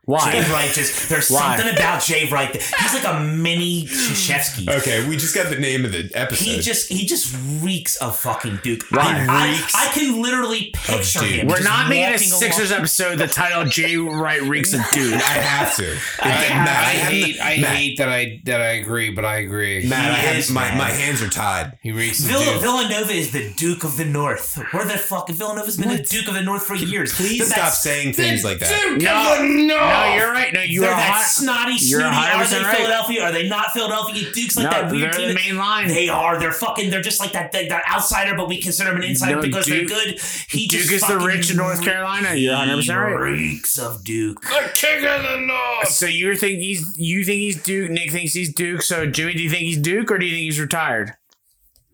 [0.07, 0.47] Jay Why?
[0.53, 1.57] Wright just there's Why?
[1.57, 2.53] something about Jay Wright.
[2.53, 4.69] that- He's like a mini Krzyzewski.
[4.69, 6.45] Okay, we just got the name of the episode.
[6.45, 8.83] He just he just reeks of fucking Duke.
[8.91, 9.03] Why?
[9.03, 11.29] I, I, Reeks I can literally picture Duke.
[11.31, 11.47] him.
[11.47, 13.17] We're just not making a walking along- Sixers episode.
[13.19, 15.15] The title Jay Wright reeks of Duke.
[15.15, 15.97] I have to.
[16.21, 17.37] I, Matt, I have hate.
[17.41, 19.87] I Matt, hate that I that I agree, but I agree.
[19.89, 21.79] Matt, I have my, my hands are tied.
[21.81, 22.61] He reeks of Duke.
[22.61, 24.57] Villanova is the Duke of the North.
[24.73, 27.15] Where the fuck Villanova's been the Duke of the North for years.
[27.15, 28.69] Please stop saying things like that.
[28.99, 30.53] Duke No, no, you're right.
[30.53, 31.27] No, you They're are that hot.
[31.27, 32.17] snotty, You're snooty.
[32.17, 32.77] Are they right.
[32.77, 33.23] Philadelphia?
[33.25, 34.31] Are they not Philadelphia?
[34.33, 35.29] Duke's like No, that weird team.
[35.29, 35.89] the main line.
[35.89, 36.39] They are.
[36.39, 36.91] They're fucking.
[36.91, 37.53] They're just like that.
[37.53, 40.21] That, that outsider, but we consider them an insider No, because Duke- they're good.
[40.49, 42.35] He Duke just is the rich in North Carolina.
[42.35, 43.13] You're 100% right.
[43.21, 44.41] Reeks of Duke.
[44.43, 45.89] the king of the north.
[45.89, 47.91] So you think he's you think he's Duke?
[47.91, 48.83] Nick thinks he's Duke.
[48.83, 51.13] So Jimmy, do you think he's Duke or do you think he's retired?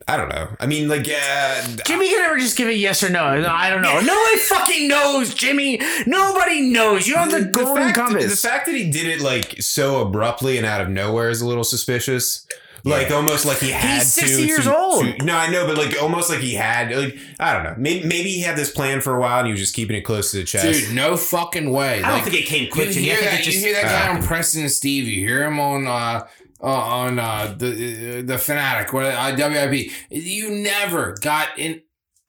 [0.08, 0.48] I don't know.
[0.58, 3.40] I mean, like, uh, Jimmy can never just give a yes or no.
[3.40, 4.00] No, I don't know.
[4.00, 5.80] Nobody fucking knows, Jimmy.
[6.06, 7.06] Nobody knows.
[7.06, 8.42] You have the, golden fact, compass.
[8.42, 11.46] The fact that he did it like so abruptly and out of nowhere is a
[11.46, 12.46] little suspicious.
[12.82, 14.46] Like almost like he had 60 to.
[14.46, 15.04] years to- old.
[15.04, 16.90] to- no, I know, but like almost like he had.
[16.96, 17.74] Like I don't know.
[17.76, 20.00] Maybe, maybe he had this plan for a while and he was just keeping it
[20.00, 20.86] close to the chest.
[20.86, 22.02] Dude, no fucking way.
[22.02, 22.90] I don't think it came you quick.
[22.92, 23.02] to me.
[23.02, 23.42] hear I think that?
[23.44, 25.04] just you hear that guy uh, on Preston and Steve.
[25.04, 26.26] You hear him on uh,
[26.62, 29.90] uh on uh the the fanatic or uh, WIP.
[30.10, 31.82] You never got an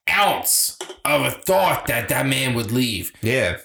[0.09, 3.11] ounce of a thought that that man would leave.
[3.21, 3.57] yeah.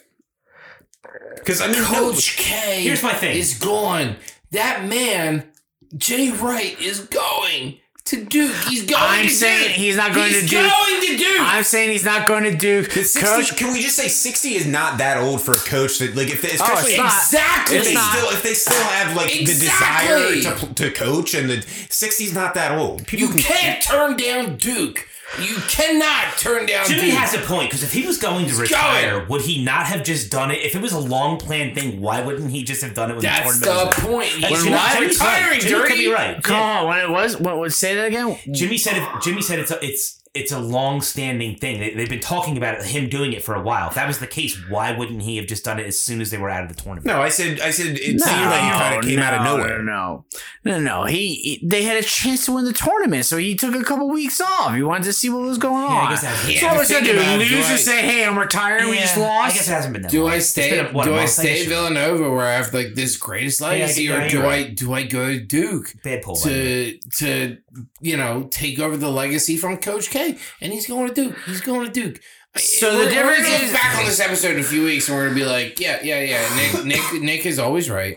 [1.36, 2.82] Because I mean, Coach K.
[2.82, 3.36] Here's my thing.
[3.36, 4.16] Is gone.
[4.50, 5.48] That man,
[5.96, 8.54] Jay Wright, is going to Duke.
[8.68, 8.86] He's going.
[8.86, 8.98] To Duke.
[9.00, 9.72] I'm to saying Duke.
[9.76, 10.70] he's not going He's to Duke.
[10.72, 11.40] going to Duke.
[11.40, 12.90] I'm saying he's not going to Duke.
[12.90, 16.14] 60, Coach, can we just say sixty is not that old for a coach that
[16.16, 17.06] like if they, Oh, it's especially not.
[17.12, 17.76] exactly.
[17.76, 18.16] if they It's not.
[18.16, 20.40] still if they still have like Exactly.
[20.40, 23.06] the desire to, to coach and the 60's not that old.
[23.06, 25.08] People you can- can't turn down Duke.
[25.42, 27.18] You cannot turn down Jimmy Duke.
[27.18, 29.28] has a point because if he was going to He's retire, going.
[29.28, 30.58] would he not have just done it?
[30.62, 33.22] If it was a long planned thing, why wouldn't he just have done it when
[33.22, 34.08] That's the the tournament was over?
[34.12, 34.40] point.
[34.40, 35.36] Like, He's Jimmy- not Jimmy's right.
[35.36, 36.10] retiring, Jimmy could be Dirty.
[36.12, 36.42] right.
[36.42, 36.62] come Yeah.
[36.80, 37.76] on, when it was, what was?
[37.76, 38.38] say that again?
[38.52, 39.08] Jimmy said it.
[39.22, 41.80] Jimmy said it's a, it's it's a long standing thing.
[41.80, 43.88] They, they've been talking about it, him doing it for a while.
[43.88, 46.30] If that was the case, why wouldn't he have just done it as soon as
[46.30, 47.06] they were out of the tournament?
[47.06, 49.56] No, I said I said it seemed like he kind of came out of no,
[49.56, 49.82] nowhere.
[49.82, 50.24] No,
[50.64, 51.04] no, no, no.
[51.04, 54.08] He, he- they had a chance to win the tournament, so he took a couple
[54.08, 54.74] weeks off.
[54.74, 56.06] He wanted to see what was going on.
[56.06, 57.12] I guess that's- so Yeah, what was gonna do?
[57.12, 58.88] it, do Lose I- and say, "Hey, I'm retiring.
[58.90, 60.32] we just lost." I guess it hasn't been that Do long.
[60.32, 60.70] I stay?
[60.82, 61.66] been, what, do I stay guess?
[61.68, 64.66] Villanova where I have like this greatest legacy, yeah, or do right.
[64.66, 66.34] I do I go to Duke Bad pull.
[66.42, 67.56] by the to to
[68.00, 70.25] you know take over the legacy from Coach K?
[70.60, 71.36] And he's going to Duke.
[71.46, 72.20] He's going to Duke.
[72.56, 75.16] So the We're- we're difference is- back on this episode in a few weeks, and
[75.16, 76.56] we're gonna be like, yeah, yeah, yeah.
[76.56, 78.16] Nick, Nick, Nick is always right.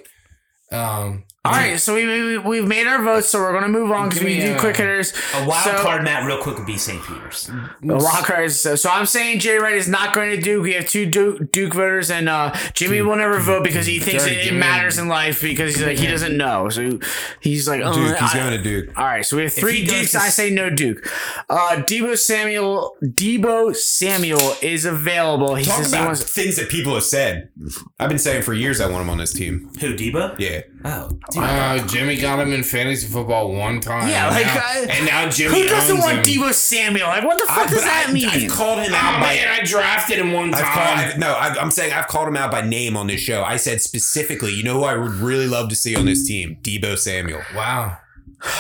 [0.71, 4.09] Um, All right, so we, we we've made our votes, so we're gonna move on
[4.09, 5.13] because we do a- quick hitters.
[5.35, 7.01] A wild So- card, Matt, real quick would be St.
[7.01, 7.49] Peter's.
[7.81, 8.59] The wild cards.
[8.59, 10.63] So, so I'm saying Jay Wright is not going to Duke.
[10.63, 14.23] We have two Duke, Duke voters, and uh, Jimmy will never vote because he thinks
[14.23, 14.59] Sorry, it, it Jimmy.
[14.59, 16.67] matters in life because he's like he doesn't know.
[16.67, 16.99] So
[17.39, 18.97] he's like, oh, Duke, he's I- going to Duke.
[18.99, 20.11] All right, so we have three he Dukes.
[20.11, 21.07] to- I say no Duke.
[21.49, 22.97] Uh, Deebo Samuel.
[23.01, 25.55] Deebo Samuel is available.
[25.55, 26.23] He Talk says he about wants.
[26.23, 27.49] things that people have said.
[27.97, 29.71] I've been saying for years I want him on this team.
[29.79, 30.37] Who, Deebo?
[30.37, 30.61] Yeah.
[30.85, 31.43] Oh, dude.
[31.43, 34.07] uh, Jimmy got him in fantasy football one time.
[34.09, 36.23] Yeah, and like, now, uh, and now Jimmy Who doesn't owns want him.
[36.41, 37.07] Deebo Samuel?
[37.07, 38.27] Like, what the fuck I- does that I, mean?
[38.29, 39.35] I've called him Oh out by.
[39.35, 40.73] man, I drafted him one I've time.
[40.73, 43.43] called, I've, no, I've, I'm saying I've called him out by name on this show.
[43.43, 46.57] I said specifically, you know who I would really love to see on this team?
[46.61, 47.41] Deebo Samuel.
[47.55, 47.97] wow.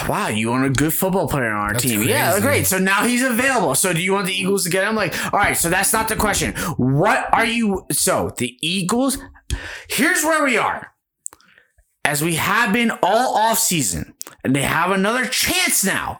[0.09, 2.03] Wow, you want a good football player on our That's team.
[2.03, 2.41] Yeah, crazy.
[2.45, 2.67] great.
[2.67, 3.75] So now he's available.
[3.75, 4.93] So do you want the Eagles to get him?
[4.93, 6.53] Like, all right, so that's not the question.
[6.75, 9.17] What are you so the Eagles
[9.89, 10.91] here's where we are.
[12.09, 16.19] As we have been all off season, and they have another chance now.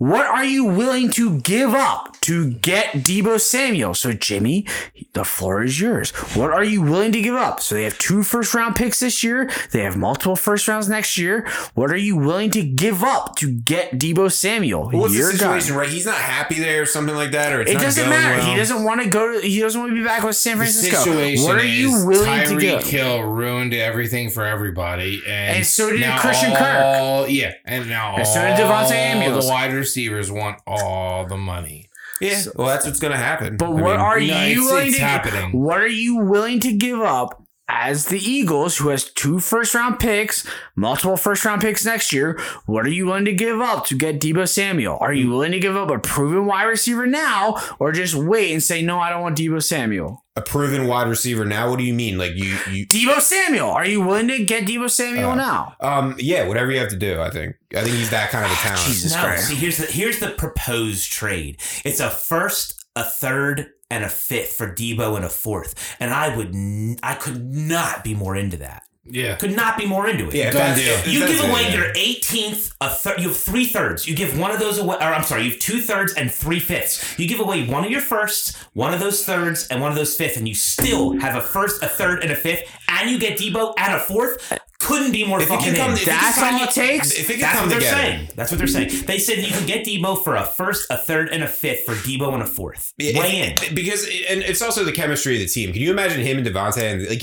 [0.00, 3.92] What are you willing to give up to get Deebo Samuel?
[3.92, 4.66] So, Jimmy,
[5.12, 6.10] the floor is yours.
[6.34, 7.60] What are you willing to give up?
[7.60, 9.50] So, they have two first round picks this year.
[9.72, 11.46] They have multiple first rounds next year.
[11.74, 14.88] What are you willing to give up to get Deebo Samuel?
[14.90, 15.90] What's Your the situation, right?
[15.90, 18.38] He's not happy there or something like that, or it's It doesn't matter.
[18.38, 18.50] well.
[18.52, 19.38] He doesn't want to go.
[19.38, 20.96] To, he doesn't want to be back with San The Francisco.
[20.96, 22.84] situation What are you willing to Tyreek give?
[22.84, 26.84] Hill ruined everything for everybody, and, And so did Christian Kirk.
[26.86, 29.44] all, Yeah, and now And so did Devontae Samuels.
[29.46, 29.89] the wide receivers
[30.30, 31.86] want all the money.
[32.20, 33.56] Yeah, well, that's what's going to happen.
[33.56, 35.52] But I what mean, are no, you it's- willing it's to happening.
[35.62, 37.42] What are you willing to give up
[37.72, 42.38] as the Eagles, who has two first round picks, multiple first round picks next year?
[42.66, 44.98] What are you willing to give up to get Deebo Samuel?
[45.00, 48.62] Are you willing to give up a proven wide receiver now, or just wait and
[48.62, 48.98] say no?
[48.98, 50.24] I don't want Deebo Samuel.
[50.36, 51.68] a proven wide receiver now?
[51.70, 52.18] What do you mean?
[52.18, 52.86] Like you, you?
[52.86, 53.70] Deebo Samuel.
[53.70, 55.76] Are you willing to get Deebo Samuel Uh, now?
[55.80, 57.20] Um, yeah, whatever you have to do.
[57.20, 57.56] I think.
[57.76, 58.80] I think he's that kind of a talent.
[58.86, 59.48] Jesus no, Christ.
[59.48, 61.60] see here's the here's the proposed trade.
[61.84, 65.96] It's a first, a third, and a fifth for Deebo and a fourth.
[66.00, 68.84] And I would n- I could not be more into that.
[69.12, 70.34] Yeah, Could not be more into it.
[70.34, 70.96] Yeah, Done deal.
[71.08, 71.74] You give away yeah.
[71.74, 73.18] your 18th, a third.
[73.20, 74.06] You have three thirds.
[74.06, 76.60] You give one of those away, or I'm sorry, you have two thirds and three
[76.60, 77.18] fifths.
[77.18, 80.14] You give away one of your firsts, one of those thirds, and one of those
[80.14, 83.38] fifths, and you still have a first, a third, and a fifth, and you get
[83.38, 84.52] Deebo and a fourth.
[84.80, 85.96] Couldn't be more If fucking come, in.
[85.98, 87.12] if it can That's all it takes?
[87.12, 88.28] If it can That's come what they're saying.
[88.34, 89.04] That's what they're saying.
[89.06, 91.92] They said you can get Deebo for a first, a third, and a fifth for
[91.94, 92.92] Deebo and a fourth.
[92.96, 93.74] Yeah, Way in.
[93.74, 95.72] because and it's also the chemistry of the team.
[95.72, 96.78] Can you imagine him and DeVonta?
[96.80, 97.22] And like,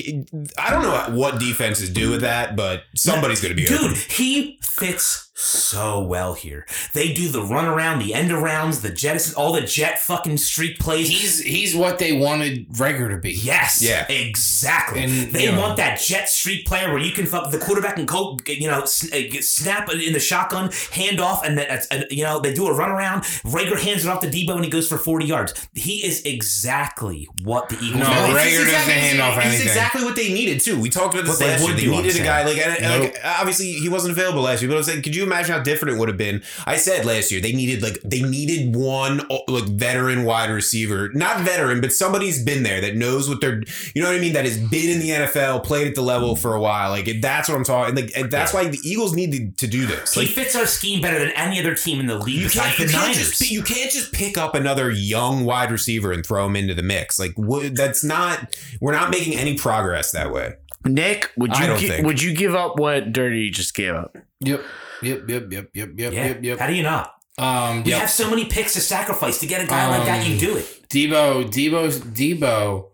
[0.57, 3.95] I don't know what defenses do with that, but somebody's going to be Dude, open.
[4.09, 6.65] he fits so well here.
[6.93, 10.79] They do the run around, the end arounds, the jettisons, all the jet fucking streak
[10.79, 11.07] plays.
[11.07, 13.33] he's he's what they wanted Reagor to be.
[13.33, 13.79] Yes.
[13.81, 14.07] Yeah.
[14.11, 15.03] Exactly.
[15.03, 17.97] And, they you know- want that jet street player where you can fuck the quarterback
[17.99, 21.69] and go, you know, s- uh, get- snap in the shotgun, hand off, and then
[21.91, 23.21] uh, you know they do a run around.
[23.45, 25.53] Reagor hands it off to Deebo and he goes for forty yards.
[25.73, 28.01] He is exactly what the Eagles.
[28.01, 28.35] No, need.
[28.35, 29.67] Reagor He's doesn't exactly- hand off He's anything.
[29.67, 30.79] exactly what they needed too.
[30.79, 31.69] We talked about this What they last year.
[31.69, 33.13] would They needed a guy like, and, and, Nope.
[33.13, 35.61] like obviously he wasn't available last year, but I was like, could you imagine how
[35.61, 36.43] different it would have been?
[36.65, 41.41] I said last year they needed like they needed one like veteran wide receiver, not
[41.41, 43.61] veteran, but somebody's been there that knows what they're,
[43.93, 46.35] you know what I mean, that has been in the NFL, played at the level
[46.35, 46.89] for a while.
[46.89, 47.95] Like that's what I'm talking.
[47.95, 50.13] Like and that's why the Eagles needed to do this.
[50.13, 52.77] He Like fits our scheme better than any other team in the league you can't,
[52.79, 56.55] you can't just you can't just pick up another young wide receiver and throw him
[56.55, 57.19] into the mix.
[57.19, 58.55] Like what, that's not.
[58.81, 60.53] We're not making any progress that way.
[60.85, 64.15] Nick, would you gi- would you give up what Dirty just gave up?
[64.39, 64.63] Yep.
[65.01, 65.29] Yep.
[65.29, 65.51] Yep.
[65.51, 65.69] Yep.
[65.73, 65.89] Yep.
[65.97, 66.13] Yep.
[66.13, 66.25] yeah.
[66.27, 66.43] Yep.
[66.43, 66.59] Yep.
[66.59, 67.13] How do you not?
[67.37, 67.83] Um.
[67.83, 67.99] We Yep.
[68.01, 70.25] have so many picks to sacrifice to get a guy like that.
[70.25, 70.89] You Um, do it.
[70.89, 72.85] Deebo, Deebo, Deebo.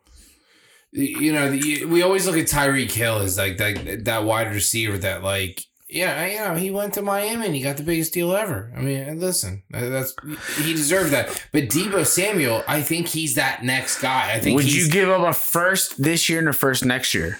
[0.92, 4.98] You know, the, we always look at Tyreek Hill as like that that wide receiver
[5.00, 8.36] that like yeah, you know, he went to Miami and he got the biggest deal
[8.36, 8.72] ever.
[8.76, 10.14] I mean, listen, uh, that's
[10.58, 11.40] he deserved that.
[11.52, 14.34] But Deebo Samuel, I think he's that next guy.
[14.34, 17.14] I think Would he's, you give up a first this year and a first next
[17.14, 17.40] year?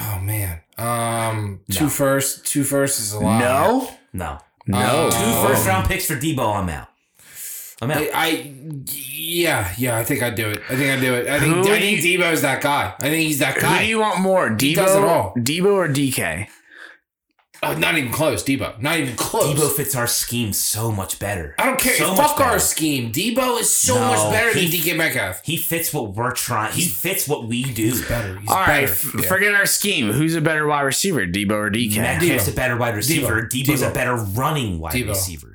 [0.00, 3.40] Oh man, um, two first, two first is a lot.
[3.40, 4.38] No, No.
[4.66, 4.78] no.
[4.78, 6.54] Uh, Two first round picks for Deebo.
[6.56, 6.88] I'm out.
[7.82, 7.98] I'm out.
[7.98, 8.54] I, I
[8.86, 10.60] yeah, yeah, I think I'd do it.
[10.68, 11.26] I think I'd do it.
[11.28, 12.94] I think Who I do think Deebo's that guy.
[12.98, 13.78] I think he's that Who guy.
[13.82, 15.34] do you want more, Deebo, does it all.
[15.36, 16.48] Deebo or DK?
[17.62, 18.80] Oh, not even close, Deebo.
[18.80, 19.58] Not even close.
[19.58, 21.56] Deebo fits our scheme so much better.
[21.58, 21.94] I don't care.
[21.96, 23.10] So Fuck our scheme.
[23.12, 25.40] Deebo is so No, much better than DK Metcalf.
[25.44, 26.72] He fits what we're trying.
[26.72, 28.00] He fits what we do.
[28.08, 28.38] Better.
[28.38, 28.92] He's All right, better.
[28.92, 30.12] f- forget our scheme.
[30.12, 31.96] Who's a better wide receiver, Deebo or DK?
[31.96, 32.52] Metcalf's Deebo.
[32.52, 33.42] a better wide receiver.
[33.42, 33.64] Deebo.
[33.64, 35.08] Deebo's a better running wide Deebo.
[35.08, 35.47] receiver.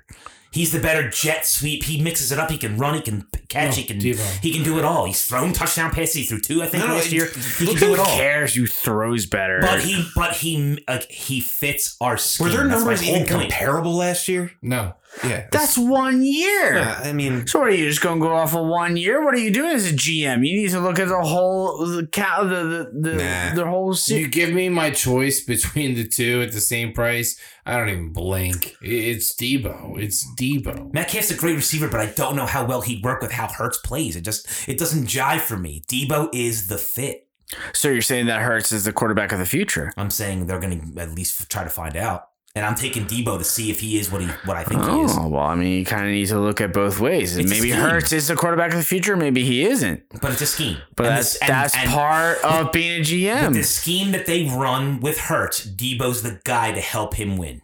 [0.53, 1.83] He's the better jet sweep.
[1.83, 2.51] He mixes it up.
[2.51, 2.93] He can run.
[2.93, 3.71] He can catch.
[3.71, 3.97] No, he can.
[3.99, 4.19] Deebo.
[4.19, 4.39] Oh.
[4.41, 5.05] He can do it all.
[5.05, 6.15] He's thrown touchdown passes.
[6.15, 7.27] He threw two, I think, No, no, last year.
[7.57, 8.05] He can do it all.
[8.05, 9.59] cares who throws better?
[9.61, 12.45] But he, but he, like he fits our scheme.
[12.47, 13.49] Were their That's numbers whole even point.
[13.51, 14.51] comparable last year?
[14.61, 14.93] No.
[15.23, 16.75] Yeah, That's one year.
[16.75, 19.23] Yeah, I mean, So what are you just gonna go off of one year?
[19.23, 20.45] What are you doing as a GM?
[20.45, 23.55] You need to look at the whole the cow the the the, Nah.
[23.55, 27.39] the whole You give me my choice between the two at the same price.
[27.65, 28.75] I don't even blink.
[28.81, 29.97] It's Deebo.
[30.01, 30.93] It's Deebo.
[30.93, 33.77] Metcalf's a great receiver, but I don't know how well he'd work with how Hurts
[33.77, 34.15] plays.
[34.15, 35.83] It just it doesn't jive for me.
[35.87, 37.27] Deebo is the fit.
[37.71, 39.93] So you're saying that Hurts is the quarterback of the future?
[39.95, 42.29] I'm saying they're going to at least try to find out.
[42.55, 45.01] And I'm taking Deebo to see if he is what he what I think he
[45.01, 45.17] is.
[45.17, 47.35] Oh well, I mean, you kind of need to look at both ways.
[47.35, 47.71] It's maybe.
[47.71, 49.17] Hurts is the quarterback of the future.
[49.17, 50.03] Maybe he isn't.
[50.21, 50.77] But it's a scheme.
[50.95, 53.53] But And that's this- and- that's and part of being a GM.
[53.55, 57.62] The scheme that they run with Hurts, Deebo's the guy to help him win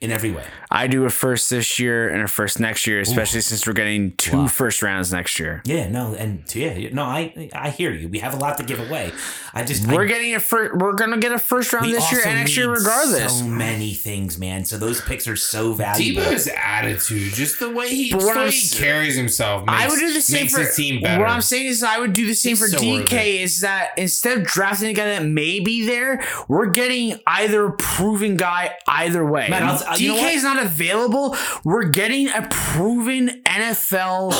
[0.00, 0.44] in every way.
[0.70, 4.12] I do a first this year and a first next year, especially since we're getting
[4.16, 4.46] two Wow.
[4.48, 5.62] first rounds next year.
[5.64, 8.08] Yeah, no, and yeah, no, I I hear you.
[8.08, 9.12] We have a lot to give away.
[9.54, 10.74] I just We're I, getting a first.
[10.74, 13.38] We're gonna get a first round we this year and next year, regardless.
[13.38, 14.64] So many things, man.
[14.64, 16.22] So those picks are so valuable.
[16.22, 19.80] Deebo's attitude, just the way he, what the way I'm he s- carries himself, makes,
[19.80, 21.20] I would do the same for team better.
[21.22, 23.00] What I'm saying is, I would do the same He's for so DK.
[23.02, 23.40] worth it.
[23.42, 27.72] Is that instead of drafting a guy that may be there, we're getting either a
[27.76, 29.48] proven guy either way.
[29.48, 31.36] Man, I'll- I'll- you know DK is not available.
[31.64, 34.32] We're getting a proven NFL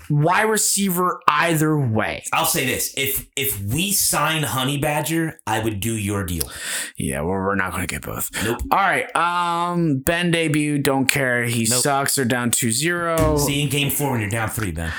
[0.10, 2.24] wide receiver either way.
[2.32, 6.50] I'll say this: if if we sign Honey Badger, I would do your deal.
[6.96, 8.30] Yeah, well, we're not going to get both.
[8.44, 8.60] Nope.
[8.70, 9.14] All right.
[9.16, 10.78] Um, Ben debut.
[10.78, 11.44] Don't care.
[11.44, 11.82] He Nope.
[11.82, 12.14] sucks.
[12.14, 13.38] They're down 2-0.
[13.38, 14.92] See you in game four when you're down three, Ben.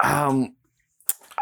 [0.00, 0.54] Um,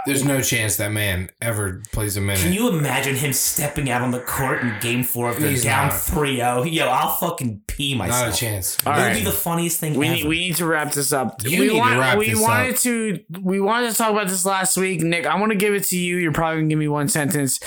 [0.04, 2.42] There's no chance that man ever plays a minute.
[2.42, 5.62] Can you imagine him stepping out on the court in game four of they're He's
[5.62, 6.00] down not.
[6.00, 6.62] 3 0?
[6.64, 8.26] Yo, I'll fucking pee myself.
[8.26, 8.78] Not a chance.
[8.84, 9.14] All It would right.
[9.18, 10.16] be the funniest thing we ever.
[10.16, 11.42] need, we need to wrap this up.
[11.44, 12.80] You we need to wrap we this wanted up.
[12.80, 15.26] to we wanted to talk about this last week, Nick.
[15.26, 16.16] I want to give it to you.
[16.16, 17.60] You're probably gonna give me one sentence.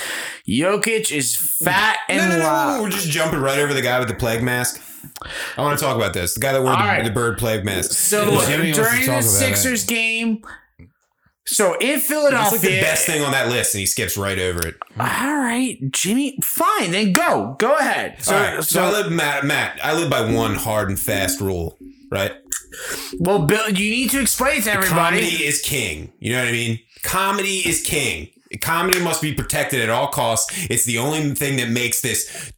[0.47, 2.81] Jokic is fat no, and no, no, loud.
[2.81, 4.81] We're just jumping right over the guy with the plague mask.
[5.57, 6.33] I want to talk about this.
[6.33, 7.03] The guy that wore the, right.
[7.03, 7.91] the bird plague mask.
[7.91, 10.43] So Jimmy wants to during talk the about Sixers game,
[11.47, 14.67] so in Philadelphia, like the best thing on that list, and he skips right over
[14.67, 14.75] it.
[14.99, 18.21] all right, Jimmy, fine, then go, go ahead.
[18.23, 19.79] So, All right, so, I live, Matt, Matt.
[19.83, 21.77] I live by one hard and fast rule,
[22.09, 22.33] right?
[23.19, 25.19] well, Bill, you need to explain to everybody.
[25.19, 26.11] Comedy is king.
[26.19, 26.79] You know what I mean?
[27.03, 28.29] Comedy is king.
[28.61, 30.67] Comedy must be protected at all costs.
[30.69, 32.51] It's the only thing that makes this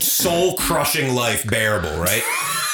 [0.00, 2.22] soul crushing life bearable, right?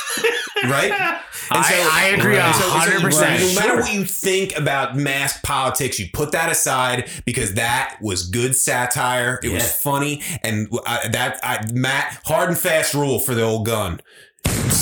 [0.65, 1.21] right?
[1.51, 3.41] And I- I agree a and so- so hundred percent.
[3.41, 8.27] No matter what you think about mask politics, you put that aside because that was
[8.29, 9.41] good satire.
[9.43, 13.67] It was funny, and I, that I, Matt hard and fast rule for the old
[13.67, 14.01] gun.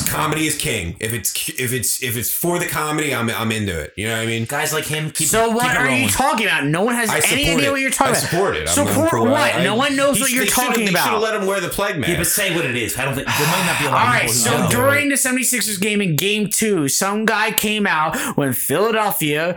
[0.09, 0.97] Comedy is king.
[1.01, 3.93] If it's if it's if it's for the comedy, I'm I'm into it.
[3.97, 4.47] You know what I mean?
[4.47, 6.03] Guys like him, keep, So what it are rolling.
[6.05, 6.65] you talking about?
[6.65, 7.71] No one has I any idea it.
[7.71, 8.31] what you're talking I about.
[8.31, 8.69] support it.
[8.69, 9.27] I'm- I'm Support cool.
[9.27, 9.55] what?
[9.55, 11.05] I- no one knows he what you're they should've- talking they about.
[11.05, 12.11] should have let him wear the plague mask.
[12.13, 12.97] Yeah, but say what it is.
[12.99, 14.71] I don't think there might not be a lot All of people who so know.
[14.71, 19.55] during the 76ers game in game two, some guy came out when Philadelphia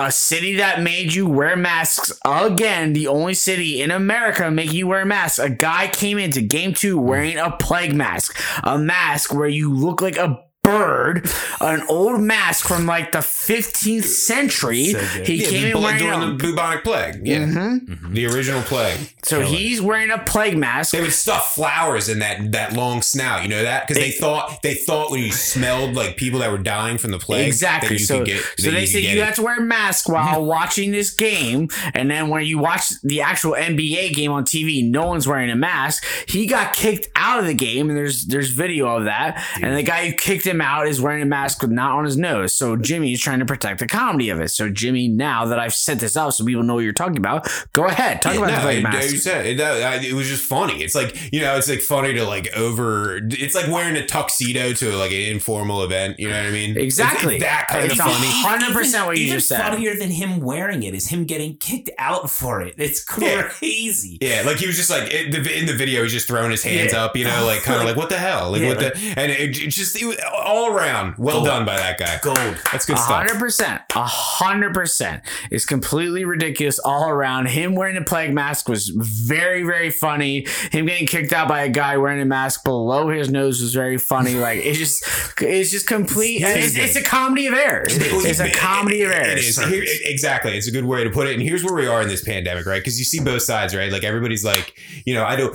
[0.00, 4.86] a city that made you wear masks again, the only city in America making you
[4.86, 5.40] wear masks.
[5.40, 10.00] A guy came into game two wearing a plague mask, a mask where you look
[10.00, 11.30] like a bird,
[11.60, 14.84] an old mask from like the 15th century.
[15.24, 17.26] he Yeah, came in wearing during a, the bubonic plague.
[17.26, 18.12] Yeah, Mm-hmm.
[18.14, 18.98] the original plague.
[19.24, 20.92] so he's wearing a plague mask.
[20.92, 23.42] They would stuff flowers in that that long snout.
[23.42, 26.58] You know that because they thought they thought when you smelled like people that were
[26.58, 27.46] dying from the plague.
[27.46, 27.98] Exactly.
[27.98, 29.24] So, get, so they said you it.
[29.24, 33.20] have to wear a mask while watching this game, and then when you watch the
[33.22, 36.04] actual NBA game on TV, no one's wearing a mask.
[36.28, 39.42] He got kicked out of the game, and there's there's video of that.
[39.60, 42.16] And the guy who kicked him out is wearing a mask with not on his
[42.16, 42.54] nose.
[42.54, 44.48] So Jimmy is trying to protect the comedy of it.
[44.48, 47.48] So Jimmy, now that I've set this up so people know what you're talking about,
[47.72, 49.10] go ahead talk Yeah, about no, the plague it- mask.
[49.12, 50.82] you said it, uh, it was just funny.
[50.82, 53.16] It's like you know, it's like funny to like over.
[53.30, 56.18] It's like wearing a tuxedo to like an informal event.
[56.18, 56.76] You know what I mean?
[56.78, 57.36] Exactly.
[57.36, 58.26] It's, that kind It's of funny.
[58.30, 59.60] hundred percent what you even just said.
[59.60, 62.74] funnier than him wearing it is him getting kicked out for it.
[62.78, 64.18] It's crazy.
[64.20, 66.62] Yeah, like he was just like in the, in the video, he's just throwing his
[66.62, 67.04] hands Yeah.
[67.04, 69.30] up, you know, like kind of like what the hell, like Yeah, what the, and
[69.32, 70.16] it, it just it was
[70.48, 71.46] all around, well Gold.
[71.46, 72.18] done by that guy.
[72.22, 72.36] Gold.
[72.72, 73.14] That's good A stuff.
[73.16, 75.22] hundred percent, a hundred percent.
[75.50, 77.46] It's completely ridiculous all around.
[77.48, 80.46] Him wearing a plague mask was very, very funny.
[80.72, 83.98] Him getting kicked out by a guy wearing a mask below his nose was very
[83.98, 84.34] funny.
[84.38, 85.04] Like it's just,
[85.40, 86.42] it's just complete.
[86.42, 87.96] It's, it's a comedy of errors.
[87.96, 89.58] It's a comedy of It errors.
[89.58, 89.58] is.
[89.58, 90.56] Here- exactly.
[90.56, 91.34] It's a good way to put it.
[91.34, 92.78] And here's where we are in this pandemic, right?
[92.78, 93.90] Because you see both sides, right?
[93.90, 95.54] Like everybody's like, you know, I don't.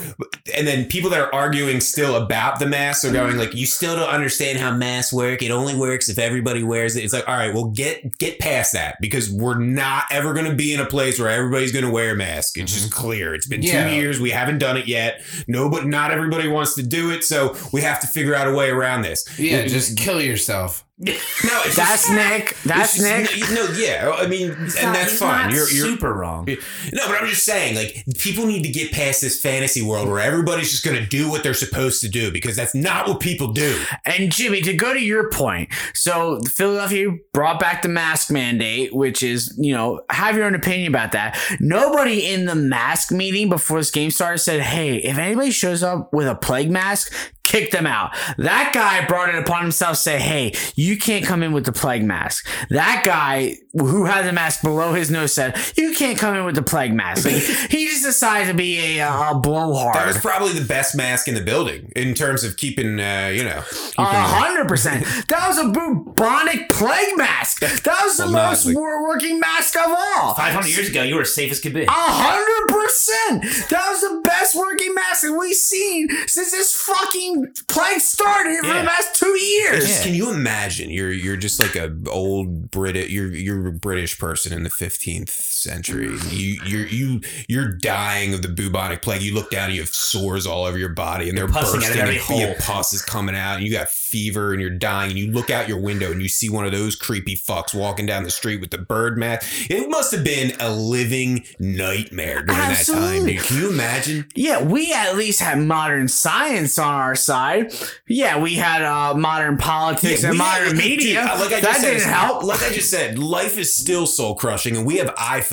[0.56, 3.40] And then people that are arguing still about the masks are going mm-hmm.
[3.40, 5.42] like, you still don't understand how masks work.
[5.42, 7.04] It only works if everybody wears it.
[7.04, 10.56] It's like, all right, well, get get past that because we're not ever going to
[10.56, 12.58] be in a place where everybody's going to wear a mask.
[12.58, 13.02] It's just mm-hmm.
[13.02, 13.36] clear.
[13.36, 13.90] It's been Yeah.
[13.90, 14.20] two years.
[14.20, 15.22] We haven't done it yet.
[15.48, 17.24] No, but not everybody wants to do it.
[17.24, 19.26] So we have to figure out a way around this.
[19.40, 20.86] Yeah, just kill yourself.
[21.04, 21.62] No.
[21.66, 22.58] It's That's just, Nick.
[22.66, 23.30] That's Nick.
[23.52, 24.12] No, yeah.
[24.16, 25.50] I mean, and not- that's he's fine.
[25.52, 26.46] You're, you're super wrong.
[26.46, 30.20] no, but I'm just saying, like, people need to get past this fantasy world where
[30.20, 33.52] everybody's just going to do what they're supposed to do because that's not what people
[33.52, 33.82] do.
[34.06, 39.24] And Jimmy, to go to your point, so Philadelphia brought back the mask mandate, which
[39.24, 41.38] is, you know, have your own opinion about that.
[41.60, 46.14] Nobody in the mask meeting before this game started said, hey, if anybody shows up
[46.14, 47.12] with a plague mask,
[47.54, 48.16] kick them out.
[48.38, 51.72] That guy brought it upon himself to say, hey, you can't come in with the
[51.72, 52.48] plague mask.
[52.72, 56.56] That guy who had the mask below his nose said, you can't come in with
[56.56, 57.26] the plague mask.
[57.26, 57.36] Like,
[57.70, 59.94] he just decided to be a, a blowhard.
[59.96, 63.44] That was probably the best mask in the building in terms of keeping, uh, you
[63.44, 63.62] know,
[64.00, 65.06] A hundred percent.
[65.28, 67.60] That was a bubonic plague mask.
[67.62, 70.34] That was the Well, not most like- working mask of all.
[70.34, 71.84] 500 years ago, you were as safe as could be.
[71.84, 73.44] A hundred percent.
[73.70, 78.74] That was the best working mask that we've seen since this fucking plague started for
[78.74, 79.88] the last two years.
[79.88, 80.90] Just, Can you imagine?
[80.90, 83.10] You're you're just like a old Brit.
[83.10, 85.30] You're you're a British person in the 15th
[85.64, 86.16] century.
[86.30, 89.22] You you're you you're dying of the bubonic plague.
[89.22, 92.02] You look down and you have sores all over your body, and they're pussing bursting.
[92.02, 92.56] out of every and hole.
[92.60, 95.10] pus is coming out, and you got fever, and you're dying.
[95.12, 98.06] And you look out your window and you see one of those creepy fucks walking
[98.06, 99.70] down the street with the bird mask.
[99.70, 103.26] It must have been a living nightmare during that time.
[103.26, 103.42] Dude.
[103.44, 104.28] Can you imagine?
[104.36, 107.74] Yeah, we at least had modern science on our side.
[108.08, 111.22] Yeah, we had uh, modern politics Yeah, and modern have- media.
[111.22, 112.44] dude, like I that just said, didn't help.
[112.44, 115.53] Like I just said, life is still soul crushing, and we have iPhones.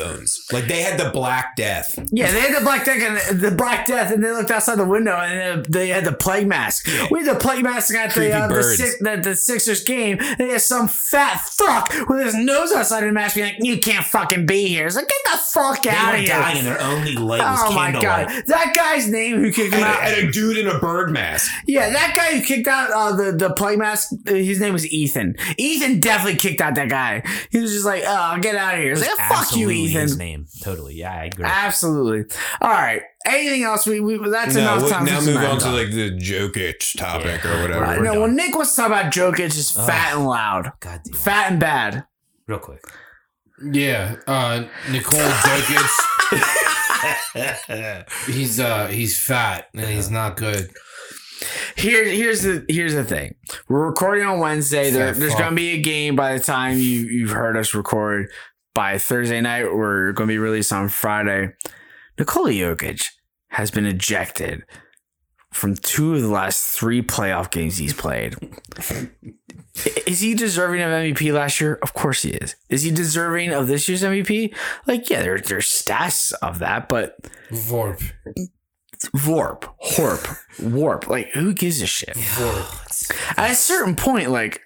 [0.53, 1.99] Like they had the Black Death.
[2.11, 4.85] Yeah, they had the Black Death and the Black Death, and they looked outside the
[4.87, 6.87] window and they had the plague mask.
[7.11, 8.63] We had the plague mask at the, uh, the.
[8.63, 13.03] Six, the, the Sixers game, and they had some fat fuck with his nose outside
[13.05, 15.91] the mask being like, "You can't fucking be here." It's like, get the fuck They
[15.91, 16.73] out were of dying here.
[16.73, 19.85] and their only light was Oh my god, that guy's name who kicked him And
[19.85, 20.03] a, out.
[20.19, 21.51] and a dude in a bird mask.
[21.67, 24.13] Yeah, that guy who kicked out uh, the the plague mask.
[24.29, 25.37] uh, His name was Ethan.
[25.59, 27.23] Ethan definitely kicked out that guy.
[27.51, 30.17] He was just like, "Oh, get out of here." It's like, "Fuck you, Ethan." His
[30.17, 30.47] name.
[30.63, 30.95] Totally.
[30.95, 31.45] Yeah, I agree.
[31.47, 32.37] Absolutely.
[32.61, 33.03] All right.
[33.27, 33.87] Anything else?
[33.87, 35.05] We, we that's No, enough time.
[35.05, 37.81] now move on to like the Jokic topic or whatever.
[37.83, 38.01] Right.
[38.01, 38.23] No, done.
[38.23, 41.15] when Nick wants to talk about Jokic, is fat and loud, God damn.
[41.15, 42.05] fat and bad.
[42.47, 42.83] Real quick.
[43.63, 46.07] Yeah, uh, Nikola Jokic.
[48.27, 50.71] he's uh he's fat and he's not good.
[51.77, 53.35] Here, here's the here's the thing.
[53.69, 54.91] We're recording on Wednesday.
[54.91, 58.31] There, there's gonna be a game by the time you you've heard us record.
[58.75, 61.55] By Thursday night, we're gonna be released on Friday.
[62.19, 63.07] Nikola Jokic
[63.49, 64.65] has been ejected
[65.53, 68.37] from two of the last three playoff games he's played.
[70.07, 71.79] Is he deserving of MVP last year?
[71.83, 72.57] Of course he is.
[72.69, 74.55] Is he deserving of this year's MVP?
[74.87, 77.17] Like, yeah, there, there's stats of that, but
[77.51, 78.03] Vorp.
[79.17, 82.15] Vorp, Horp, Warp, like, who gives a shit?
[82.15, 83.39] Vorp.
[83.39, 84.61] At a certain point, like,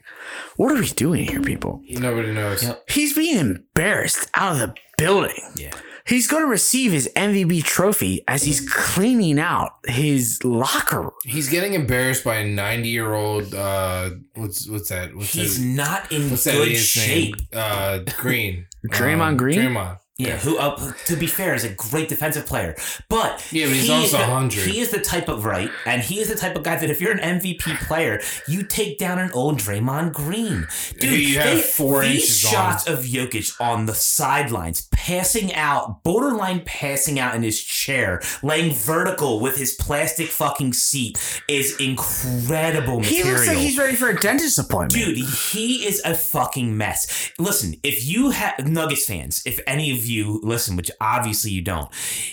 [0.57, 1.83] What are we doing here, people?
[1.89, 2.65] Nobody knows.
[2.89, 5.41] He's being embarrassed out of the building.
[5.57, 5.71] Yeah.
[6.07, 11.11] He's going to receive his MVP trophy as he's cleaning out his locker room.
[11.25, 13.55] He's getting embarrassed by a 90 year old.
[13.55, 15.17] Uh, what's what's that?
[15.17, 15.65] What's He's that?
[15.67, 17.35] not in What's that good idiot's shape.
[17.37, 17.47] name?
[17.55, 18.67] Uh, Green.
[18.87, 19.59] Draymond Um, Green?
[19.59, 19.99] Draymond.
[20.17, 22.77] Yeah, who uh, to be fair is a great defensive player,
[23.09, 24.65] but Yeah, but he's he also is the- 100.
[24.69, 27.01] He is the type of right, and he is the type of guy that if
[27.01, 30.69] you're an MVP player, you take down an old Draymond Green.
[31.01, 32.53] Dude, you have they- four these inches on.
[32.53, 38.73] shots of Jokic on the sidelines, passing out, borderline passing out in his chair, laying
[38.73, 41.19] vertical with his plastic fucking seat
[41.49, 44.93] is incredible He looks like he's ready for a dentist appointment.
[44.93, 47.33] Dude, he is a fucking mess.
[47.37, 51.89] Listen, if you have Nuggets fans, if any of you listen, which obviously you don't,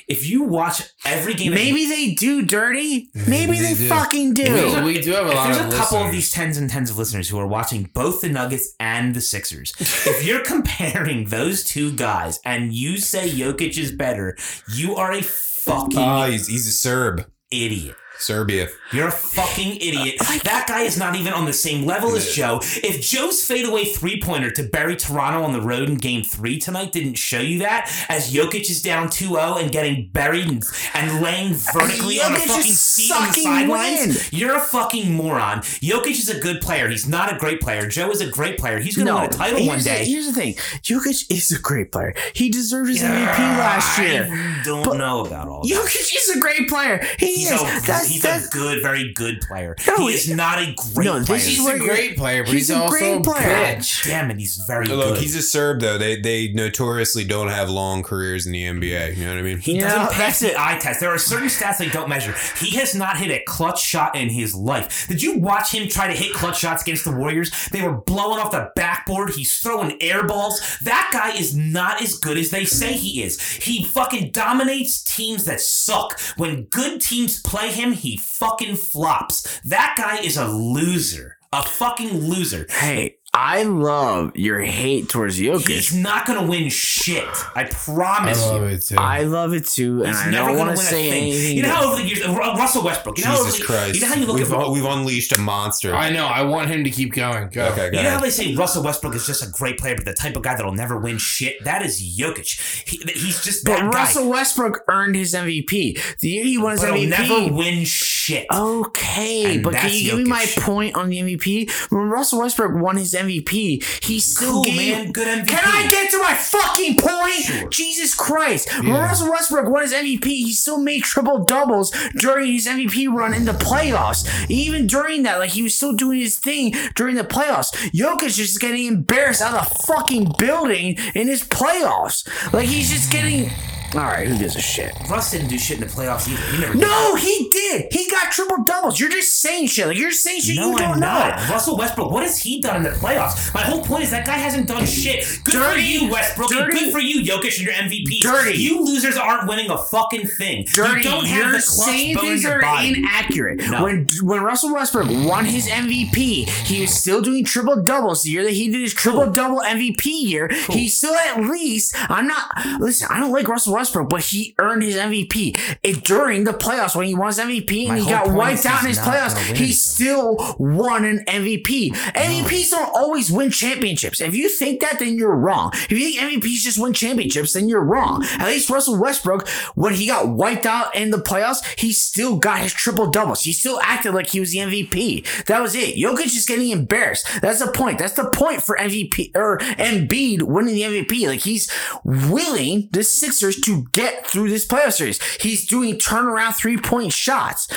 [0.08, 3.10] if you watch every game, Maybe they do dirty.
[3.14, 4.82] Maybe they, fucking do.
[4.84, 6.70] We, we do have a if lot there's of a couple of these tens and
[6.70, 11.26] tens of listeners who are watching both the Nuggets and the Sixers, if you're comparing
[11.26, 14.38] those two guys and you say Jokic is better,
[14.74, 17.26] you are a fucking Ah, he's he's a Serb.
[17.52, 17.96] idiot.
[18.22, 18.70] Serbia.
[18.94, 20.16] You're a fucking idiot.
[20.20, 22.60] Uh, that guy is not even on the same level as Joe.
[22.62, 26.92] If Joe's fadeaway three pointer to bury Toronto on the road in game three tonight
[26.92, 31.22] didn't show you that, as Jokic is down 2 0 and getting buried and, and
[31.22, 35.60] laying vertically on a fucking seat on the sidelines, you're a fucking moron.
[35.62, 36.90] Jokic is a good player.
[36.90, 37.88] He's not a great player.
[37.88, 38.80] Joe is a great player.
[38.80, 40.06] He's going to win a title one here's the- day.
[40.06, 40.54] here's the thing.
[40.84, 42.14] Jokic is a great player.
[42.34, 44.28] He deserved his MVP last year.
[44.30, 45.74] I don't But- know about all that.
[45.74, 47.02] Jokic is a great player.
[47.18, 47.62] He He's, is.
[47.62, 49.76] a, that's, he's that's, a good, very good player.
[49.88, 51.38] No, he is not a great No, player.
[51.38, 53.76] is He's a great player, but he's he's, a also great a player.
[53.78, 54.06] bitch.
[54.08, 54.98] Damn it, he's very good.
[54.98, 55.24] Look, good.
[55.24, 55.98] he's a Serb though.
[55.98, 59.18] They they notoriously don't have long careers in the NBA.
[59.18, 59.58] You know what I mean?
[59.60, 61.00] He Yeah, doesn't pass that's the eye test.
[61.00, 62.34] There are certain stats they don't measure.
[62.60, 65.08] He has not hit a clutch shot in his life.
[65.08, 67.52] Did you watch him try to hit clutch shots against the Warriors?
[67.72, 69.32] They were blowing off the backboard.
[69.32, 70.60] He's throwing air balls.
[70.84, 73.40] That guy is not as good as they say he is.
[73.42, 76.20] He fucking dominates teams that suck.
[76.38, 79.60] When good teams play him, he fucking flops.
[79.62, 81.38] That guy is a loser.
[81.54, 82.66] A fucking loser.
[82.70, 85.68] hey, I love your hate towards Jokic.
[85.70, 87.24] He's not gonna win shit.
[87.56, 88.52] I I promise you.
[88.52, 88.96] love it too.
[88.98, 91.56] I love it too, and He's I never don't gonna want to win say anything.
[91.58, 93.18] You know how over the years, Russell Westbrook.
[93.18, 93.96] You know, Jesus the- Christ!
[93.96, 94.70] You know how you look we've, at.
[94.72, 95.96] we've unleashed a monster.
[95.96, 96.26] I know.
[96.26, 97.48] I want him to keep going.
[97.50, 97.68] Go.
[97.68, 100.04] okay, go You know how they say Russell Westbrook is just a great player, but
[100.04, 101.64] the type of guy that'll never win shit?
[101.64, 102.86] That is Jokic.
[102.86, 103.98] He, he's just that but guy.
[104.00, 106.18] Russell Westbrook earned his MVP.
[106.20, 107.30] The year he won his but he'll MVP.
[107.48, 108.46] never win shit.
[108.54, 111.72] Okay, And but can that's you give me my point on the MVP?
[111.92, 114.76] When Russell Westbrook won his MVP, he still Cool, gave.
[114.98, 115.12] man.
[115.12, 115.48] Good MVP.
[115.48, 117.34] Can I get to my fucking point?
[117.46, 117.70] Sure.
[117.70, 118.70] Jesus Christ!
[118.80, 123.34] When Russell Westbrook won his MVP, he still made triple doubles during his MVP run
[123.34, 124.26] in the playoffs.
[124.50, 127.72] Even during that, like he was still doing his thing during the playoffs.
[127.92, 132.28] Jokic is just getting embarrassed out of the fucking building in his playoffs.
[132.54, 133.50] Like he's just getting.
[133.94, 134.94] All right, who gives a shit?
[135.10, 136.42] Russ didn't do shit in the playoffs either.
[136.52, 136.82] He never did.
[136.82, 137.88] No, he did.
[137.92, 139.00] He got triple doubles.
[139.00, 139.88] You're just saying shit.
[139.88, 141.08] Like you're saying shit No, you don't I'm know.
[141.08, 141.50] not.
[141.50, 143.54] Russell Westbrook, what has he done in the playoffs?
[143.54, 145.26] My whole point is that guy hasn't done shit.
[145.44, 146.50] Good for you, Westbrook.
[146.50, 148.22] dirty, good for you, Jokic, and your MVP.
[148.22, 148.58] dirty.
[148.58, 150.66] You losers aren't winning a fucking thing.
[150.74, 152.94] Dirty, You don't have you're the saying things are body.
[152.98, 153.60] inaccurate.
[153.70, 153.84] No.
[153.84, 158.24] When when Russell Westbrook won his MVP, he was still doing triple doubles.
[158.24, 161.94] The year that he did his triple double MVP year, he still at least.
[162.10, 162.50] I'm not.
[162.80, 166.96] Listen, I don't like Russell Westbrook, but he earned his MVP it, during the playoffs
[166.96, 169.38] when he won his MVP My and he got wiped out in his playoffs.
[169.38, 169.72] He anything.
[169.74, 171.92] still won an MVP.
[171.92, 174.22] MVPs don't always win championships.
[174.22, 175.72] If you think that, then you're wrong.
[175.74, 178.24] If you think MVPs just win championships, then you're wrong.
[178.40, 182.60] At least Russell Westbrook, when he got wiped out in the playoffs, he still got
[182.60, 183.44] his triple doubles.
[183.44, 185.46] He still acted like he was the MVP.
[185.46, 185.96] That was it.
[185.96, 187.28] Jokic is getting embarrassed.
[187.42, 188.00] That's the point.
[188.00, 191.28] That's the point for MVP or Embiid winning the MVP.
[191.28, 191.72] Like he's
[192.04, 195.22] willing the Sixers to get through this playoff series.
[195.42, 197.68] He's doing turnaround three point shots.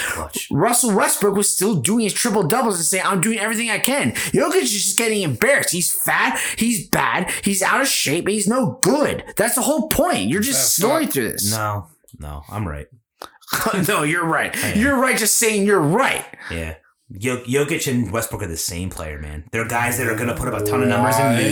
[0.51, 4.13] Russell Westbrook was still doing his triple doubles and saying, I'm doing everything I can.
[4.13, 5.71] Jokic is just getting embarrassed.
[5.73, 9.25] He's fat, he's bad, he's out of shape, he's no good.
[9.37, 10.29] That's the whole point.
[10.29, 11.51] You're just That's snoring not- through this.
[11.51, 11.89] No,
[12.19, 12.87] no, I'm right.
[13.89, 14.55] no, you're right.
[14.77, 16.25] You're right just saying you're right.
[16.51, 16.77] Yeah.
[17.13, 19.45] Jok- Jokic and Westbrook are the same player, man.
[19.53, 21.43] They're guys that are going to put up a ton of numbers and What?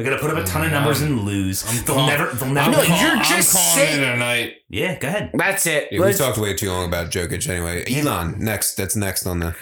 [0.00, 0.04] Lose.
[0.04, 1.62] They're going to put up a ton of numbers and lose.
[1.84, 2.70] they'll call- never, they'll never.
[2.72, 2.88] No, win.
[2.88, 4.54] you're I'm just calling saying- it a night.
[4.68, 5.30] yeah, go ahead.
[5.34, 5.88] That's it.
[5.92, 7.84] Yeah, we Let's- talked way too long about Jokic anyway.
[7.92, 8.74] Elon, next.
[8.76, 9.54] That's next on the.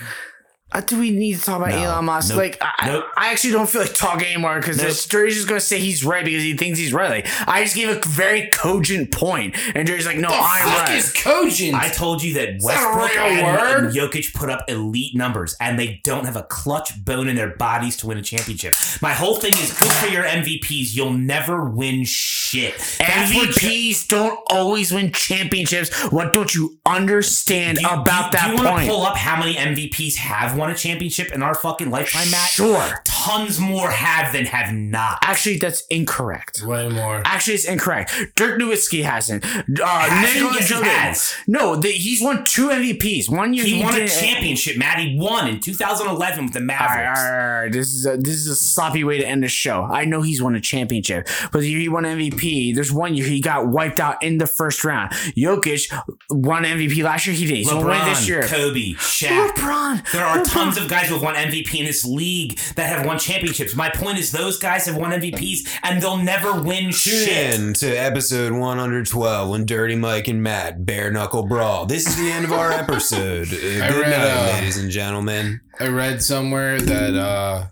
[0.70, 1.82] Uh, do we need to talk about No.
[1.82, 2.28] Elon Musk?
[2.28, 2.38] Nope.
[2.38, 3.04] Like, I, Nope.
[3.16, 4.96] I actually don't feel like talking anymore because the Nope.
[5.08, 7.08] Jerry's just going to say he's right because he thinks he's right.
[7.08, 10.96] Like, I just gave a very cogent point, and Jerry's like, no, I'm Fuck right.
[10.98, 11.74] is cogent.
[11.74, 13.84] I told you that Westbrook real and, word.
[13.86, 17.56] and Jokic put up elite numbers, and they don't have a clutch bone in their
[17.56, 18.74] bodies to win a championship.
[19.00, 20.94] My whole thing is good for your MVPs.
[20.94, 22.74] You'll never win shit.
[22.98, 25.94] That's what Jo- MVPs don't always win championships.
[26.12, 28.86] What don't you understand Do you- about do that do you want point?
[28.86, 32.50] to pull up how many MVPs have won a championship in our fucking lifetime, Matt?
[32.50, 33.00] Sure.
[33.04, 35.18] Tons more have than have not.
[35.22, 36.62] Actually, that's incorrect.
[36.64, 37.22] Way more.
[37.24, 38.12] Actually, it's incorrect.
[38.34, 39.44] Dirk Nowitzki hasn't.
[39.44, 41.34] Uh, Nikola Yes, Jokic- has.
[41.46, 43.30] No, the, he's won two MVPs.
[43.30, 44.98] One year He, won a didn't- championship, Matt.
[44.98, 47.20] He won in 2011 with the Mavericks.
[47.20, 47.72] all right, all right.
[47.72, 49.84] This is a, this is a sloppy way to end the show.
[49.84, 53.26] I know he's won a championship, but the year he won MVP, there's one year
[53.26, 55.10] he got wiped out in the first round.
[55.36, 55.86] Jokic
[56.30, 57.36] won MVP last year.
[57.36, 57.56] He did.
[57.58, 58.42] He's gonna win LeBron, this year.
[58.42, 59.48] Kobe, Shaq.
[59.50, 60.12] LeBron.
[60.12, 60.47] There are LeBron.
[60.50, 63.74] Tons of guys who have won MVP in this league that have won championships.
[63.74, 67.54] My point is, those guys have won MVPs and they'll never win Tune shit.
[67.60, 71.86] in to episode 112 when Dirty Mike and Matt bare knuckle brawl.
[71.86, 73.48] This is the end of our episode.
[73.58, 75.60] Uh, Good read, night, uh, ladies and gentlemen.
[75.78, 77.66] I read somewhere that uh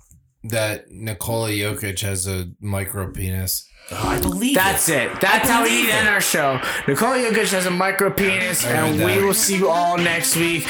[0.45, 3.69] that Nikola Jokic has a micro penis.
[3.91, 5.11] Oh, I believe That's it.
[5.13, 5.21] it.
[5.21, 6.61] That's how we believe end our show.
[6.87, 10.67] Nikola Jokic has a micro penis, and we will see you all next week.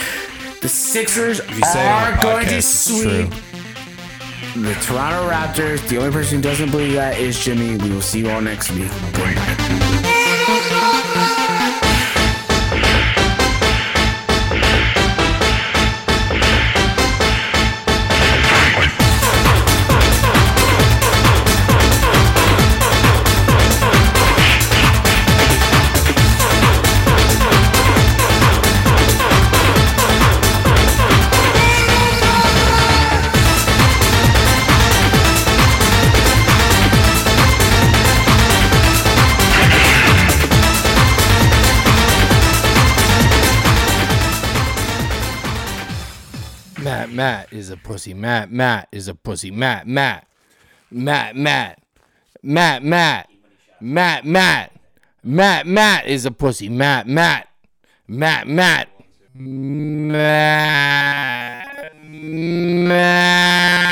[0.62, 3.30] The Sixers you say it on are going to sweep
[4.54, 5.86] the Toronto Raptors.
[5.88, 7.76] The only person who doesn't believe that is Jimmy.
[7.76, 8.90] We will see you all next week.
[9.12, 9.85] Good night.
[47.16, 48.12] Matt is a pussy.
[48.12, 49.50] Matt Matt is a pussy.
[49.50, 50.26] Matt Matt.
[50.90, 51.82] Matt Matt.
[52.42, 53.30] Matt Matt.
[53.80, 54.72] Matt Matt.
[55.24, 56.68] Matt Matt is a pussy.
[56.68, 57.48] Matt Matt.
[58.06, 58.88] Matt Matt.
[59.34, 60.12] Matt
[62.04, 63.86] Matt